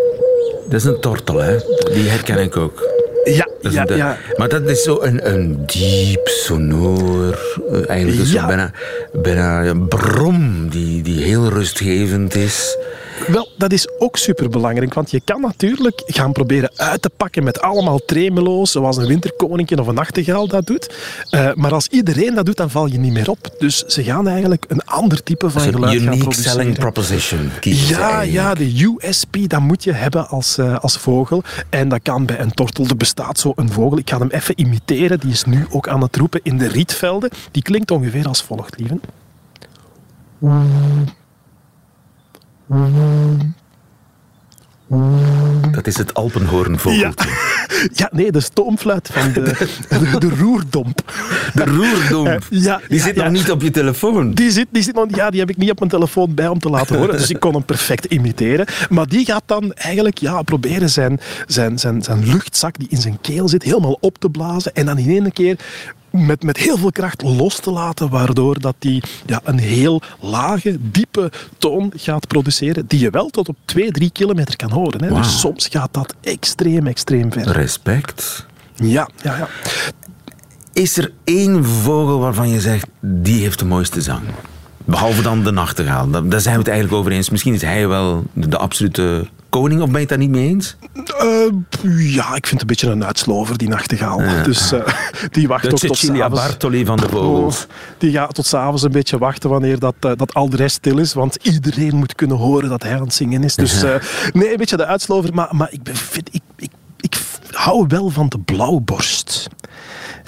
Dat 0.70 0.74
is 0.80 0.84
een 0.84 1.00
tortel, 1.00 1.38
hè? 1.38 1.58
Die 1.94 2.10
herken 2.10 2.38
ik 2.38 2.58
ook. 2.58 2.96
Ja, 3.24 3.48
ja, 3.70 3.86
ja. 3.96 4.18
Maar 4.38 4.50
dat 4.50 4.62
is 4.62 4.84
zo 4.84 4.98
een, 5.02 5.32
een 5.34 5.64
diep, 5.66 6.28
sonor, 6.28 7.40
eh, 7.72 7.90
eigenlijk 7.90 8.28
Ja. 8.28 8.40
zo 8.42 8.48
bijna, 8.48 8.72
bijna 9.12 9.66
een 9.66 9.88
brom 9.88 10.70
die, 10.70 11.02
die 11.02 11.24
heel 11.24 11.50
rustgevend 11.50 12.36
is. 12.36 12.78
Wel, 13.28 13.50
dat 13.58 13.72
is 13.72 13.88
ook 14.00 14.18
superbelangrijk, 14.18 14.94
want 14.94 15.12
je 15.12 15.22
kan 15.24 15.42
natuurlijk 15.42 16.02
gaan 16.06 16.32
proberen 16.32 16.72
uit 16.76 17.02
te 17.02 17.10
pakken 17.10 17.44
met 17.44 17.62
allemaal 17.62 18.00
tremelo's, 18.06 18.72
zoals 18.72 18.98
een 18.98 19.08
winterkoninkje 19.08 19.80
of 19.80 19.88
een 19.88 19.96
nachtegaal 19.96 20.48
dat 20.48 20.66
doet. 20.66 20.96
Eh, 21.30 21.54
maar 21.54 21.74
als 21.74 21.88
iedereen 21.88 22.36
dat 22.36 22.46
doet, 22.46 22.58
dan 22.58 22.70
val 22.70 22.88
je 22.88 22.98
niet 22.98 23.14
meer 23.14 23.30
op. 23.30 23.56
Dus 23.58 23.78
ze 23.78 24.04
gaan 24.04 24.28
eigenlijk 24.28 24.66
een 24.68 24.86
ander 24.86 25.24
type 25.24 25.50
van 25.50 25.62
geluid 25.62 26.02
gaan 26.02 26.14
unique 26.14 26.34
selling 26.34 26.78
proposition. 26.78 27.50
Ja, 27.62 28.10
eigenlijk. 28.10 28.32
ja, 28.32 28.54
de 28.54 28.98
USP, 29.02 29.38
dat 29.48 29.60
moet 29.60 29.84
je 29.84 29.92
hebben 29.92 30.28
als, 30.28 30.58
eh, 30.58 30.80
als 30.80 30.98
vogel. 30.98 31.44
En 31.70 31.90
dat 31.90 32.00
kan 32.02 32.26
bij 32.26 32.40
een 32.40 32.52
tortel. 32.52 32.86
Er 32.86 32.98
bestaat 32.98 33.40
zo 33.40 33.52
een 33.56 33.72
vogel. 33.72 33.98
Ik 33.98 34.10
ga 34.10 34.18
hem 34.18 34.30
even 34.30 34.60
imiteren. 34.60 35.20
Die 35.20 35.32
is 35.32 35.44
nu 35.44 35.66
ook 35.70 35.88
aan 35.88 36.02
het 36.02 36.16
roepen 36.16 36.40
in 36.44 36.58
de 36.58 36.68
rietvelden. 36.68 37.30
Die 37.52 37.62
klinkt 37.62 37.92
ongeveer 37.92 38.28
als 38.28 38.44
volgt, 38.44 38.80
lieven. 38.80 39.02
Dat 45.72 45.88
is 45.88 45.98
het 45.98 46.14
Alpenhoornvogeltje. 46.14 47.30
Ja, 47.30 47.57
nee, 48.12 48.32
de 48.32 48.40
stoomfluit 48.40 49.10
van 49.12 49.34
de, 49.34 49.42
de, 49.90 50.18
de 50.20 50.30
roerdomp. 50.30 51.14
De 51.54 51.64
roerdomp. 51.64 52.48
Ja, 52.50 52.82
die 52.88 52.98
ja, 52.98 53.06
zit 53.06 53.16
ja. 53.16 53.24
nog 53.24 53.32
niet 53.32 53.52
op 53.52 53.62
je 53.62 53.72
telefoon. 53.72 54.34
Die 54.34 54.52
zit, 54.52 54.68
die 54.72 54.84
zit 54.84 54.96
nog, 54.96 55.06
ja, 55.10 55.30
die 55.30 55.40
heb 55.40 55.50
ik 55.50 55.58
niet 55.58 55.72
op 55.72 55.80
mijn 55.80 55.92
telefoon 55.92 56.34
bij 56.34 56.48
om 56.48 56.60
te 56.60 56.70
laten 56.70 56.98
horen. 56.98 57.18
Dus 57.18 57.30
ik 57.30 57.40
kon 57.40 57.54
hem 57.54 57.66
perfect 57.66 58.06
imiteren. 58.06 58.66
Maar 58.90 59.08
die 59.08 59.26
gaat 59.26 59.44
dan 59.46 59.74
eigenlijk 59.74 60.18
ja, 60.18 60.42
proberen 60.42 60.90
zijn, 60.90 61.20
zijn, 61.48 61.80
zijn, 61.80 62.04
zijn 62.04 62.26
luchtzak 62.26 62.78
die 62.78 62.88
in 62.90 63.02
zijn 63.02 63.18
keel 63.22 63.48
zit 63.48 63.64
helemaal 63.64 63.98
op 64.00 64.18
te 64.18 64.30
blazen. 64.30 64.74
En 64.74 64.86
dan 64.86 64.98
in 64.98 65.10
één 65.10 65.32
keer 65.32 65.58
met, 66.12 66.44
met 66.44 66.58
heel 66.58 66.78
veel 66.78 66.92
kracht 66.92 67.22
los 67.22 67.60
te 67.60 67.72
laten. 67.72 68.10
Waardoor 68.10 68.60
dat 68.60 68.76
die 68.80 69.04
ja, 69.26 69.42
een 69.44 69.60
heel 69.60 70.02
lage, 70.20 70.78
diepe 70.80 71.32
toon 71.58 71.92
gaat 71.96 72.28
produceren. 72.28 72.88
Die 72.88 73.00
je 73.00 73.10
wel 73.10 73.30
tot 73.30 73.50
op 73.50 73.56
2, 73.66 73.92
3 73.92 74.12
kilometer 74.12 74.56
kan 74.56 74.72
horen. 74.72 75.04
Hè. 75.04 75.14
Dus 75.14 75.40
soms 75.40 75.68
gaat 75.68 75.94
dat 75.94 76.16
extreem, 76.22 76.88
extreem 76.88 77.32
ver. 77.32 77.46
Respect. 77.58 78.46
Ja, 78.76 79.10
ja, 79.22 79.38
ja. 79.38 79.48
Is 80.74 80.98
er 80.98 81.12
één 81.24 81.66
vogel 81.66 82.20
waarvan 82.20 82.50
je 82.50 82.62
zegt, 82.62 82.88
die 83.00 83.42
heeft 83.42 83.60
de 83.60 83.66
mooiste 83.66 84.02
zang? 84.02 84.22
Behalve 84.86 85.22
dan 85.22 85.44
de 85.44 85.52
nachtegaal. 85.52 86.10
Daar 86.10 86.42
zijn 86.42 86.54
we 86.54 86.60
het 86.60 86.68
eigenlijk 86.68 87.00
over 87.00 87.12
eens. 87.12 87.30
Misschien 87.30 87.54
is 87.54 87.62
hij 87.62 87.88
wel 87.88 88.26
de, 88.34 88.48
de 88.48 88.58
absolute 88.58 89.28
koning, 89.50 89.82
of 89.82 89.86
ben 89.86 89.94
je 89.94 90.00
het 90.00 90.10
daar 90.10 90.18
niet 90.18 90.30
mee 90.30 90.48
eens? 90.48 90.78
Eh, 90.94 91.28
ja, 92.14 92.36
ik 92.36 92.48
vind 92.48 92.50
het 92.50 92.62
een 92.62 92.68
beetje 92.68 92.90
een 92.90 93.06
uitslover, 93.06 93.58
die 93.58 93.68
nachtegaal. 93.68 94.22
Dus 94.44 94.72
eh, 94.72 94.82
die 95.32 95.48
wacht 95.48 95.64
De 95.64 95.70
tot 95.70 95.80
Cecilia 95.80 96.16
s'avonds. 96.16 96.42
Bartoli 96.42 96.86
van 96.86 96.98
de 96.98 97.10
vogels. 97.10 97.64
Oh, 97.64 97.72
die 97.98 98.12
gaat 98.12 98.34
tot 98.34 98.46
s'avonds 98.46 98.84
een 98.84 98.92
beetje 98.92 99.18
wachten 99.18 99.50
wanneer 99.50 99.80
dat, 99.80 99.96
eh, 100.00 100.12
dat 100.16 100.34
al 100.34 100.50
de 100.50 100.58
rest 100.58 100.76
stil 100.76 100.98
is. 100.98 101.14
Want 101.14 101.36
iedereen 101.36 101.96
moet 101.96 102.16
kunnen 102.16 102.38
horen 102.38 102.70
dat 102.70 102.84
hij 102.84 102.96
aan 102.96 103.02
het 103.02 103.14
zingen 103.14 103.44
is. 103.44 103.56
Dus 103.56 103.82
nee, 104.34 104.52
een 104.52 104.58
beetje 104.58 104.78
de 104.78 104.86
uitslover. 104.86 105.34
Maar, 105.34 105.50
maar 105.52 105.72
ik, 105.72 105.84
ben, 105.84 105.96
vind, 105.96 106.30
ik 106.32 106.42
hou 107.58 107.86
wel 107.88 108.10
van 108.10 108.28
de 108.30 108.40
blauwborst. 108.40 109.48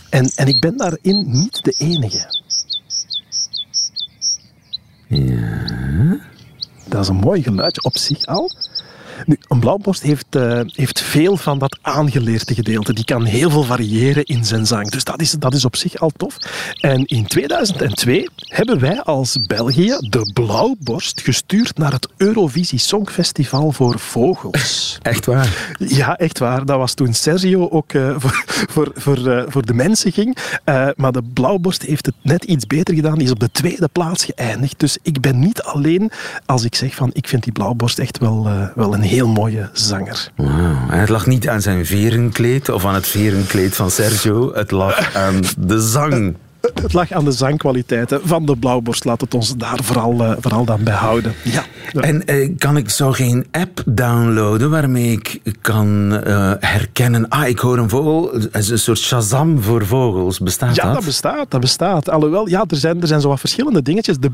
En, 0.10 0.32
en 0.36 0.48
ik 0.48 0.60
ben 0.60 0.78
daarin 0.78 1.26
niet 1.32 1.64
de 1.64 1.72
enige. 1.78 2.38
Dat 6.88 7.02
is 7.02 7.08
een 7.08 7.16
mooi 7.16 7.44
geluidje 7.44 7.84
op 7.84 7.98
zich 7.98 8.26
al. 8.26 8.52
Nu, 9.26 9.38
een 9.48 9.60
blauwborst 9.60 10.02
heeft, 10.02 10.26
eh, 10.30 10.60
heeft 10.66 11.02
veel 11.02 11.38
van 11.38 11.60
dat 11.60 11.80
aangeleerde 11.82 12.54
gedeelte. 12.54 12.94
Die 12.94 13.06
kan 13.06 13.24
heel 13.24 13.50
veel 13.50 13.64
variëren 13.64 14.24
in 14.24 14.46
zijn 14.46 14.66
zang. 14.66 14.90
Dus 14.90 15.04
dat 15.04 15.22
is, 15.22 15.32
dat 15.32 15.54
is 15.54 15.66
op 15.66 15.76
zich 15.76 16.00
al 16.00 16.12
tof. 16.18 16.38
En 16.80 17.06
in 17.06 17.26
2002 17.26 18.30
hebben 18.38 18.80
wij 18.80 19.02
als 19.02 19.38
België 19.48 19.96
de 20.00 20.32
blauwborst 20.34 21.22
gestuurd 21.22 21.78
naar 21.78 21.92
het 21.92 22.08
Eurovisie 22.18 22.80
Songfestival 22.80 23.72
voor 23.72 24.00
vogels. 24.00 24.98
Echt 25.02 25.26
waar. 25.26 25.76
Ja, 25.80 26.18
echt 26.18 26.40
waar. 26.40 26.66
Dat 26.66 26.78
was 26.78 26.94
toen 26.94 27.14
Sergio 27.14 27.70
ook 27.70 27.94
eh, 27.94 28.16
voor, 28.18 28.44
voor, 28.70 28.92
voor, 28.96 29.28
eh, 29.28 29.44
voor 29.48 29.66
de 29.66 29.74
mensen 29.74 30.12
ging. 30.12 30.38
Maar 30.96 31.12
de 31.12 31.24
Blauwborst 31.34 31.82
heeft 31.82 32.06
het 32.06 32.16
net 32.22 32.44
iets 32.44 32.68
beter 32.68 32.96
gedaan. 32.96 33.16
Die 33.16 33.24
is 33.24 33.32
op 33.32 33.40
de 33.40 33.52
tweede 33.52 33.88
plaats 33.92 34.26
geëindigd. 34.26 34.80
Dus 34.80 34.98
ik 35.02 35.22
ben 35.22 35.40
niet 35.40 35.62
alleen 35.62 36.12
als 36.46 36.64
ik 36.64 36.76
zeg 36.76 36.96
van 36.96 37.10
ik 37.14 37.28
vind 37.28 37.44
die 37.44 37.54
Blauwborst 37.54 38.00
echt 38.00 38.18
wel, 38.18 38.50
wel 38.76 38.94
een 38.94 39.02
heel 39.10 39.28
mooie 39.28 39.70
zanger. 39.74 40.32
En 40.90 41.00
het 41.00 41.10
lag 41.10 41.28
niet 41.28 41.50
aan 41.50 41.62
zijn 41.62 41.86
verenkleed 41.86 42.70
of 42.70 42.86
aan 42.86 42.94
het 42.94 43.08
verenkleed 43.08 43.76
van 43.76 43.92
Sergio. 43.92 44.54
Het 44.54 44.72
lag 44.72 45.16
aan 45.16 45.40
de 45.58 45.82
zang. 45.82 46.36
Het 46.82 46.94
lag 46.94 47.12
aan 47.12 47.26
de 47.26 47.32
zangkwaliteiten 47.32 48.22
van 48.24 48.46
de 48.46 48.58
Blauwborst. 48.58 49.06
Laat 49.06 49.22
het 49.22 49.34
ons 49.34 49.56
daar 49.56 49.80
vooral, 49.84 50.24
eh, 50.24 50.32
vooral 50.40 50.66
dan 50.66 50.84
bij 50.84 50.94
houden. 50.94 51.34
Ja. 51.44 51.64
En 51.94 52.26
eh, 52.26 52.52
kan 52.58 52.78
ik 52.78 52.90
zo 52.90 53.12
geen 53.12 53.48
app 53.52 53.84
downloaden 53.86 54.70
waarmee 54.70 55.12
ik 55.12 55.42
kan 55.62 56.14
eh, 56.24 56.52
herkennen... 56.60 57.30
Ah, 57.30 57.48
ik 57.48 57.60
hoor 57.60 57.78
een 57.78 57.90
vogel. 57.90 58.34
Een 58.52 58.80
soort 58.80 58.98
Shazam 58.98 59.62
voor 59.62 59.86
vogels. 59.86 60.40
Bestaat 60.40 60.76
Ja, 60.76 60.84
dat? 60.86 60.94
dat 60.94 61.06
bestaat. 61.06 61.52
Dat 61.52 61.62
bestaat. 61.62 62.10
Alhoewel, 62.10 62.48
ja, 62.50 62.66
er 62.68 62.78
zijn, 62.78 63.02
er 63.02 63.08
zijn 63.08 63.22
zo 63.22 63.28
wat 63.28 63.40
verschillende 63.40 63.82
dingetjes. 63.82 64.18
De 64.20 64.32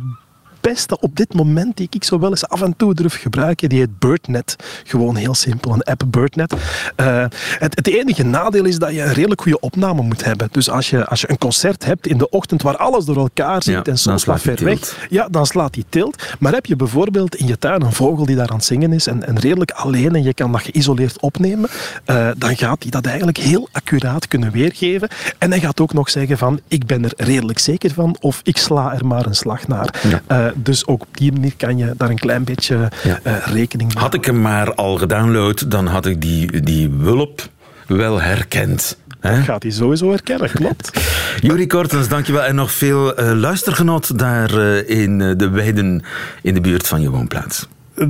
beste 0.70 1.00
op 1.00 1.16
dit 1.16 1.34
moment 1.34 1.78
die 1.78 1.88
ik 1.90 2.04
zo 2.04 2.20
wel 2.20 2.30
eens 2.30 2.48
af 2.48 2.62
en 2.62 2.76
toe 2.78 2.94
durf 2.94 3.22
gebruiken, 3.22 3.70
die 3.70 3.80
heet 3.80 4.00
BirdNet. 4.00 4.56
Gewoon 4.84 5.16
heel 5.16 5.34
simpel, 5.34 5.74
een 5.74 5.84
app 5.84 6.04
BirdNet. 6.08 6.54
Eh, 6.96 7.26
het, 7.60 7.76
het 7.76 7.88
enige 7.88 8.24
nadeel 8.24 8.66
is 8.66 8.80
dat 8.80 8.92
je 8.94 9.02
een 9.02 9.14
redelijk 9.14 9.42
goede 9.42 9.60
opname 9.60 10.02
moet 10.02 10.24
hebben. 10.24 10.48
Dus 10.52 10.70
als 10.70 10.90
je, 10.90 11.06
als 11.06 11.22
je 11.22 11.30
een 11.30 11.38
concert 11.38 11.86
hebt 11.86 12.08
in 12.08 12.18
de 12.18 12.30
ochtend 12.30 12.62
waar 12.62 12.78
alles 12.78 13.06
door 13.06 13.18
elkaar 13.18 13.64
zit 13.64 13.74
Ja, 13.74 13.84
en 13.84 13.98
soms 13.98 14.22
slaat 14.22 14.36
wat 14.36 14.46
ver 14.46 14.56
die 14.56 14.66
weg, 14.66 14.80
tilt. 14.80 14.96
ja, 15.10 15.28
dan 15.32 15.46
slaat 15.46 15.74
die 15.74 15.86
tilt. 15.90 16.36
Maar 16.40 16.54
heb 16.54 16.66
je 16.66 16.76
bijvoorbeeld 16.76 17.36
in 17.36 17.48
je 17.48 17.58
tuin 17.58 17.82
een 17.82 17.94
vogel 17.94 18.26
die 18.26 18.36
daar 18.36 18.50
aan 18.50 18.56
het 18.56 18.66
zingen 18.66 18.94
is 18.94 19.08
en, 19.08 19.28
en 19.28 19.40
redelijk 19.40 19.72
alleen 19.72 20.16
en 20.16 20.24
je 20.24 20.34
kan 20.34 20.52
dat 20.52 20.62
geïsoleerd 20.62 21.22
opnemen, 21.22 21.70
eh, 22.06 22.30
dan 22.38 22.58
gaat 22.58 22.82
hij 22.82 22.92
dat 22.92 23.06
eigenlijk 23.06 23.38
heel 23.38 23.70
accuraat 23.72 24.28
kunnen 24.28 24.52
weergeven. 24.52 25.08
En 25.38 25.50
hij 25.50 25.60
gaat 25.60 25.80
ook 25.82 25.94
nog 25.94 26.10
zeggen 26.10 26.38
van 26.38 26.60
ik 26.68 26.86
ben 26.86 27.04
er 27.04 27.14
redelijk 27.18 27.60
zeker 27.60 27.94
van 27.94 28.18
of 28.20 28.40
ik 28.44 28.58
sla 28.58 28.94
er 28.94 29.06
maar 29.06 29.26
een 29.26 29.36
slag 29.36 29.68
naar. 29.68 30.02
Eh, 30.28 30.46
dus 30.56 30.88
ook 30.88 31.02
op 31.02 31.18
die 31.18 31.32
manier 31.32 31.54
kan 31.58 31.78
je 31.78 31.94
daar 31.98 32.10
een 32.10 32.20
klein 32.20 32.44
beetje 32.44 32.92
Ja. 33.04 33.20
eh, 33.24 33.36
rekening 33.54 33.94
mee 33.94 34.04
Had 34.04 34.14
ik 34.14 34.26
hem 34.26 34.42
maar 34.42 34.74
al 34.74 34.98
gedownload, 34.98 35.72
dan 35.72 35.88
had 35.88 36.06
ik 36.06 36.22
die, 36.22 36.62
die 36.62 36.90
wulp 36.90 37.48
wel 37.88 38.22
herkend. 38.22 38.98
Hè? 39.20 39.42
Gaat 39.42 39.64
hij 39.64 39.72
sowieso 39.72 40.10
herkennen, 40.10 40.52
klopt. 40.52 41.00
Juri 41.42 41.68
Kortens, 41.68 42.08
dankjewel. 42.08 42.44
En 42.44 42.56
nog 42.56 42.72
veel 42.72 43.16
eh, 43.16 43.32
luistergenot 43.32 44.20
daar 44.20 44.58
eh, 44.58 45.00
in 45.00 45.18
de 45.38 45.50
weiden 45.50 46.04
in 46.42 46.54
de 46.54 46.62
buurt 46.62 46.88
van 46.88 47.02
je 47.02 47.10
woonplaats. 47.10 47.68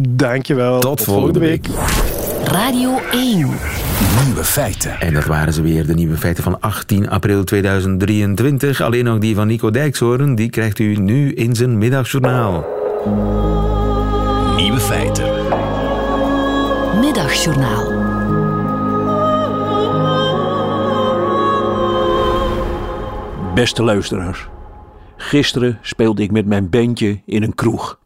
Dankjewel. 0.09 0.79
Tot 0.79 1.01
volgende 1.01 1.39
week. 1.39 1.67
Radio 2.43 2.99
1. 3.11 3.37
Nieuwe 4.25 4.43
feiten. 4.43 4.99
En 4.99 5.13
dat 5.13 5.25
waren 5.25 5.53
ze 5.53 5.61
weer, 5.61 5.85
de 5.85 5.93
nieuwe 5.93 6.17
feiten 6.17 6.43
van 6.43 6.59
18 6.59 7.09
april 7.09 7.43
2023. 7.43 8.81
Alleen 8.81 9.03
nog 9.03 9.19
die 9.19 9.35
van 9.35 9.47
Nico 9.47 9.71
Dijkshoorn, 9.71 10.35
die 10.35 10.49
krijgt 10.49 10.79
u 10.79 10.95
nu 10.95 11.33
in 11.33 11.55
zijn 11.55 11.77
middagjournaal. 11.77 12.65
Nieuwe 14.55 14.79
feiten. 14.79 15.25
Middagjournaal. 16.99 18.03
Beste 23.55 23.83
luisteraars, 23.83 24.47
gisteren 25.17 25.79
speelde 25.81 26.21
ik 26.21 26.31
met 26.31 26.45
mijn 26.45 26.69
bandje 26.69 27.21
in 27.25 27.43
een 27.43 27.55
kroeg. 27.55 27.97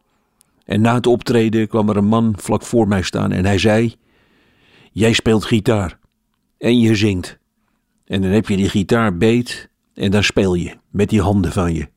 En 0.70 0.82
na 0.82 0.94
het 0.94 1.08
optreden 1.08 1.68
kwam 1.68 1.90
er 1.90 1.98
een 1.98 2.06
man 2.06 2.34
vlak 2.38 2.62
voor 2.62 2.88
mij 2.88 3.02
staan 3.02 3.32
en 3.32 3.46
hij 3.46 3.58
zei: 3.58 3.96
Jij 4.92 5.14
speelt 5.14 5.46
gitaar 5.46 6.00
en 6.58 6.80
je 6.80 6.96
zingt. 6.96 7.38
En 8.06 8.22
dan 8.22 8.32
heb 8.32 8.48
je 8.48 8.56
die 8.56 8.70
gitaar 8.70 9.18
beet 9.18 9.70
en 9.94 10.12
dan 10.12 10.24
speel 10.24 10.54
je 10.54 10.78
met 10.90 11.10
die 11.10 11.22
handen 11.22 11.52
van 11.52 11.74
je. 11.74 11.88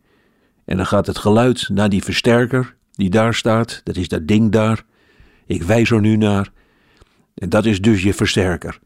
En 0.64 0.76
dan 0.76 0.86
gaat 0.86 1.06
het 1.06 1.18
geluid 1.18 1.68
naar 1.68 1.88
die 1.88 2.02
versterker 2.02 2.76
die 2.92 3.10
daar 3.10 3.34
staat, 3.34 3.80
dat 3.84 3.96
is 3.96 4.08
dat 4.08 4.26
ding 4.26 4.52
daar. 4.52 4.82
Ik 5.46 5.62
wijs 5.62 5.90
er 5.90 6.00
nu 6.00 6.16
naar. 6.16 6.52
En 7.34 7.48
dat 7.48 7.64
is 7.66 7.80
dus 7.80 8.02
je 8.02 8.14
versterker. 8.14 8.78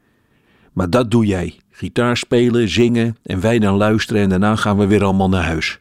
Maar 0.73 0.91
dat 0.91 1.11
doe 1.11 1.27
jij. 1.27 1.59
Gitaar 1.71 2.17
spelen, 2.17 2.69
zingen 2.69 3.17
en 3.23 3.41
wij 3.41 3.59
dan 3.59 3.77
luisteren 3.77 4.23
en 4.23 4.29
daarna 4.29 4.57
gaan 4.57 4.79
we 4.79 4.87
weer 4.87 5.05
allemaal 5.05 5.29
naar 5.29 5.45
huis. 5.45 5.81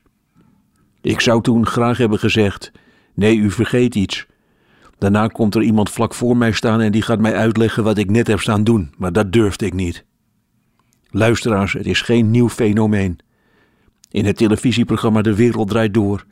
Ik 1.02 1.22
zou 1.22 1.42
toen 1.42 1.66
graag 1.66 1.98
hebben 1.98 2.20
gezegd: 2.20 2.72
nee, 3.16 3.38
u 3.38 3.52
vergeet 3.52 3.96
iets. 3.96 4.26
Daarna 4.98 5.28
komt 5.28 5.56
er 5.56 5.62
iemand 5.62 5.90
vlak 5.90 6.14
voor 6.14 6.38
mij 6.38 6.52
staan 6.52 6.82
en 6.82 6.92
die 6.92 7.02
gaat 7.02 7.20
mij 7.20 7.36
uitleggen 7.36 7.84
wat 7.84 7.98
ik 7.98 8.10
net 8.10 8.28
heb 8.28 8.40
staan 8.40 8.64
doen, 8.64 8.94
maar 8.98 9.14
dat 9.14 9.32
durfde 9.32 9.66
ik 9.66 9.74
niet. 9.74 10.06
Luisteraars, 11.10 11.74
het 11.74 11.86
is 11.86 12.02
geen 12.02 12.32
nieuw 12.32 12.50
fenomeen. 12.50 13.20
In 14.12 14.26
het 14.26 14.38
televisieprogramma 14.38 15.22
De 15.22 15.36
Wereld 15.36 15.70
Draait 15.70 15.94
Door 15.94 16.26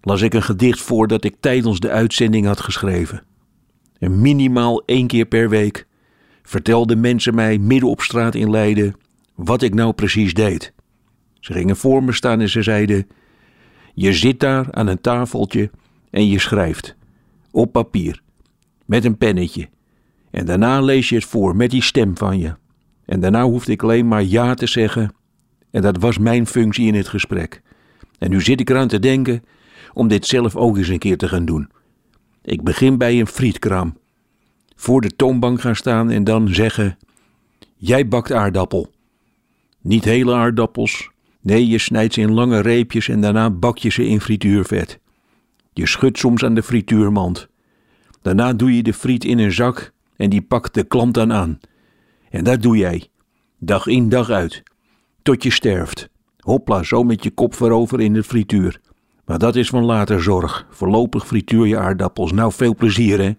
las 0.00 0.22
ik 0.22 0.34
een 0.34 0.42
gedicht 0.42 0.80
voor 0.80 1.06
dat 1.06 1.24
ik 1.24 1.36
tijdens 1.40 1.80
de 1.80 1.90
uitzending 1.90 2.46
had 2.46 2.60
geschreven. 2.60 3.22
En 3.98 4.20
minimaal 4.20 4.82
één 4.84 5.06
keer 5.06 5.26
per 5.26 5.48
week 5.48 5.86
vertelden 6.42 7.00
mensen 7.00 7.34
mij 7.34 7.58
midden 7.58 7.88
op 7.88 8.00
straat 8.00 8.34
in 8.34 8.50
Leiden 8.50 8.94
wat 9.34 9.62
ik 9.62 9.74
nou 9.74 9.92
precies 9.92 10.34
deed. 10.34 10.72
Ze 11.40 11.52
gingen 11.52 11.76
voor 11.76 12.04
me 12.04 12.12
staan 12.12 12.40
en 12.40 12.48
ze 12.48 12.62
zeiden: 12.62 13.06
Je 13.94 14.12
zit 14.12 14.40
daar 14.40 14.66
aan 14.70 14.86
een 14.86 15.00
tafeltje 15.00 15.70
en 16.10 16.28
je 16.28 16.38
schrijft. 16.38 16.96
Op 17.50 17.72
papier. 17.72 18.22
Met 18.84 19.04
een 19.04 19.16
pennetje. 19.16 19.68
En 20.30 20.46
daarna 20.46 20.80
lees 20.80 21.08
je 21.08 21.14
het 21.14 21.24
voor 21.24 21.56
met 21.56 21.70
die 21.70 21.82
stem 21.82 22.16
van 22.16 22.38
je. 22.38 22.54
En 23.04 23.20
daarna 23.20 23.44
hoefde 23.44 23.72
ik 23.72 23.82
alleen 23.82 24.08
maar 24.08 24.22
ja 24.22 24.54
te 24.54 24.66
zeggen. 24.66 25.14
En 25.70 25.82
dat 25.82 25.98
was 25.98 26.18
mijn 26.18 26.46
functie 26.46 26.86
in 26.86 26.94
het 26.94 27.08
gesprek. 27.08 27.62
En 28.18 28.30
nu 28.30 28.40
zit 28.40 28.60
ik 28.60 28.70
eraan 28.70 28.88
te 28.88 28.98
denken 28.98 29.44
om 29.92 30.08
dit 30.08 30.26
zelf 30.26 30.56
ook 30.56 30.76
eens 30.76 30.88
een 30.88 30.98
keer 30.98 31.16
te 31.16 31.28
gaan 31.28 31.44
doen. 31.44 31.68
Ik 32.42 32.62
begin 32.62 32.98
bij 32.98 33.20
een 33.20 33.26
frietkraam 33.26 33.96
voor 34.76 35.00
de 35.00 35.16
toonbank 35.16 35.60
gaan 35.60 35.76
staan 35.76 36.10
en 36.10 36.24
dan 36.24 36.48
zeggen: 36.48 36.98
Jij 37.76 38.08
bakt 38.08 38.32
aardappel. 38.32 38.90
Niet 39.80 40.04
hele 40.04 40.34
aardappels. 40.34 41.10
Nee, 41.40 41.66
je 41.66 41.78
snijdt 41.78 42.14
ze 42.14 42.20
in 42.20 42.32
lange 42.32 42.60
reepjes 42.60 43.08
en 43.08 43.20
daarna 43.20 43.50
bak 43.50 43.78
je 43.78 43.90
ze 43.90 44.06
in 44.06 44.20
frituurvet. 44.20 44.98
Je 45.78 45.86
schudt 45.86 46.18
soms 46.18 46.44
aan 46.44 46.54
de 46.54 46.62
frituurmand. 46.62 47.48
Daarna 48.22 48.52
doe 48.52 48.76
je 48.76 48.82
de 48.82 48.92
friet 48.92 49.24
in 49.24 49.38
een 49.38 49.52
zak 49.52 49.92
en 50.16 50.30
die 50.30 50.42
pakt 50.42 50.74
de 50.74 50.84
klant 50.84 51.14
dan 51.14 51.32
aan. 51.32 51.58
En 52.30 52.44
dat 52.44 52.62
doe 52.62 52.76
jij. 52.76 53.08
Dag 53.58 53.86
in 53.86 54.08
dag 54.08 54.30
uit. 54.30 54.62
Tot 55.22 55.42
je 55.42 55.50
sterft. 55.50 56.08
Hopla, 56.38 56.82
zo 56.82 57.02
met 57.02 57.22
je 57.22 57.30
kop 57.30 57.54
voorover 57.54 58.00
in 58.00 58.12
de 58.12 58.22
frituur. 58.22 58.80
Maar 59.24 59.38
dat 59.38 59.56
is 59.56 59.68
van 59.68 59.84
later 59.84 60.22
zorg. 60.22 60.66
Voorlopig 60.70 61.26
frituur 61.26 61.66
je 61.66 61.78
aardappels. 61.78 62.32
Nou, 62.32 62.52
veel 62.52 62.74
plezier 62.74 63.20
hè. 63.20 63.32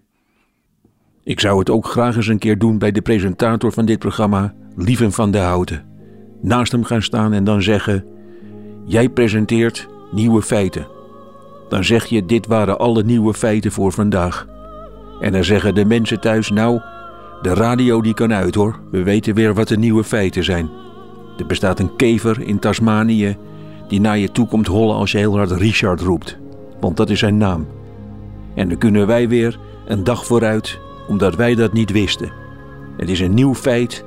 Ik 1.24 1.40
zou 1.40 1.58
het 1.58 1.70
ook 1.70 1.86
graag 1.86 2.16
eens 2.16 2.26
een 2.26 2.38
keer 2.38 2.58
doen 2.58 2.78
bij 2.78 2.92
de 2.92 3.02
presentator 3.02 3.72
van 3.72 3.84
dit 3.84 3.98
programma, 3.98 4.54
Lieven 4.76 5.12
van 5.12 5.30
der 5.30 5.42
Houten. 5.42 5.84
Naast 6.42 6.72
hem 6.72 6.84
gaan 6.84 7.02
staan 7.02 7.32
en 7.32 7.44
dan 7.44 7.62
zeggen: 7.62 8.04
Jij 8.84 9.08
presenteert 9.08 9.88
nieuwe 10.12 10.42
feiten. 10.42 10.99
Dan 11.70 11.84
zeg 11.84 12.06
je: 12.06 12.26
Dit 12.26 12.46
waren 12.46 12.78
alle 12.78 13.02
nieuwe 13.02 13.34
feiten 13.34 13.72
voor 13.72 13.92
vandaag. 13.92 14.46
En 15.20 15.32
dan 15.32 15.44
zeggen 15.44 15.74
de 15.74 15.84
mensen 15.84 16.20
thuis: 16.20 16.50
Nou, 16.50 16.80
de 17.42 17.54
radio 17.54 18.00
die 18.00 18.14
kan 18.14 18.32
uit 18.32 18.54
hoor. 18.54 18.78
We 18.90 19.02
weten 19.02 19.34
weer 19.34 19.54
wat 19.54 19.68
de 19.68 19.78
nieuwe 19.78 20.04
feiten 20.04 20.44
zijn. 20.44 20.70
Er 21.38 21.46
bestaat 21.46 21.78
een 21.78 21.96
kever 21.96 22.40
in 22.40 22.58
Tasmanië 22.58 23.36
die 23.88 24.00
naar 24.00 24.18
je 24.18 24.32
toe 24.32 24.46
komt 24.46 24.66
hollen 24.66 24.96
als 24.96 25.12
je 25.12 25.18
heel 25.18 25.36
hard 25.36 25.50
Richard 25.50 26.00
roept. 26.00 26.38
Want 26.80 26.96
dat 26.96 27.10
is 27.10 27.18
zijn 27.18 27.36
naam. 27.36 27.66
En 28.54 28.68
dan 28.68 28.78
kunnen 28.78 29.06
wij 29.06 29.28
weer 29.28 29.58
een 29.86 30.04
dag 30.04 30.26
vooruit, 30.26 30.78
omdat 31.08 31.36
wij 31.36 31.54
dat 31.54 31.72
niet 31.72 31.90
wisten. 31.90 32.32
Het 32.96 33.08
is 33.08 33.20
een 33.20 33.34
nieuw 33.34 33.54
feit 33.54 34.04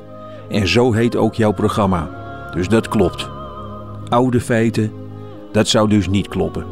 en 0.49 0.67
zo 0.67 0.93
heet 0.93 1.15
ook 1.15 1.33
jouw 1.33 1.53
programma. 1.53 2.09
Dus 2.53 2.67
dat 2.67 2.87
klopt. 2.87 3.29
Oude 4.09 4.39
feiten, 4.39 4.91
dat 5.51 5.67
zou 5.67 5.89
dus 5.89 6.07
niet 6.07 6.27
kloppen. 6.27 6.65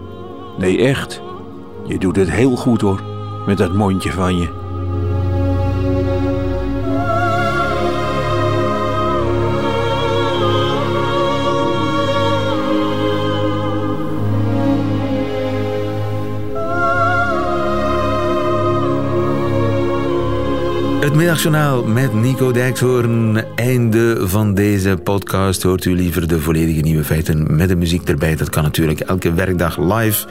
Nee, 0.62 0.78
echt. 0.78 1.22
Je 1.86 1.98
doet 1.98 2.16
het 2.16 2.32
heel 2.32 2.56
goed 2.56 2.82
hoor, 2.82 3.04
met 3.46 3.58
dat 3.58 3.74
mondje 3.74 4.12
van 4.12 4.38
je. 4.38 4.61
Middagjournaal 21.22 21.84
met 21.84 22.14
Nico 22.14 22.52
Dijkshoorn. 22.52 23.44
Einde 23.56 24.28
van 24.28 24.54
deze 24.54 24.98
podcast. 25.04 25.64
Hoort 25.64 25.86
u 25.86 25.96
liever 25.96 26.28
de 26.28 26.40
volledige 26.40 26.82
nieuwe 26.82 27.04
feiten 27.04 27.56
met 27.56 27.70
de 27.70 27.76
muziek 27.76 28.08
erbij? 28.08 28.36
Dat 28.36 28.50
kan 28.50 28.64
natuurlijk 28.64 29.00
elke 29.00 29.34
werkdag 29.34 29.78
live 29.78 30.28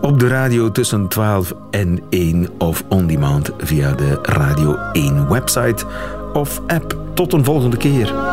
op 0.00 0.20
de 0.20 0.28
radio 0.28 0.70
tussen 0.70 1.08
12 1.08 1.52
en 1.70 2.00
1 2.10 2.48
of 2.58 2.84
on 2.88 3.06
demand 3.06 3.50
via 3.58 3.92
de 3.92 4.18
Radio 4.22 4.76
1 4.92 5.28
website 5.28 5.84
of 6.32 6.60
app. 6.66 6.96
Tot 7.14 7.32
een 7.32 7.44
volgende 7.44 7.76
keer. 7.76 8.31